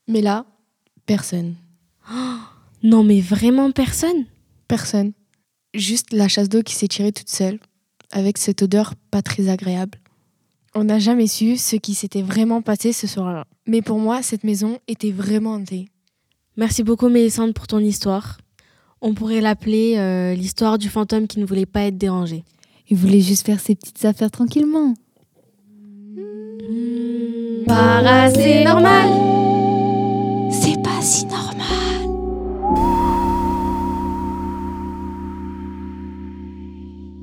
mais 0.08 0.22
là, 0.22 0.45
personne. 1.06 1.56
non, 2.84 3.04
mais 3.04 3.22
vraiment 3.22 3.72
personne? 3.72 4.26
Personne. 4.68 5.14
Juste 5.74 6.12
la 6.12 6.28
chasse 6.28 6.50
d'eau 6.50 6.62
qui 6.62 6.76
s'est 6.76 6.89
tirée 6.89 7.14
toute 7.14 7.30
seule, 7.30 7.60
avec 8.12 8.38
cette 8.38 8.62
odeur 8.62 8.95
pas 9.10 9.22
très 9.22 9.47
agréable. 9.50 9.97
On 10.76 10.84
n'a 10.84 11.00
jamais 11.00 11.28
su 11.28 11.58
ce 11.58 11.78
qui 11.78 11.93
s'était 11.93 12.22
vraiment 12.22 12.62
passé 12.62 12.91
ce 12.91 13.08
soir-là. 13.08 13.45
Mais 13.66 13.82
pour 13.82 13.97
moi, 14.00 14.22
cette 14.22 14.43
maison 14.43 14.80
était 14.88 15.12
vraiment 15.12 15.54
hantée. 15.54 15.89
Merci 16.60 16.84
beaucoup 16.84 17.07
Mélissande 17.07 17.53
pour 17.53 17.68
ton 17.68 17.80
histoire. 17.80 18.38
On 18.99 19.14
pourrait 19.14 19.39
l'appeler 19.39 19.95
euh, 19.95 20.34
l'histoire 20.34 20.78
du 20.78 20.89
fantôme 20.89 21.26
qui 21.26 21.39
ne 21.39 21.45
voulait 21.45 21.66
pas 21.66 21.84
être 21.84 21.97
dérangé. 21.97 22.43
Il 22.89 22.97
voulait 22.97 23.22
juste 23.22 23.45
faire 23.45 23.62
ses 23.62 23.76
petites 23.76 24.03
affaires 24.03 24.30
tranquillement. 24.30 24.93
Para, 27.66 28.30
c'est 28.32 28.66
normal. 28.66 29.07
C'est 30.51 30.84
pas 30.84 31.01
si 31.01 31.26
normal. 31.28 31.55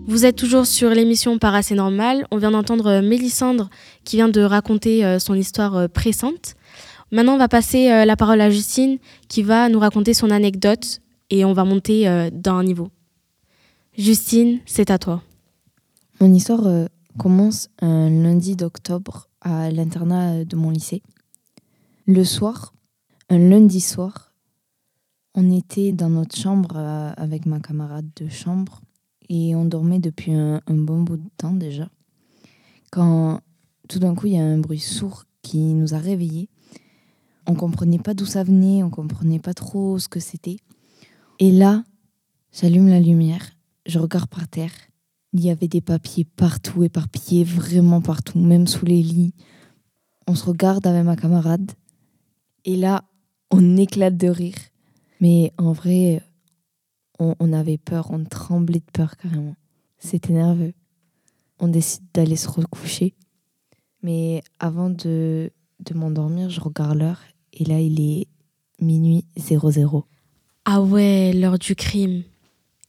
Vous 0.07 0.25
êtes 0.25 0.37
toujours 0.37 0.65
sur 0.65 0.89
l'émission 0.89 1.37
Para, 1.37 1.61
c'est 1.61 1.75
normal. 1.75 2.27
On 2.31 2.39
vient 2.39 2.53
d'entendre 2.53 2.87
euh, 2.87 3.03
Mélissandre 3.03 3.69
qui 4.03 4.17
vient 4.17 4.31
de 4.31 4.41
raconter 4.41 5.05
euh, 5.05 5.19
son 5.19 5.35
histoire 5.35 5.91
pressante. 5.91 6.57
Maintenant, 7.13 7.35
on 7.35 7.39
va 7.39 7.49
passer 7.49 7.91
euh, 7.91 8.05
la 8.05 8.17
parole 8.17 8.41
à 8.41 8.51
Justine 8.51 8.99
qui 9.29 9.43
va 9.43 9.69
nous 9.69 9.79
raconter 9.79 10.13
son 10.13 10.31
anecdote 10.31 11.01
et 11.31 11.45
on 11.45 11.53
va 11.53 11.65
monter 11.65 12.09
euh, 12.09 12.31
d'un 12.31 12.63
niveau. 12.63 12.91
Justine, 13.97 14.61
c'est 14.67 14.91
à 14.91 14.99
toi. 14.99 15.23
Mon 16.21 16.33
histoire 16.33 16.67
euh, 16.67 16.87
commence 17.19 17.69
un 17.81 18.11
lundi 18.11 18.57
d'octobre 18.57 19.29
à 19.41 19.71
l'internat 19.71 20.45
de 20.45 20.57
mon 20.57 20.71
lycée. 20.71 21.03
Le 22.07 22.25
soir, 22.25 22.75
un 23.29 23.39
lundi 23.39 23.81
soir, 23.81 24.33
on 25.35 25.51
était 25.51 25.93
dans 25.93 26.11
notre 26.11 26.37
chambre 26.37 26.77
euh, 26.77 27.13
avec 27.17 27.47
ma 27.47 27.61
camarade 27.61 28.09
de 28.17 28.29
chambre 28.29 28.81
et 29.29 29.57
on 29.57 29.65
dormait 29.65 29.99
depuis 29.99 30.33
un 30.33 30.61
bon 30.69 31.03
bout 31.03 31.17
de 31.17 31.29
temps 31.37 31.53
déjà. 31.53 31.89
Quand 32.91 33.41
tout 33.89 33.99
d'un 33.99 34.15
coup, 34.15 34.27
il 34.27 34.35
y 34.35 34.39
a 34.39 34.45
un 34.45 34.59
bruit 34.59 34.79
sourd 34.79 35.25
qui 35.43 35.59
nous 35.59 35.95
a 35.95 35.99
réveillés. 35.99 36.49
On 37.47 37.55
comprenait 37.55 37.99
pas 37.99 38.15
d'où 38.15 38.27
ça 38.27 38.43
venait, 38.43 38.83
on 38.83 38.91
comprenait 38.91 39.39
pas 39.39 39.55
trop 39.55 39.99
ce 39.99 40.09
que 40.09 40.21
c'était. 40.21 40.57
Et 41.39 41.53
là, 41.53 41.85
j'allume 42.53 42.89
la 42.89 43.01
lumière, 43.01 43.53
je 43.87 43.99
regarde 43.99 44.29
par 44.29 44.49
terre. 44.49 44.73
Il 45.33 45.45
y 45.45 45.51
avait 45.51 45.69
des 45.69 45.81
papiers 45.81 46.25
partout, 46.25 46.83
éparpillés, 46.83 47.45
vraiment 47.45 48.01
partout, 48.01 48.39
même 48.39 48.67
sous 48.67 48.87
les 48.87 49.03
lits. 49.03 49.35
On 50.27 50.35
se 50.35 50.45
regarde 50.45 50.87
avec 50.87 51.05
ma 51.05 51.15
camarade. 51.15 51.73
Et 52.65 52.77
là, 52.77 53.05
on 53.51 53.77
éclate 53.77 54.17
de 54.17 54.29
rire. 54.29 54.57
Mais 55.21 55.53
en 55.59 55.73
vrai, 55.73 56.23
on, 57.19 57.53
avait 57.53 57.79
peur, 57.79 58.11
on 58.11 58.25
tremblait 58.25 58.81
de 58.81 58.91
peur 58.93 59.17
carrément. 59.17 59.57
C'était 59.99 60.33
nerveux. 60.33 60.75
On 61.59 61.69
décide 61.69 62.05
d'aller 62.13 62.37
se 62.37 62.49
recoucher. 62.49 63.15
Mais 64.03 64.43
avant 64.59 64.91
de, 64.91 65.53
de 65.81 65.95
m'endormir, 65.95 66.51
je 66.51 66.61
regarde 66.61 66.99
l'heure. 66.99 67.23
Et 67.57 67.65
là, 67.65 67.81
il 67.81 68.01
est 68.01 68.29
minuit 68.81 69.25
00. 69.37 70.05
Ah 70.67 70.83
ouais, 70.83 71.33
l'heure 71.33 71.59
du 71.59 71.75
crime. 71.75 72.23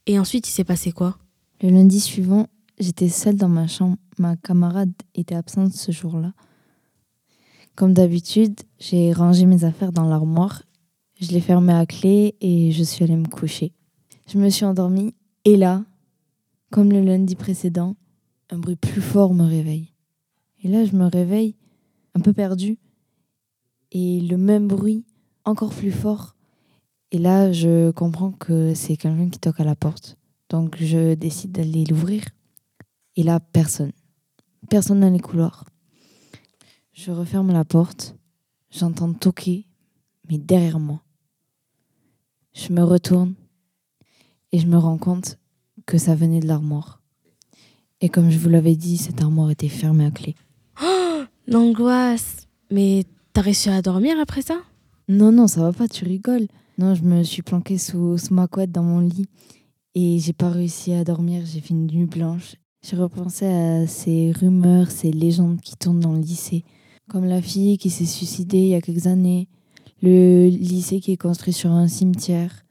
Et 0.06 0.18
ensuite, 0.18 0.46
il 0.48 0.52
s'est 0.52 0.64
passé 0.64 0.92
quoi? 0.92 1.18
Le 1.62 1.70
lundi 1.70 2.00
suivant, 2.00 2.46
j'étais 2.78 3.08
seule 3.08 3.36
dans 3.36 3.48
ma 3.48 3.66
chambre. 3.66 3.96
Ma 4.18 4.36
camarade 4.36 4.92
était 5.14 5.34
absente 5.34 5.72
ce 5.72 5.90
jour-là. 5.90 6.34
Comme 7.76 7.94
d'habitude, 7.94 8.60
j'ai 8.78 9.12
rangé 9.12 9.46
mes 9.46 9.64
affaires 9.64 9.92
dans 9.92 10.08
l'armoire. 10.08 10.62
Je 11.20 11.30
l'ai 11.32 11.40
fermée 11.40 11.72
à 11.72 11.86
clé 11.86 12.36
et 12.40 12.70
je 12.70 12.82
suis 12.82 13.04
allée 13.04 13.16
me 13.16 13.28
coucher. 13.28 13.72
Je 14.26 14.38
me 14.38 14.50
suis 14.50 14.66
endormie 14.66 15.14
et 15.44 15.56
là, 15.56 15.84
comme 16.70 16.92
le 16.92 17.00
lundi 17.00 17.36
précédent, 17.36 17.96
un 18.50 18.58
bruit 18.58 18.76
plus 18.76 19.00
fort 19.00 19.32
me 19.32 19.44
réveille. 19.44 19.94
Et 20.62 20.68
là, 20.68 20.84
je 20.84 20.94
me 20.94 21.06
réveille 21.06 21.56
un 22.14 22.20
peu 22.20 22.32
perdue 22.32 22.78
et 23.92 24.20
le 24.20 24.36
même 24.36 24.68
bruit, 24.68 25.04
encore 25.44 25.74
plus 25.74 25.92
fort. 25.92 26.34
Et 27.10 27.18
là, 27.18 27.52
je 27.52 27.90
comprends 27.90 28.32
que 28.32 28.74
c'est 28.74 28.96
quelqu'un 28.96 29.28
qui 29.30 29.38
toque 29.38 29.60
à 29.60 29.64
la 29.64 29.76
porte. 29.76 30.16
Donc, 30.50 30.76
je 30.78 31.14
décide 31.14 31.52
d'aller 31.52 31.84
l'ouvrir. 31.84 32.24
Et 33.16 33.22
là, 33.22 33.40
personne. 33.40 33.92
Personne 34.68 35.00
dans 35.00 35.10
les 35.10 35.20
couloirs. 35.20 35.64
Je 36.92 37.10
referme 37.10 37.52
la 37.52 37.64
porte. 37.64 38.14
J'entends 38.70 39.12
toquer, 39.14 39.66
mais 40.28 40.38
derrière 40.38 40.78
moi. 40.78 41.02
Je 42.52 42.72
me 42.72 42.82
retourne 42.82 43.34
et 44.52 44.58
je 44.58 44.66
me 44.66 44.76
rends 44.76 44.98
compte 44.98 45.38
que 45.86 45.96
ça 45.96 46.14
venait 46.14 46.40
de 46.40 46.46
l'armoire. 46.46 47.00
Et 48.00 48.08
comme 48.08 48.30
je 48.30 48.38
vous 48.38 48.48
l'avais 48.48 48.76
dit, 48.76 48.96
cette 48.96 49.22
armoire 49.22 49.50
était 49.50 49.68
fermée 49.68 50.06
à 50.06 50.10
clé. 50.10 50.34
Oh, 50.82 51.22
L'angoisse. 51.46 52.48
Mais 52.70 53.04
t'as 53.38 53.42
réussi 53.42 53.68
à 53.68 53.82
dormir 53.82 54.16
après 54.20 54.42
ça? 54.42 54.56
Non, 55.06 55.30
non, 55.30 55.46
ça 55.46 55.60
va 55.60 55.72
pas, 55.72 55.86
tu 55.86 56.04
rigoles. 56.04 56.48
Non, 56.76 56.96
je 56.96 57.04
me 57.04 57.22
suis 57.22 57.42
planquée 57.42 57.78
sous, 57.78 58.18
sous 58.18 58.34
ma 58.34 58.48
couette 58.48 58.72
dans 58.72 58.82
mon 58.82 58.98
lit 58.98 59.26
et 59.94 60.18
j'ai 60.18 60.32
pas 60.32 60.50
réussi 60.50 60.92
à 60.92 61.04
dormir. 61.04 61.44
J'ai 61.46 61.60
fait 61.60 61.70
une 61.72 61.86
nuit 61.86 62.06
blanche. 62.06 62.56
J'ai 62.84 62.96
repensé 62.96 63.46
à 63.46 63.86
ces 63.86 64.32
rumeurs, 64.32 64.90
ces 64.90 65.12
légendes 65.12 65.60
qui 65.60 65.76
tournent 65.76 66.00
dans 66.00 66.14
le 66.14 66.20
lycée, 66.20 66.64
comme 67.08 67.26
la 67.26 67.40
fille 67.40 67.78
qui 67.78 67.90
s'est 67.90 68.06
suicidée 68.06 68.58
il 68.58 68.68
y 68.70 68.74
a 68.74 68.80
quelques 68.80 69.06
années, 69.06 69.46
le 70.02 70.48
lycée 70.48 70.98
qui 70.98 71.12
est 71.12 71.16
construit 71.16 71.52
sur 71.52 71.70
un 71.70 71.86
cimetière, 71.86 72.64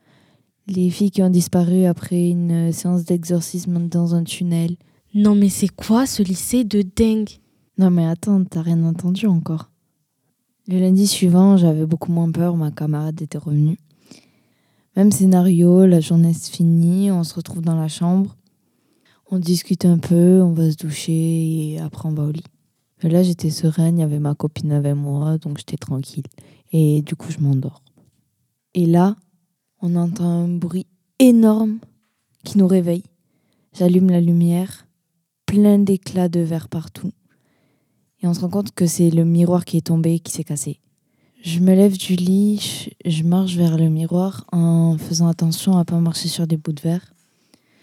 les 0.67 0.89
filles 0.89 1.11
qui 1.11 1.23
ont 1.23 1.29
disparu 1.29 1.85
après 1.85 2.27
une 2.27 2.73
séance 2.73 3.05
d'exorcisme 3.05 3.87
dans 3.87 4.15
un 4.15 4.25
tunnel. 4.25 4.75
Non, 5.13 5.33
mais 5.33 5.47
c'est 5.47 5.73
quoi 5.73 6.05
ce 6.05 6.23
lycée 6.23 6.65
de 6.65 6.81
dingue? 6.81 7.29
Non, 7.77 7.89
mais 7.89 8.05
attends, 8.05 8.43
t'as 8.43 8.63
rien 8.63 8.83
entendu 8.83 9.27
encore. 9.27 9.69
Le 10.69 10.79
lundi 10.79 11.07
suivant, 11.07 11.55
j'avais 11.55 11.85
beaucoup 11.85 12.11
moins 12.11 12.29
peur, 12.29 12.57
ma 12.57 12.71
camarade 12.71 13.21
était 13.21 13.37
revenue. 13.37 13.77
Même 14.97 15.13
scénario, 15.13 15.85
la 15.85 16.01
journée 16.01 16.33
se 16.33 16.51
finit, 16.51 17.09
on 17.09 17.23
se 17.23 17.35
retrouve 17.35 17.61
dans 17.61 17.79
la 17.79 17.87
chambre, 17.87 18.35
on 19.31 19.39
discute 19.39 19.85
un 19.85 19.97
peu, 19.97 20.41
on 20.41 20.51
va 20.51 20.69
se 20.69 20.75
doucher 20.75 21.13
et 21.13 21.79
après 21.79 22.09
on 22.09 22.11
va 22.11 22.23
au 22.23 22.31
lit. 22.31 22.43
Mais 23.01 23.09
là, 23.09 23.23
j'étais 23.23 23.49
sereine, 23.49 23.97
il 23.97 24.01
y 24.01 24.03
avait 24.03 24.19
ma 24.19 24.35
copine 24.35 24.73
avec 24.73 24.95
moi, 24.95 25.37
donc 25.37 25.57
j'étais 25.57 25.77
tranquille. 25.77 26.25
Et 26.73 27.01
du 27.01 27.15
coup, 27.15 27.31
je 27.31 27.39
m'endors. 27.39 27.81
Et 28.73 28.85
là, 28.85 29.15
on 29.81 29.95
entend 29.95 30.43
un 30.43 30.47
bruit 30.49 30.87
énorme 31.19 31.79
qui 32.43 32.57
nous 32.57 32.67
réveille. 32.67 33.03
J'allume 33.71 34.09
la 34.09 34.19
lumière, 34.19 34.85
plein 35.45 35.79
d'éclats 35.79 36.27
de 36.27 36.41
verre 36.41 36.67
partout. 36.67 37.11
On 38.27 38.33
se 38.33 38.41
rend 38.41 38.49
compte 38.49 38.71
que 38.71 38.85
c'est 38.85 39.09
le 39.09 39.23
miroir 39.23 39.63
qui 39.63 39.77
est 39.77 39.87
tombé, 39.87 40.19
qui 40.19 40.33
s'est 40.33 40.43
cassé. 40.43 40.81
Je 41.43 41.59
me 41.59 41.73
lève 41.73 41.97
du 41.97 42.15
lit, 42.15 42.89
je, 43.05 43.23
marche 43.23 43.55
vers 43.55 43.77
le 43.77 43.87
miroir 43.87 44.45
en 44.51 44.97
faisant 44.97 45.29
attention 45.29 45.77
à 45.77 45.85
pas 45.85 45.97
marcher 46.01 46.27
sur 46.27 46.45
des 46.45 46.57
bouts 46.57 46.73
de 46.73 46.81
verre. 46.81 47.13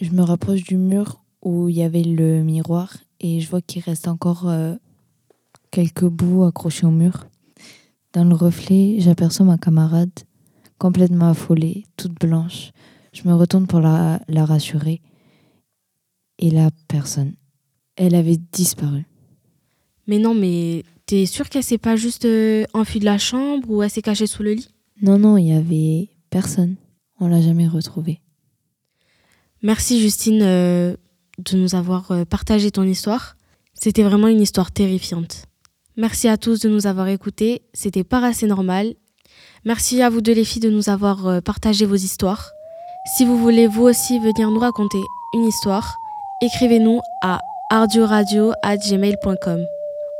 Je 0.02 0.10
me 0.10 0.20
rapproche 0.20 0.62
du 0.62 0.76
mur 0.76 1.22
où 1.40 1.70
il 1.70 1.76
y 1.76 1.82
avait 1.82 2.02
le 2.02 2.42
miroir 2.42 2.94
et 3.20 3.40
je 3.40 3.48
vois 3.48 3.62
qu'il 3.62 3.80
reste 3.82 4.06
encore 4.06 4.46
euh, 4.48 4.74
quelques 5.70 6.04
bouts 6.04 6.44
accrochés 6.44 6.84
au 6.84 6.90
mur. 6.90 7.26
Dans 8.12 8.24
le 8.24 8.34
reflet, 8.34 8.96
j'aperçois 8.98 9.46
ma 9.46 9.56
camarade, 9.56 10.12
complètement 10.76 11.30
affolée, 11.30 11.86
toute 11.96 12.20
blanche. 12.20 12.72
Je 13.14 13.26
me 13.26 13.34
retourne 13.34 13.66
pour 13.66 13.80
la, 13.80 14.20
la 14.28 14.44
rassurer. 14.44 15.00
Et 16.38 16.50
la 16.50 16.68
personne, 16.86 17.32
elle 17.96 18.14
avait 18.14 18.38
disparu. 18.52 19.06
Mais 20.06 20.18
non, 20.18 20.34
mais 20.34 20.84
t'es 21.06 21.26
sûre 21.26 21.48
qu'elle 21.48 21.62
s'est 21.62 21.78
pas 21.78 21.96
juste 21.96 22.24
euh, 22.24 22.64
enfuie 22.72 23.00
de 23.00 23.04
la 23.04 23.18
chambre 23.18 23.68
ou 23.70 23.82
elle 23.82 23.90
s'est 23.90 24.02
cachée 24.02 24.26
sous 24.26 24.42
le 24.42 24.52
lit? 24.52 24.68
Non, 25.02 25.18
non, 25.18 25.36
il 25.36 25.48
y 25.48 25.52
avait 25.52 26.08
personne. 26.30 26.76
On 27.20 27.28
l'a 27.28 27.40
jamais 27.40 27.66
retrouvée. 27.66 28.20
Merci 29.62 30.00
Justine 30.00 30.42
euh, 30.42 30.96
de 31.38 31.56
nous 31.56 31.74
avoir 31.74 32.10
euh, 32.10 32.24
partagé 32.24 32.70
ton 32.70 32.84
histoire. 32.84 33.36
C'était 33.72 34.02
vraiment 34.02 34.28
une 34.28 34.40
histoire 34.40 34.70
terrifiante. 34.72 35.46
Merci 35.96 36.28
à 36.28 36.36
tous 36.36 36.60
de 36.60 36.68
nous 36.68 36.86
avoir 36.86 37.08
écoutés. 37.08 37.62
C'était 37.72 38.04
pas 38.04 38.24
assez 38.24 38.46
normal. 38.46 38.94
Merci 39.64 40.02
à 40.02 40.10
vous 40.10 40.20
deux 40.20 40.34
les 40.34 40.44
filles 40.44 40.60
de 40.60 40.68
nous 40.70 40.90
avoir 40.90 41.40
partagé 41.42 41.86
vos 41.86 41.94
histoires. 41.94 42.50
Si 43.16 43.24
vous 43.24 43.38
voulez 43.38 43.66
vous 43.66 43.84
aussi 43.84 44.18
venir 44.18 44.50
nous 44.50 44.58
raconter 44.58 45.00
une 45.34 45.44
histoire, 45.44 45.96
écrivez-nous 46.42 47.00
à 47.22 47.38
ardioradio@gmail.com. 47.70 49.64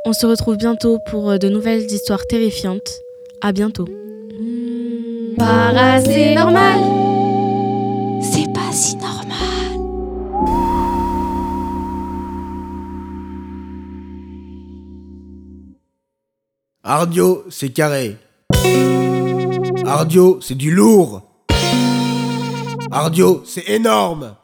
On 0.07 0.13
se 0.13 0.27
retrouve 0.27 0.55
bientôt 0.55 0.99
pour 1.09 1.31
euh, 1.31 1.37
de 1.39 1.49
nouvelles 1.49 1.91
histoires 1.91 2.27
terrifiantes. 2.27 3.01
À 3.41 3.51
bientôt. 3.51 3.87
Para, 5.35 5.99
c'est 5.99 6.35
normal. 6.35 6.79
C'est 8.21 8.53
pas 8.53 8.71
si 8.71 8.97
normal. 8.97 9.35
Ardio, 16.83 17.43
c'est 17.49 17.69
carré. 17.69 18.17
Ardio, 19.87 20.39
c'est 20.39 20.53
du 20.53 20.69
lourd. 20.69 21.23
Ardio, 22.91 23.41
c'est 23.43 23.67
énorme. 23.69 24.35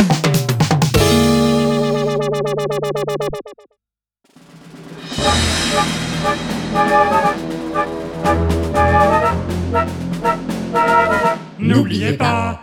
N'oubliez 11.60 12.14
pas 12.14 12.60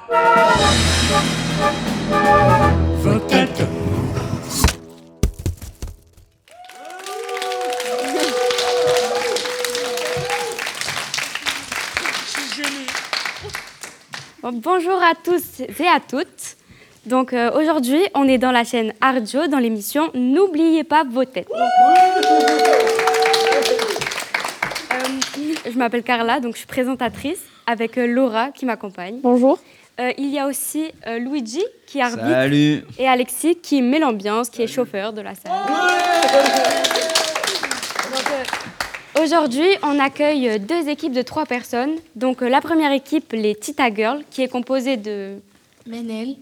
vos 3.02 3.18
têtes. 3.20 3.62
Bon, 14.42 14.52
bonjour 14.52 15.02
à 15.02 15.14
tous 15.14 15.60
et 15.60 15.86
à 15.86 16.00
toutes. 16.00 16.56
Donc 17.08 17.32
euh, 17.32 17.50
aujourd'hui, 17.58 18.00
on 18.14 18.28
est 18.28 18.36
dans 18.38 18.50
la 18.50 18.64
chaîne 18.64 18.92
Ardio 19.00 19.46
dans 19.46 19.58
l'émission 19.58 20.10
N'oubliez 20.14 20.84
pas 20.84 21.04
vos 21.08 21.24
têtes. 21.24 21.48
Euh, 24.92 24.96
je 25.70 25.78
m'appelle 25.78 26.02
Carla, 26.02 26.40
donc 26.40 26.52
je 26.52 26.58
suis 26.58 26.66
présentatrice 26.66 27.40
avec 27.66 27.96
euh, 27.96 28.06
Laura 28.06 28.50
qui 28.50 28.66
m'accompagne. 28.66 29.20
Bonjour. 29.22 29.58
Euh, 30.00 30.12
il 30.18 30.28
y 30.28 30.38
a 30.38 30.46
aussi 30.46 30.84
euh, 31.06 31.18
Luigi 31.18 31.64
qui 31.86 32.00
arbitre 32.00 32.28
Salut. 32.28 32.84
et 32.98 33.08
Alexis 33.08 33.56
qui 33.56 33.80
met 33.82 33.98
l'ambiance, 33.98 34.50
qui 34.50 34.62
est 34.62 34.66
chauffeur 34.68 35.12
de 35.12 35.22
la 35.22 35.34
salle. 35.34 35.50
Donc, 38.12 38.24
euh, 38.30 39.22
Aujourd'hui, 39.22 39.66
on 39.82 39.98
accueille 39.98 40.60
deux 40.60 40.88
équipes 40.88 41.12
de 41.12 41.22
trois 41.22 41.46
personnes. 41.46 41.96
Donc 42.14 42.42
euh, 42.42 42.48
la 42.48 42.60
première 42.60 42.92
équipe, 42.92 43.32
les 43.32 43.54
Tita 43.56 43.92
Girls, 43.92 44.22
qui 44.30 44.42
est 44.42 44.48
composée 44.48 44.96
de 44.96 45.38
Menel, 45.86 46.36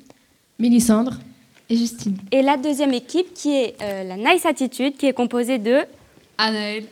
Mélissandre 0.58 1.14
et 1.68 1.76
Justine. 1.76 2.16
Et 2.30 2.42
la 2.42 2.56
deuxième 2.56 2.94
équipe 2.94 3.34
qui 3.34 3.54
est 3.54 3.76
euh, 3.82 4.04
la 4.04 4.16
Nice 4.16 4.46
Attitude, 4.46 4.96
qui 4.96 5.06
est 5.06 5.12
composée 5.12 5.58
de 5.58 5.80
Anaël, 6.38 6.84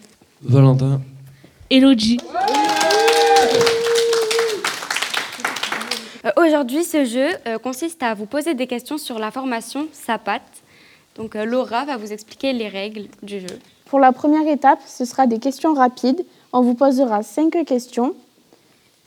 Valentin. 0.42 1.00
Elodie. 1.70 2.18
Euh, 6.24 6.30
Aujourd'hui, 6.36 6.84
ce 6.84 7.04
jeu 7.04 7.28
euh, 7.46 7.58
consiste 7.58 8.02
à 8.02 8.14
vous 8.14 8.26
poser 8.26 8.54
des 8.54 8.66
questions 8.66 8.98
sur 8.98 9.18
la 9.18 9.30
formation 9.30 9.86
SAPAT. 9.92 10.40
Donc 11.16 11.36
euh, 11.36 11.44
Laura 11.44 11.84
va 11.84 11.96
vous 11.96 12.12
expliquer 12.12 12.52
les 12.52 12.68
règles 12.68 13.06
du 13.22 13.40
jeu. 13.40 13.58
Pour 13.86 14.00
la 14.00 14.12
première 14.12 14.46
étape, 14.48 14.80
ce 14.86 15.04
sera 15.04 15.26
des 15.26 15.38
questions 15.38 15.74
rapides. 15.74 16.24
On 16.52 16.62
vous 16.62 16.74
posera 16.74 17.22
cinq 17.22 17.56
questions 17.66 18.14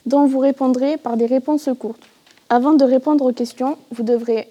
dont 0.05 0.25
vous 0.25 0.39
répondrez 0.39 0.97
par 0.97 1.17
des 1.17 1.25
réponses 1.25 1.69
courtes. 1.77 2.07
Avant 2.49 2.73
de 2.73 2.85
répondre 2.85 3.25
aux 3.25 3.33
questions, 3.33 3.77
vous 3.91 4.03
devrez 4.03 4.47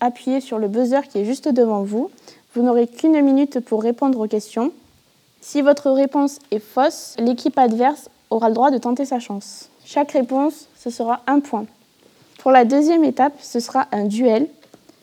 appuyer 0.00 0.40
sur 0.40 0.58
le 0.58 0.66
buzzer 0.66 1.06
qui 1.06 1.18
est 1.18 1.24
juste 1.24 1.48
devant 1.48 1.82
vous. 1.82 2.10
Vous 2.54 2.62
n'aurez 2.62 2.88
qu'une 2.88 3.20
minute 3.20 3.60
pour 3.60 3.82
répondre 3.82 4.18
aux 4.18 4.26
questions. 4.26 4.72
Si 5.40 5.62
votre 5.62 5.90
réponse 5.90 6.40
est 6.50 6.58
fausse, 6.58 7.14
l'équipe 7.18 7.56
adverse 7.56 8.10
aura 8.30 8.48
le 8.48 8.54
droit 8.56 8.72
de 8.72 8.78
tenter 8.78 9.04
sa 9.04 9.20
chance. 9.20 9.68
Chaque 9.84 10.10
réponse, 10.10 10.66
ce 10.76 10.90
sera 10.90 11.20
un 11.28 11.38
point. 11.38 11.66
Pour 12.40 12.50
la 12.50 12.64
deuxième 12.64 13.04
étape, 13.04 13.34
ce 13.40 13.60
sera 13.60 13.86
un 13.92 14.06
duel. 14.06 14.48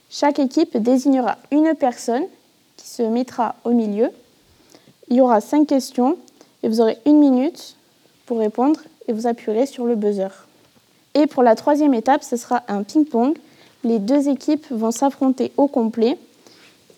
Chaque 0.09 0.39
équipe 0.39 0.75
désignera 0.75 1.37
une 1.51 1.73
personne 1.75 2.25
qui 2.75 2.87
se 2.87 3.03
mettra 3.03 3.55
au 3.63 3.69
milieu. 3.69 4.09
Il 5.07 5.15
y 5.15 5.21
aura 5.21 5.39
cinq 5.39 5.67
questions 5.67 6.17
et 6.61 6.67
vous 6.67 6.81
aurez 6.81 6.97
une 7.05 7.19
minute 7.19 7.77
pour 8.25 8.39
répondre 8.39 8.81
et 9.07 9.13
vous 9.13 9.27
appuierez 9.27 9.65
sur 9.65 9.85
le 9.85 9.95
buzzer. 9.95 10.45
Et 11.16 11.28
pour 11.28 11.43
la 11.43 11.55
troisième 11.55 11.93
étape, 11.93 12.24
ce 12.24 12.38
sera 12.38 12.64
un 12.68 12.84
ping-pong. 12.84 13.38
Les 13.84 13.99
deux 13.99 14.30
équipes 14.30 14.66
vont 14.72 14.91
s'affronter 14.91 15.51
au 15.57 15.68
complet. 15.68 16.18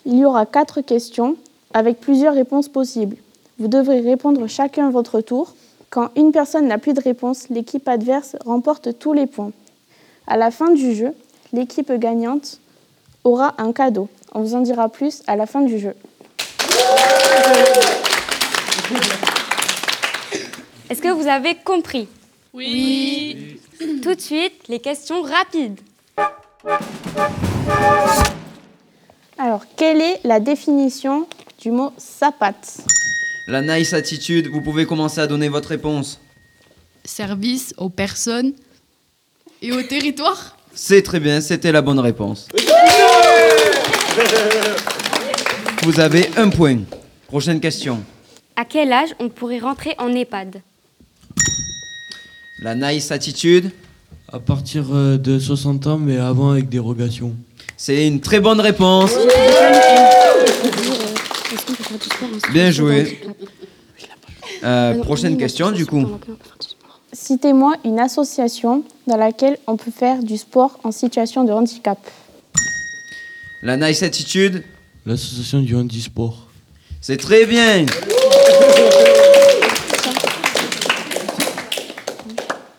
Il 0.06 0.18
y 0.18 0.26
aura 0.26 0.46
quatre 0.46 0.82
questions 0.82 1.36
avec 1.74 2.00
plusieurs 2.00 2.34
réponses 2.34 2.70
possibles. 2.70 3.18
Vous 3.60 3.68
devrez 3.68 4.02
répondre 4.02 4.48
chacun 4.48 4.90
votre 4.90 5.22
tour. 5.22 5.56
Quand 5.90 6.10
une 6.16 6.32
personne 6.32 6.68
n'a 6.68 6.78
plus 6.78 6.94
de 6.94 7.02
réponse, 7.02 7.50
l'équipe 7.50 7.88
adverse 7.88 8.36
remporte 8.46 9.00
tous 9.00 9.14
les 9.14 9.28
points. 9.28 9.52
À 10.28 10.38
la 10.38 10.52
fin 10.52 10.72
du 10.72 10.96
jeu, 10.96 11.14
l'équipe 11.54 11.92
gagnante 11.92 12.60
aura 13.24 13.56
un 13.58 13.72
cadeau. 13.72 14.08
On 14.34 14.42
vous 14.42 14.56
en 14.56 14.62
dira 14.62 14.90
plus 14.90 15.24
à 15.28 15.36
la 15.36 15.46
fin 15.46 15.62
du 15.62 15.80
jeu. 15.80 15.96
Est-ce 20.90 21.02
que 21.02 21.10
vous 21.10 21.28
avez 21.28 21.56
compris? 21.56 22.08
Oui. 22.54 23.60
Tout 23.80 24.16
de 24.16 24.22
suite, 24.22 24.68
les 24.68 24.80
questions 24.80 25.22
rapides. 25.22 25.80
Alors, 29.38 29.66
quelle 29.76 30.02
est 30.02 30.20
la 30.24 30.40
définition 30.40 31.28
du 31.62 31.72
mot 31.72 31.92
sapat? 31.98 32.54
La 33.48 33.62
nice 33.62 33.94
attitude, 33.94 34.48
vous 34.48 34.62
pouvez 34.62 34.86
commencer 34.86 35.20
à 35.20 35.28
donner 35.28 35.50
votre 35.50 35.70
réponse. 35.70 36.20
service 37.04 37.74
aux 37.78 37.90
personnes 37.90 38.54
et 39.62 39.72
au 39.72 39.82
territoire? 39.84 40.58
C'est 40.74 41.04
très 41.04 41.20
bien, 41.20 41.42
c'était 41.42 41.72
la 41.72 41.82
bonne 41.82 42.00
réponse. 42.00 42.48
Vous 45.84 46.00
avez 46.00 46.30
un 46.38 46.50
point. 46.50 46.80
Prochaine 47.28 47.60
question. 47.60 48.04
À 48.56 48.66
quel 48.66 48.92
âge 48.94 49.14
on 49.20 49.30
pourrait 49.30 49.60
rentrer 49.60 49.96
en 49.98 50.14
EHPAD? 50.14 50.62
La 52.60 52.76
nice 52.76 53.12
attitude. 53.12 53.72
À 54.32 54.40
partir 54.40 54.86
euh, 54.92 55.18
de 55.18 55.38
60 55.38 55.88
ans, 55.88 55.98
mais 55.98 56.18
avant 56.18 56.52
avec 56.52 56.68
dérogation. 56.68 57.36
C'est 57.78 58.08
une 58.08 58.22
très 58.22 58.40
bonne 58.40 58.60
réponse. 58.60 59.12
Bien 62.52 62.72
joué. 62.72 63.20
Euh, 64.64 64.96
prochaine 65.04 65.38
question 65.38 65.72
du 65.72 65.86
coup. 65.86 66.06
Citez-moi 67.14 67.76
une 67.86 68.00
association 68.00 68.84
dans 69.08 69.18
laquelle 69.18 69.58
on 69.68 69.78
peut 69.78 69.92
faire 69.92 70.24
du 70.24 70.38
sport 70.38 70.80
en 70.84 70.92
situation 70.92 71.44
de 71.44 71.52
handicap. 71.52 72.00
La 73.62 73.78
nice 73.78 74.02
attitude. 74.04 74.64
L'association 75.06 75.62
du 75.62 75.76
handisport. 75.76 76.48
C'est 77.00 77.18
très 77.18 77.46
bien. 77.46 77.86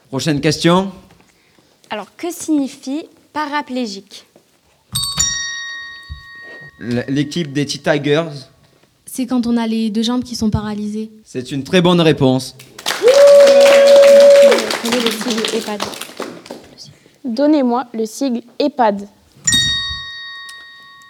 Prochaine 0.09 0.41
question. 0.41 0.93
Alors, 1.91 2.07
que 2.17 2.31
signifie 2.31 3.07
paraplégique? 3.33 4.25
L'équipe 6.81 7.53
des 7.53 7.67
Tigers. 7.67 8.29
C'est 9.05 9.27
quand 9.27 9.47
on 9.47 9.57
a 9.57 9.67
les 9.67 9.91
deux 9.91 10.03
jambes 10.03 10.23
qui 10.23 10.37
sont 10.37 10.51
paralysées. 10.51 11.11
C'est 11.25 11.51
une 11.51 11.65
très 11.65 11.81
bonne 11.81 12.01
réponse. 12.01 12.55
EHPAD. 15.55 15.81
Donnez-moi 17.25 17.87
le 17.93 18.07
sigle 18.07 18.43
EHPAD. 18.59 19.09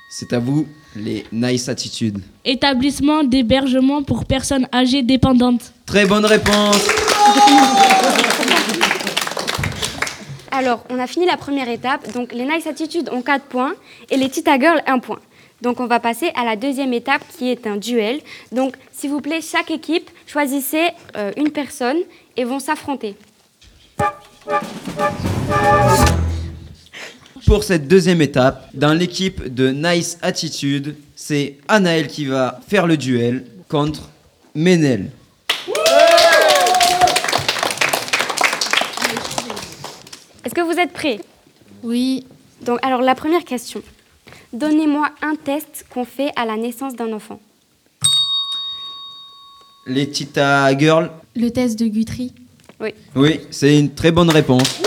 C'est 0.08 0.32
à 0.32 0.38
vous, 0.38 0.66
les 0.94 1.26
nice 1.32 1.68
attitudes. 1.68 2.20
Établissement 2.44 3.24
d'hébergement 3.24 4.02
pour 4.02 4.24
personnes 4.24 4.66
âgées 4.72 5.02
dépendantes. 5.02 5.72
Très 5.84 6.06
bonne 6.06 6.24
réponse. 6.24 6.86
Alors, 10.56 10.86
on 10.88 10.98
a 10.98 11.06
fini 11.06 11.26
la 11.26 11.36
première 11.36 11.68
étape. 11.68 12.10
Donc, 12.14 12.32
les 12.32 12.46
Nice 12.46 12.66
Attitudes 12.66 13.10
ont 13.12 13.20
4 13.20 13.44
points 13.44 13.74
et 14.10 14.16
les 14.16 14.30
Tita 14.30 14.58
Girls 14.58 14.80
1 14.86 15.00
point. 15.00 15.20
Donc, 15.60 15.80
on 15.80 15.86
va 15.86 16.00
passer 16.00 16.32
à 16.34 16.46
la 16.46 16.56
deuxième 16.56 16.94
étape 16.94 17.20
qui 17.36 17.50
est 17.50 17.66
un 17.66 17.76
duel. 17.76 18.20
Donc, 18.52 18.74
s'il 18.90 19.10
vous 19.10 19.20
plaît, 19.20 19.42
chaque 19.42 19.70
équipe, 19.70 20.10
choisissez 20.26 20.88
euh, 21.14 21.30
une 21.36 21.50
personne 21.50 21.98
et 22.38 22.44
vont 22.44 22.58
s'affronter. 22.58 23.16
Pour 27.44 27.62
cette 27.62 27.86
deuxième 27.86 28.22
étape, 28.22 28.70
dans 28.72 28.94
l'équipe 28.94 29.52
de 29.52 29.68
Nice 29.68 30.16
Attitude, 30.22 30.96
c'est 31.14 31.58
Anaël 31.68 32.06
qui 32.06 32.24
va 32.24 32.60
faire 32.66 32.86
le 32.86 32.96
duel 32.96 33.44
contre 33.68 34.08
Ménel. 34.54 35.10
Est-ce 40.46 40.54
que 40.54 40.60
vous 40.60 40.78
êtes 40.78 40.92
prêts? 40.92 41.18
Oui. 41.82 42.24
Donc, 42.64 42.78
alors, 42.82 43.02
la 43.02 43.16
première 43.16 43.44
question. 43.44 43.82
Donnez-moi 44.52 45.08
un 45.20 45.34
test 45.34 45.84
qu'on 45.90 46.04
fait 46.04 46.30
à 46.36 46.46
la 46.46 46.56
naissance 46.56 46.94
d'un 46.94 47.12
enfant. 47.12 47.40
Les 49.88 50.08
Tita 50.08 50.78
Girls, 50.78 51.10
Le 51.34 51.50
test 51.50 51.76
de 51.80 51.86
Guthrie. 51.88 52.32
Oui. 52.78 52.90
oui, 53.16 53.40
c'est 53.50 53.76
une 53.76 53.92
très 53.92 54.12
bonne 54.12 54.30
réponse. 54.30 54.80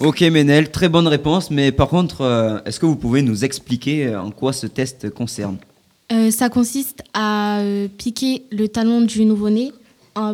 Ok 0.00 0.20
Ménel, 0.20 0.70
très 0.70 0.90
bonne 0.90 1.08
réponse, 1.08 1.50
mais 1.50 1.72
par 1.72 1.88
contre, 1.88 2.20
euh, 2.20 2.58
est-ce 2.66 2.78
que 2.78 2.84
vous 2.84 2.96
pouvez 2.96 3.22
nous 3.22 3.46
expliquer 3.46 4.08
euh, 4.08 4.20
en 4.20 4.30
quoi 4.30 4.52
ce 4.52 4.66
test 4.66 5.08
concerne? 5.08 5.56
Euh, 6.12 6.30
ça 6.30 6.50
consiste 6.50 7.02
à 7.14 7.60
euh, 7.60 7.88
piquer 7.96 8.42
le 8.50 8.68
talon 8.68 9.00
du 9.00 9.24
nouveau-né 9.24 9.72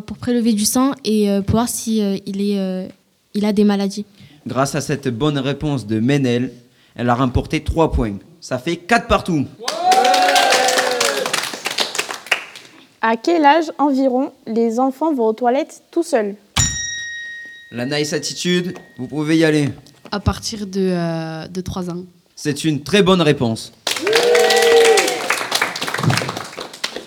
pour 0.07 0.17
prélever 0.19 0.53
du 0.53 0.65
sang 0.65 0.93
et 1.05 1.31
euh, 1.31 1.43
pour 1.43 1.57
voir 1.57 1.69
si 1.69 2.03
euh, 2.03 2.17
il, 2.27 2.41
est, 2.41 2.59
euh, 2.59 2.87
il 3.35 3.45
a 3.45 3.53
des 3.53 3.65
maladies. 3.65 4.05
Grâce 4.47 4.75
à 4.75 4.81
cette 4.81 5.09
bonne 5.09 5.39
réponse 5.39 5.87
de 5.87 6.01
Ménel, 6.01 6.53
elle 6.97 7.09
a 7.11 7.15
remporté 7.15 7.63
3 7.63 7.93
points. 7.93 8.19
Ça 8.41 8.59
fait 8.59 8.77
4 8.77 9.07
partout. 9.07 9.47
À 13.01 13.17
quel 13.17 13.45
âge 13.45 13.71
environ 13.79 14.33
les 14.47 14.81
enfants 14.81 15.15
vont 15.15 15.27
aux 15.27 15.33
toilettes 15.33 15.83
tout 15.91 16.03
seuls? 16.03 16.37
La 17.71 17.87
nice 17.87 18.13
attitude, 18.13 18.75
vous 18.99 19.07
pouvez 19.07 19.37
y 19.37 19.45
aller. 19.45 19.69
À 20.11 20.21
partir 20.21 20.67
de, 20.67 20.81
euh, 20.81 21.49
de 21.49 21.61
3 21.61 21.91
ans. 21.91 22.05
C'est 22.37 22.65
une 22.65 22.83
très 22.83 23.03
bonne 23.03 23.21
réponse. 23.21 23.73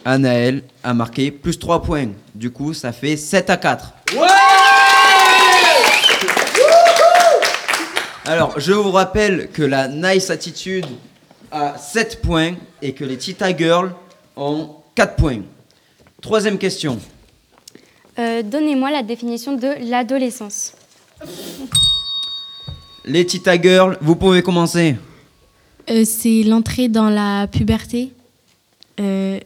Anaël 0.08 0.64
a 0.86 0.94
marqué 0.94 1.32
plus 1.32 1.60
3 1.60 1.82
points. 1.82 2.08
Du 2.34 2.50
coup, 2.50 2.74
ça 2.74 2.94
fait 2.94 3.18
7 3.18 3.50
à 3.50 3.58
4. 3.58 3.94
Alors, 8.26 8.58
je 8.58 8.72
vous 8.72 8.92
rappelle 8.92 9.50
que 9.52 9.64
la 9.64 9.90
Nice 9.90 10.30
Attitude 10.30 10.86
a 11.52 11.78
7 11.78 12.22
points 12.22 12.54
et 12.82 12.94
que 12.94 13.04
les 13.04 13.18
Tita 13.18 13.56
Girls 13.56 13.92
ont 14.38 14.70
4 14.96 15.16
points. 15.18 15.42
Troisième 16.22 16.58
question. 16.58 17.00
Euh, 18.18 18.44
Donnez-moi 18.44 18.92
la 18.92 19.04
définition 19.04 19.58
de 19.58 19.90
l'adolescence. 19.90 20.72
Les 23.04 23.26
Tita 23.26 23.62
Girls, 23.62 23.98
vous 24.00 24.16
pouvez 24.16 24.42
commencer. 24.42 24.96
Euh, 25.90 26.06
c'est 26.06 26.44
l'entrée 26.44 26.88
dans 26.88 27.10
la 27.10 27.48
puberté. 27.48 28.14
Euh, 29.02 29.40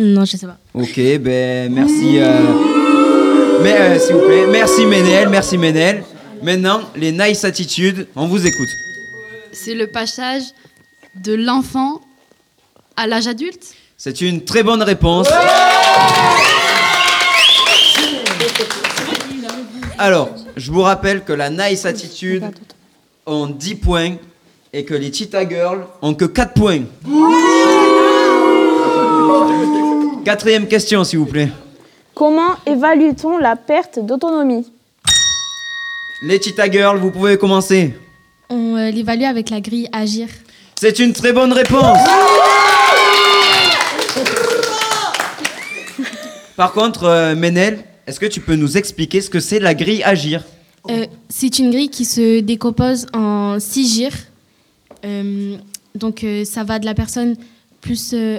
non, 0.00 0.24
je 0.24 0.36
sais 0.36 0.46
pas. 0.46 0.58
Ok, 0.74 0.96
ben 1.20 1.72
merci. 1.72 2.18
euh, 2.18 3.58
Mais 3.62 3.72
euh, 3.78 3.98
s'il 3.98 4.14
vous 4.16 4.26
plaît, 4.26 4.46
merci 4.50 4.86
Ménel, 4.86 5.28
merci 5.28 5.58
Ménel. 5.58 6.02
Maintenant, 6.42 6.80
les 6.96 7.12
nice 7.12 7.44
attitudes, 7.44 8.06
on 8.16 8.26
vous 8.26 8.46
écoute. 8.46 8.68
C'est 9.52 9.74
le 9.74 9.86
passage 9.88 10.42
de 11.22 11.34
l'enfant 11.34 12.00
à 12.96 13.06
l'âge 13.06 13.26
adulte. 13.26 13.74
C'est 13.98 14.20
une 14.22 14.44
très 14.44 14.62
bonne 14.62 14.82
réponse. 14.82 15.28
Alors, 19.98 20.30
je 20.56 20.70
vous 20.72 20.80
rappelle 20.80 21.24
que 21.24 21.32
la 21.34 21.50
nice 21.50 21.84
attitude 21.84 22.44
ont 23.26 23.46
10 23.48 23.74
points 23.74 24.14
et 24.72 24.84
que 24.84 24.94
les 24.94 25.12
Cheetah 25.12 25.46
Girls 25.46 25.84
ont 26.00 26.14
que 26.14 26.24
4 26.24 26.54
points. 26.54 26.84
Quatrième 30.24 30.66
question, 30.68 31.02
s'il 31.04 31.18
vous 31.18 31.26
plaît. 31.26 31.48
Comment 32.14 32.56
évalue-t-on 32.66 33.38
la 33.38 33.56
perte 33.56 33.98
d'autonomie 34.04 34.66
Les 36.22 36.40
Cheetah 36.40 36.70
Girls, 36.70 36.98
vous 36.98 37.10
pouvez 37.10 37.38
commencer. 37.38 37.94
On 38.50 38.76
euh, 38.76 38.90
l'évalue 38.90 39.24
avec 39.24 39.50
la 39.50 39.60
grille 39.60 39.88
Agir. 39.92 40.28
C'est 40.78 40.98
une 40.98 41.12
très 41.12 41.32
bonne 41.32 41.52
réponse. 41.52 41.98
Par 46.56 46.72
contre, 46.72 47.04
euh, 47.04 47.34
Ménel, 47.34 47.84
est-ce 48.06 48.20
que 48.20 48.26
tu 48.26 48.40
peux 48.40 48.56
nous 48.56 48.76
expliquer 48.76 49.20
ce 49.20 49.30
que 49.30 49.40
c'est 49.40 49.60
la 49.60 49.74
grille 49.74 50.02
Agir 50.02 50.44
Euh, 50.90 51.06
c'est 51.28 51.58
une 51.58 51.70
grille 51.70 51.88
qui 51.90 52.04
se 52.04 52.40
décompose 52.40 53.06
en 53.14 53.58
six 53.58 53.86
gires. 53.94 54.16
Euh, 55.04 55.56
donc 55.94 56.24
euh, 56.24 56.44
ça 56.44 56.64
va 56.64 56.78
de 56.78 56.84
la 56.84 56.94
personne 56.94 57.36
plus 57.80 58.12
euh, 58.12 58.38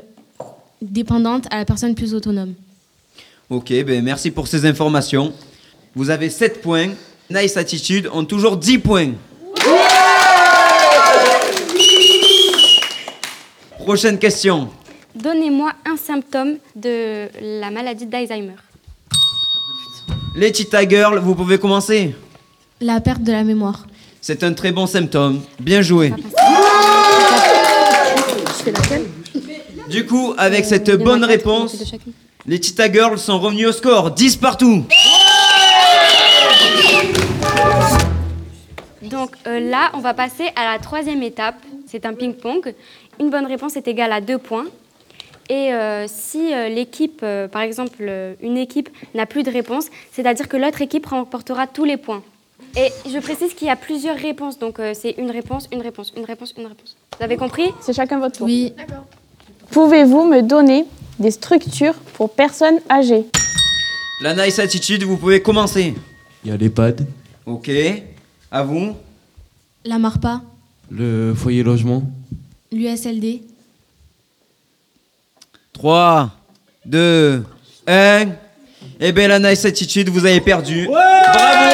dépendante 0.81 1.47
à 1.51 1.57
la 1.57 1.65
personne 1.65 1.95
plus 1.95 2.13
autonome. 2.13 2.53
Ok, 3.49 3.73
ben 3.85 4.03
merci 4.03 4.31
pour 4.31 4.47
ces 4.47 4.65
informations. 4.65 5.33
Vous 5.95 6.09
avez 6.09 6.29
7 6.29 6.61
points. 6.61 6.89
Nice 7.29 7.57
Attitude 7.57 8.09
ont 8.13 8.25
toujours 8.25 8.57
10 8.57 8.77
points. 8.79 9.11
Prochaine 13.79 14.19
question. 14.19 14.69
Donnez-moi 15.15 15.73
un 15.85 15.97
symptôme 15.97 16.57
de 16.75 17.27
la 17.59 17.71
maladie 17.71 18.05
d'Alzheimer. 18.05 18.55
Les 20.35 20.53
Cheetah 20.53 20.87
Girls, 20.87 21.19
vous 21.19 21.35
pouvez 21.35 21.57
commencer. 21.57 22.15
La 22.79 23.01
perte 23.01 23.21
de 23.21 23.31
la 23.31 23.43
mémoire. 23.43 23.85
C'est 24.21 24.43
un 24.43 24.53
très 24.53 24.71
bon 24.71 24.87
symptôme. 24.87 25.41
Bien 25.59 25.81
joué. 25.81 26.13
Du 29.91 30.05
coup, 30.05 30.33
avec 30.37 30.63
cette 30.63 30.89
bonne 31.03 31.25
réponse, 31.25 31.93
les 32.47 32.61
Cheetah 32.61 32.89
Girls 32.91 33.19
sont 33.19 33.37
revenus 33.39 33.67
au 33.67 33.71
score. 33.73 34.11
10 34.11 34.37
partout. 34.37 34.85
Donc 39.01 39.35
euh, 39.47 39.59
là, 39.59 39.91
on 39.93 39.99
va 39.99 40.13
passer 40.13 40.45
à 40.55 40.71
la 40.71 40.79
troisième 40.79 41.21
étape. 41.23 41.55
C'est 41.87 42.05
un 42.05 42.13
ping-pong. 42.13 42.73
Une 43.19 43.29
bonne 43.29 43.45
réponse 43.45 43.75
est 43.75 43.85
égale 43.89 44.13
à 44.13 44.21
deux 44.21 44.37
points. 44.37 44.67
Et 45.49 45.73
euh, 45.73 46.05
si 46.07 46.53
euh, 46.53 46.69
l'équipe, 46.69 47.19
euh, 47.23 47.49
par 47.49 47.61
exemple, 47.61 47.97
euh, 47.99 48.35
une 48.41 48.57
équipe 48.57 48.89
n'a 49.13 49.25
plus 49.25 49.43
de 49.43 49.51
réponse, 49.51 49.87
c'est-à-dire 50.13 50.47
que 50.47 50.55
l'autre 50.55 50.81
équipe 50.81 51.05
remportera 51.07 51.67
tous 51.67 51.83
les 51.83 51.97
points. 51.97 52.23
Et 52.77 52.87
je 53.11 53.19
précise 53.19 53.53
qu'il 53.53 53.67
y 53.67 53.71
a 53.71 53.75
plusieurs 53.75 54.15
réponses, 54.15 54.57
donc 54.57 54.79
euh, 54.79 54.93
c'est 54.93 55.15
une 55.17 55.29
réponse, 55.31 55.67
une 55.73 55.81
réponse, 55.81 56.13
une 56.15 56.23
réponse, 56.23 56.53
une 56.57 56.67
réponse. 56.67 56.95
Vous 57.17 57.25
avez 57.25 57.35
compris? 57.35 57.65
C'est 57.81 57.91
chacun 57.91 58.19
votre 58.19 58.37
tour. 58.37 58.47
Oui. 58.47 58.71
Pouvez-vous 59.71 60.25
me 60.25 60.41
donner 60.41 60.85
des 61.19 61.31
structures 61.31 61.93
pour 62.15 62.31
personnes 62.33 62.79
âgées 62.89 63.25
La 64.21 64.33
Nice 64.33 64.59
Attitude, 64.59 65.03
vous 65.03 65.17
pouvez 65.17 65.41
commencer. 65.41 65.93
Il 66.43 66.51
y 66.51 66.53
a 66.53 66.57
l'EHPAD, 66.57 67.05
Ok. 67.45 67.71
À 68.51 68.63
vous. 68.63 68.93
La 69.85 69.97
MARPA. 69.97 70.41
le 70.89 71.33
foyer 71.35 71.63
logement, 71.63 72.03
L'USLD. 72.71 73.41
3, 75.73 76.29
2, 76.85 77.43
1. 77.87 78.25
Eh 78.99 79.11
bien, 79.11 79.27
la 79.27 79.39
Nice 79.39 79.65
Attitude, 79.65 80.09
vous 80.09 80.25
avez 80.25 80.39
perdu. 80.41 80.85
Bravo 80.87 81.71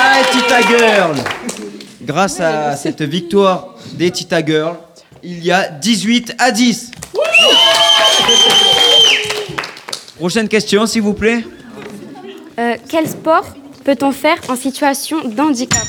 à 0.00 0.24
Tita 0.32 0.60
Girl. 0.62 1.16
Grâce 2.02 2.40
à 2.40 2.76
cette 2.76 3.02
victoire 3.02 3.74
des 3.94 4.10
Tita 4.10 4.44
Girls, 4.44 4.76
il 5.24 5.44
y 5.44 5.50
a 5.50 5.68
18 5.70 6.34
à 6.38 6.50
10. 6.50 6.90
Prochaine 10.16 10.48
question, 10.48 10.86
s'il 10.86 11.02
vous 11.02 11.14
plaît. 11.14 11.44
Euh, 12.58 12.76
Quel 12.88 13.08
sport 13.08 13.44
peut-on 13.84 14.12
faire 14.12 14.38
en 14.48 14.56
situation 14.56 15.28
d'handicap? 15.28 15.82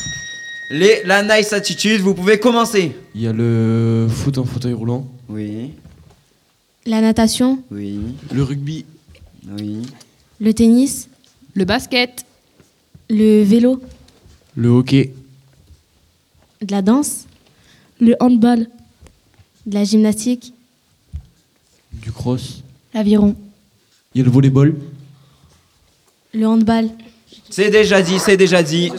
Les, 0.72 1.04
la 1.06 1.22
Nice 1.22 1.54
Attitude, 1.54 2.02
vous 2.02 2.14
pouvez 2.16 2.40
commencer. 2.40 2.96
il 3.14 3.22
y 3.22 3.28
a 3.28 3.34
le 3.34 4.08
foot 4.10 4.38
en 4.40 4.46
fauteuil 4.46 4.74
roulant, 4.74 5.08
Oui, 5.30 5.72
La 6.88 7.02
natation. 7.02 7.60
oui, 7.72 8.00
le 8.34 8.42
rugby, 8.44 8.86
oui, 9.58 9.84
Le 10.40 10.54
tennis. 10.54 11.08
Le 11.54 11.64
basket. 11.64 12.26
Le 13.10 13.44
vélo. 13.44 13.80
Le 14.58 14.68
hockey. 14.70 15.14
De 16.62 16.72
la 16.72 16.82
danse. 16.82 17.26
Le 18.02 18.16
handball. 18.20 18.68
De 19.66 19.74
la 19.76 19.84
gymnastique. 19.84 20.54
Du 21.94 22.12
cross. 22.12 22.62
L'aviron. 22.94 23.36
Il 24.14 24.20
y 24.20 24.22
a 24.22 24.26
le 24.26 24.32
volleyball. 24.32 24.76
Le 26.34 26.48
handball. 26.48 26.90
C'est 27.50 27.70
déjà 27.70 28.02
dit, 28.02 28.20
c'est 28.20 28.38
déjà 28.38 28.62
dit. 28.62 28.92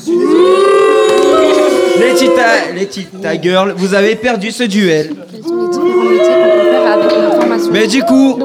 Les 1.99 2.15
Tita, 2.15 2.73
les 2.75 2.87
Tita 2.89 3.41
Girls, 3.41 3.75
vous 3.77 3.95
avez 3.95 4.17
perdu 4.17 4.51
ce 4.51 4.65
duel. 4.65 5.15
Mais 7.73 7.87
du 7.87 8.03
coup, 8.03 8.39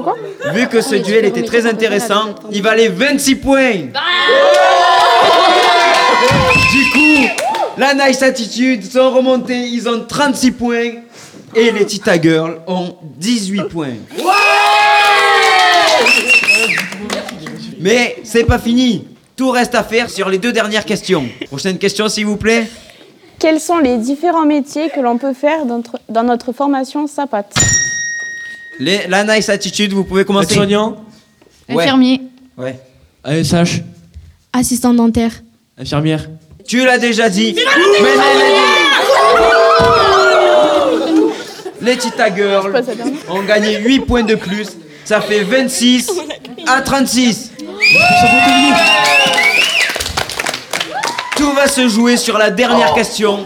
vu 0.54 0.68
que 0.68 0.82
ce 0.82 0.96
duel 0.96 1.26
était 1.26 1.44
très 1.44 1.66
intéressant, 1.66 2.36
il 2.52 2.62
valait 2.62 2.88
26 2.88 3.36
points. 3.36 3.74
Du 6.72 6.92
coup, 6.92 7.28
la 7.78 7.94
Nice 7.94 8.22
Attitude 8.22 8.90
sont 8.90 9.12
remontés, 9.12 9.68
ils 9.68 9.90
ont 9.90 10.06
36 10.08 10.52
points. 10.52 10.92
Et 11.56 11.72
les 11.72 11.86
Tita 11.86 12.20
Girls 12.22 12.60
ont 12.68 12.96
18 13.18 13.64
points. 13.70 13.94
Mais 17.80 18.18
c'est 18.24 18.44
pas 18.44 18.60
fini. 18.60 19.08
Tout 19.36 19.50
reste 19.52 19.76
à 19.76 19.84
faire 19.84 20.10
sur 20.10 20.30
les 20.30 20.38
deux 20.38 20.52
dernières 20.54 20.86
questions. 20.86 21.26
Prochaine 21.48 21.78
question, 21.78 22.08
s'il 22.10 22.26
vous 22.26 22.38
plaît. 22.38 22.68
Quels 23.40 23.60
sont 23.60 23.80
les 23.80 23.98
différents 23.98 24.46
métiers 24.46 24.90
que 24.94 25.00
l'on 25.00 25.18
peut 25.18 25.34
faire 25.34 25.66
dans 25.66 25.78
notre, 25.78 26.00
dans 26.10 26.24
notre 26.24 26.52
formation 26.54 27.08
SAPAT 27.08 27.46
Les- 28.80 29.08
la 29.08 29.24
nice 29.24 29.50
attitude, 29.50 29.94
vous 29.94 30.04
pouvez 30.04 30.26
commencer. 30.26 30.60
Ouais. 30.60 31.84
Infirmier. 31.84 32.22
Ouais. 32.58 32.78
ASH. 33.24 33.82
Assistant 34.54 34.94
dentaire. 34.94 35.32
Infirmière. 35.78 36.30
Tu 36.68 36.86
l'as 36.86 37.00
déjà 37.00 37.30
dit. 37.30 37.56
Mais 37.56 38.10
les, 41.82 41.98
Tita 41.98 42.34
Girls 42.34 42.74
ont 43.30 43.44
gagné 43.44 43.80
8 43.80 44.00
points 44.02 44.24
de 44.24 44.36
plus. 44.36 44.68
Ça 45.06 45.20
fait 45.22 45.44
26 45.44 46.10
à 46.68 46.82
36. 46.82 47.52
Tout 51.38 51.52
va 51.54 51.68
se 51.68 51.88
jouer 51.88 52.18
sur 52.18 52.38
la 52.38 52.52
dernière 52.52 52.94
question. 52.94 53.46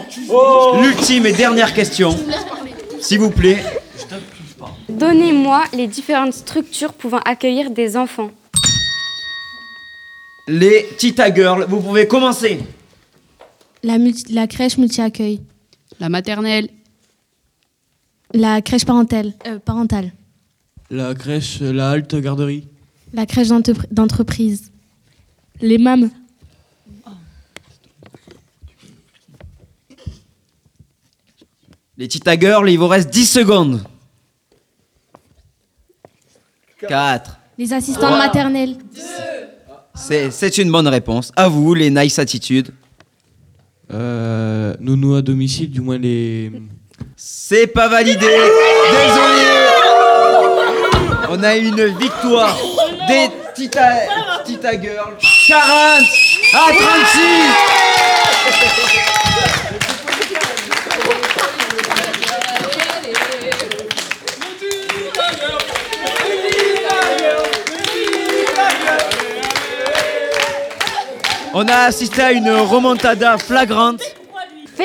L'ultime 0.82 1.26
et 1.28 1.32
dernière 1.34 1.74
question. 1.74 2.18
S'il 3.00 3.20
vous 3.20 3.32
plaît. 3.32 3.64
Donnez-moi 4.90 5.64
les 5.74 5.88
différentes 5.88 6.34
structures 6.34 6.94
pouvant 6.94 7.20
accueillir 7.26 7.70
des 7.72 7.96
enfants. 7.98 8.32
Les 10.48 10.88
Tita 10.98 11.34
Girls, 11.34 11.66
vous 11.68 11.82
pouvez 11.82 12.08
commencer. 12.08 12.60
La, 13.84 13.98
multi- 13.98 14.32
la 14.34 14.48
crèche 14.48 14.78
multi-accueil. 14.78 15.42
La 16.00 16.10
maternelle. 16.10 16.70
La 18.34 18.62
crèche 18.62 18.86
parentale. 18.86 19.34
euh, 19.48 19.60
parentale. 19.60 20.12
La 20.90 21.14
crèche, 21.16 21.62
la 21.62 21.92
halte 21.92 22.16
garderie. 22.16 22.68
La 23.14 23.26
crèche 23.26 23.48
d'entrepr- 23.50 23.88
d'entreprise. 23.92 24.72
Les 25.62 25.78
mâmes. 25.78 26.10
Les 31.98 32.08
Tita 32.08 32.38
Girls, 32.38 32.70
il 32.70 32.78
vous 32.78 32.88
reste 32.88 33.10
10 33.10 33.26
secondes. 33.26 33.82
4. 36.88 37.40
Les 37.58 37.72
assistantes 37.74 38.18
maternelles. 38.18 38.78
C'est 39.96 40.30
c'est 40.30 40.58
une 40.58 40.70
bonne 40.72 40.88
réponse. 40.90 41.32
À 41.38 41.48
vous, 41.48 41.74
les 41.74 41.90
nice 41.90 42.20
attitudes. 42.20 42.72
Euh, 43.94 44.76
nounou 44.82 45.16
à 45.16 45.22
domicile, 45.22 45.72
du 45.72 45.80
moins 45.80 45.98
les. 45.98 46.52
C'est 47.16 47.68
pas 47.68 47.88
validé. 47.88 48.26
Désolé. 48.26 49.46
On 51.30 51.44
a 51.44 51.56
une 51.56 51.86
victoire 51.98 52.56
des 53.08 53.30
Tita, 53.54 53.90
Tita 54.46 54.72
Girls. 54.82 55.18
40 55.48 55.68
à 56.54 56.72
36. 56.74 57.86
On 71.58 71.66
a 71.70 71.86
assisté 71.86 72.22
à 72.22 72.34
une 72.34 72.52
remontada 72.52 73.38
flagrante. 73.38 74.02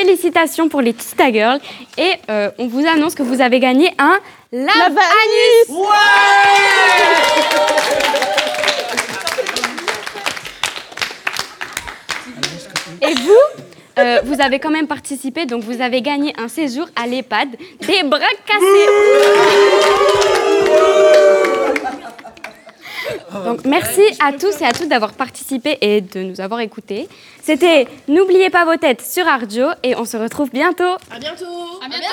Félicitations 0.01 0.71
pour 0.71 0.81
les 0.81 0.95
Tita 0.95 1.31
Girls. 1.31 1.61
Et 1.99 2.13
euh, 2.31 2.51
on 2.57 2.69
vous 2.69 2.87
annonce 2.87 3.15
que 3.15 3.23
vous 3.23 3.43
avez 3.43 3.61
gagné 3.61 3.93
un 3.99 4.19
lave 4.51 4.97
anus. 4.97 5.77
Et 13.03 13.15
vous, 13.15 13.63
euh, 13.99 14.21
vous 14.25 14.41
avez 14.41 14.59
quand 14.59 14.71
même 14.71 14.87
participé, 14.87 15.45
donc 15.45 15.65
vous 15.65 15.83
avez 15.83 16.01
gagné 16.01 16.33
un 16.39 16.49
séjour 16.49 16.87
à 16.97 17.07
l'EHPAD. 17.07 17.49
Des 17.87 18.03
bras 18.03 18.21
cassés. 18.47 20.30
Donc 23.45 23.65
merci 23.65 24.03
à 24.19 24.33
tous 24.33 24.61
et 24.61 24.65
à 24.65 24.73
toutes 24.73 24.89
d'avoir 24.89 25.13
participé 25.13 25.79
et 25.81 26.01
de 26.01 26.23
nous 26.23 26.41
avoir 26.41 26.61
écoutés. 26.61 27.09
C'était 27.43 27.87
N'oubliez 28.09 28.51
pas 28.51 28.65
vos 28.65 28.77
têtes 28.77 29.03
sur 29.03 29.27
Ardio 29.27 29.67
et 29.83 29.97
on 29.97 30.05
se 30.05 30.17
retrouve 30.17 30.51
bientôt. 30.51 30.97
À 31.11 31.19
bientôt. 31.19 31.45
À 31.83 31.89
bientôt. 31.89 32.05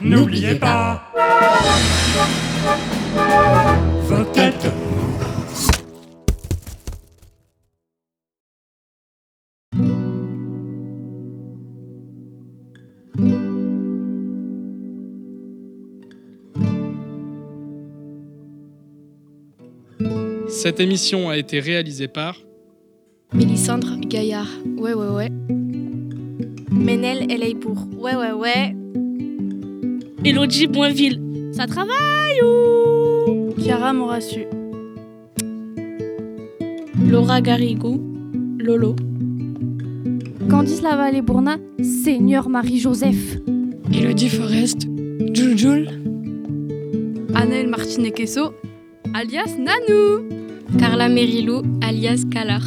N'oubliez 0.00 0.54
pas 0.54 1.02
vos 4.06 4.24
têtes. 4.32 4.66
Cette 20.60 20.80
émission 20.80 21.28
a 21.30 21.36
été 21.36 21.60
réalisée 21.60 22.08
par 22.08 22.34
Mélissandre 23.32 23.96
Gaillard. 24.00 24.48
Ouais, 24.76 24.92
ouais, 24.92 25.06
ouais. 25.06 25.28
Ménel 26.72 27.30
Eleibourg. 27.30 27.86
Ouais, 27.96 28.16
ouais, 28.16 28.32
ouais. 28.32 28.74
Elodie 30.24 30.66
Boinville. 30.66 31.20
Ça 31.52 31.66
travaille 31.66 32.42
ou? 32.42 33.54
Chiara 33.56 33.92
Morassu. 33.92 34.46
Laura 37.08 37.40
Garrigou. 37.40 38.02
Lolo. 38.58 38.96
Candice 40.50 40.82
Laval 40.82 41.22
Bourna, 41.22 41.58
Seigneur 41.80 42.48
Marie-Joseph. 42.48 43.36
Elodie 43.94 44.28
Forest, 44.28 44.88
Juljul. 45.32 45.88
Annelle 47.36 47.68
Martinez-Queso, 47.68 48.54
alias 49.14 49.54
Nanou. 49.56 50.37
Carla 50.76 51.08
Merilou, 51.08 51.62
alias 51.80 52.24
Calar. 52.30 52.62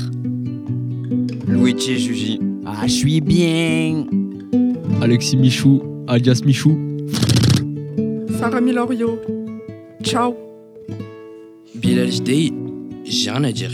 Luigi 1.48 2.00
Juji. 2.00 2.40
Ah, 2.66 2.88
je 2.88 2.94
suis 2.94 3.22
bien. 3.22 4.06
Alexis 5.02 5.38
Michou, 5.38 5.82
alias 6.08 6.42
Michou. 6.46 6.78
Sarah 8.40 8.62
Milorio. 8.62 9.20
Ciao. 10.04 10.36
Bilal 11.76 12.12
Jdei, 12.12 12.52
j'ai 13.04 13.30
rien 13.30 13.44
à 13.44 13.52
dire. 13.52 13.72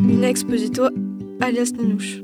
Mina 0.00 0.28
Exposito, 0.28 0.84
alias 1.40 1.72
Nanouche. 1.76 2.20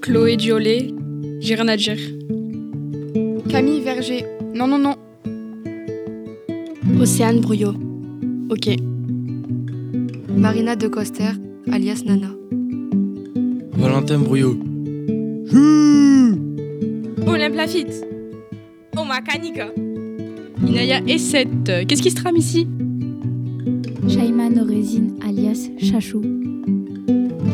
Chloé 0.00 0.36
Diolé, 0.36 0.94
j'ai 1.40 1.54
rien 1.56 1.68
à 1.68 1.76
dire. 1.76 1.98
Camille 3.48 3.80
Verger. 3.80 4.24
Non, 4.54 4.66
non, 4.66 4.78
non. 4.78 4.94
Océane 7.00 7.40
Brouillot. 7.40 7.74
Ok. 8.50 8.91
Marina 10.42 10.74
de 10.74 10.88
Coster, 10.88 11.34
alias 11.70 12.02
Nana. 12.04 12.34
Valentin 13.76 14.18
Brouillot. 14.18 14.56
Olympe 17.28 17.54
Lafitte. 17.54 18.04
Oma 18.96 19.20
Kanika. 19.20 19.68
Inaya 20.66 21.00
E7. 21.02 21.86
Qu'est-ce 21.86 22.02
qui 22.02 22.10
se 22.10 22.16
trame 22.16 22.36
ici? 22.38 22.66
Shaima 24.08 24.50
Norésine, 24.50 25.12
alias 25.24 25.70
Chachou. 25.78 26.22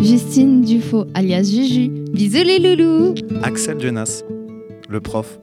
Justine 0.00 0.62
Dufaux, 0.62 1.04
alias 1.12 1.42
Juju. 1.42 1.90
Bisous 2.14 2.42
les 2.42 2.58
loulous 2.58 3.12
Axel 3.42 3.78
Jonas. 3.78 4.24
Le 4.88 5.00
prof. 5.02 5.38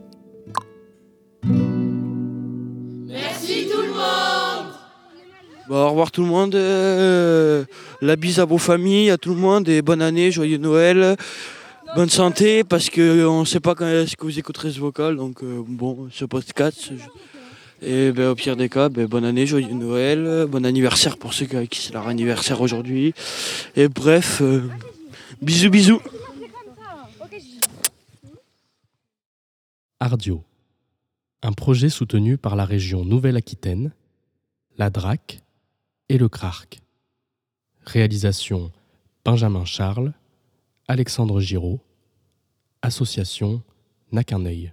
Bon, 5.67 5.77
au 5.77 5.89
revoir 5.89 6.11
tout 6.11 6.21
le 6.21 6.27
monde. 6.27 6.53
euh, 6.53 7.65
la 8.01 8.15
bise 8.15 8.39
à 8.39 8.45
vos 8.45 8.59
familles, 8.59 9.09
à 9.09 9.17
tout 9.17 9.33
le 9.33 9.39
monde, 9.39 9.67
et 9.67 9.81
bonne 9.81 10.01
année, 10.01 10.29
joyeux 10.31 10.59
Noël. 10.59 11.15
Bonne 11.95 12.09
santé, 12.09 12.63
parce 12.63 12.91
qu'on 12.91 13.39
ne 13.39 13.45
sait 13.45 13.59
pas 13.59 13.73
quand 13.73 13.87
est-ce 13.87 14.15
que 14.15 14.23
vous 14.25 14.37
écouterez 14.37 14.71
ce 14.71 14.79
vocal, 14.79 15.15
donc 15.15 15.41
euh, 15.41 15.63
bon, 15.67 16.07
ce 16.11 16.25
podcast. 16.25 16.91
Et 17.81 18.11
ben, 18.11 18.29
au 18.29 18.35
pire 18.35 18.55
des 18.55 18.69
cas, 18.69 18.89
ben, 18.89 19.07
bonne 19.07 19.25
année, 19.25 19.47
joyeux 19.47 19.73
Noël, 19.73 20.45
bon 20.47 20.65
anniversaire 20.65 21.17
pour 21.17 21.33
ceux 21.33 21.45
qui 21.45 21.81
c'est 21.81 21.93
leur 21.93 22.07
anniversaire 22.07 22.61
aujourd'hui. 22.61 23.15
Et 23.75 23.87
bref, 23.87 24.41
euh, 24.41 24.69
bisous 25.41 25.71
bisous. 25.71 26.01
Ardio, 29.99 30.43
un 31.41 31.53
projet 31.53 31.89
soutenu 31.89 32.37
par 32.37 32.55
la 32.55 32.65
région 32.65 33.03
Nouvelle-Aquitaine, 33.03 33.91
la 34.77 34.91
DRAC 34.91 35.39
et 36.09 36.17
le 36.17 36.29
CRARC. 36.29 36.79
Réalisation 37.85 38.71
Benjamin 39.23 39.65
Charles, 39.65 40.13
Alexandre 40.87 41.39
Giraud, 41.39 41.79
Association 42.81 43.63
œil. 44.45 44.71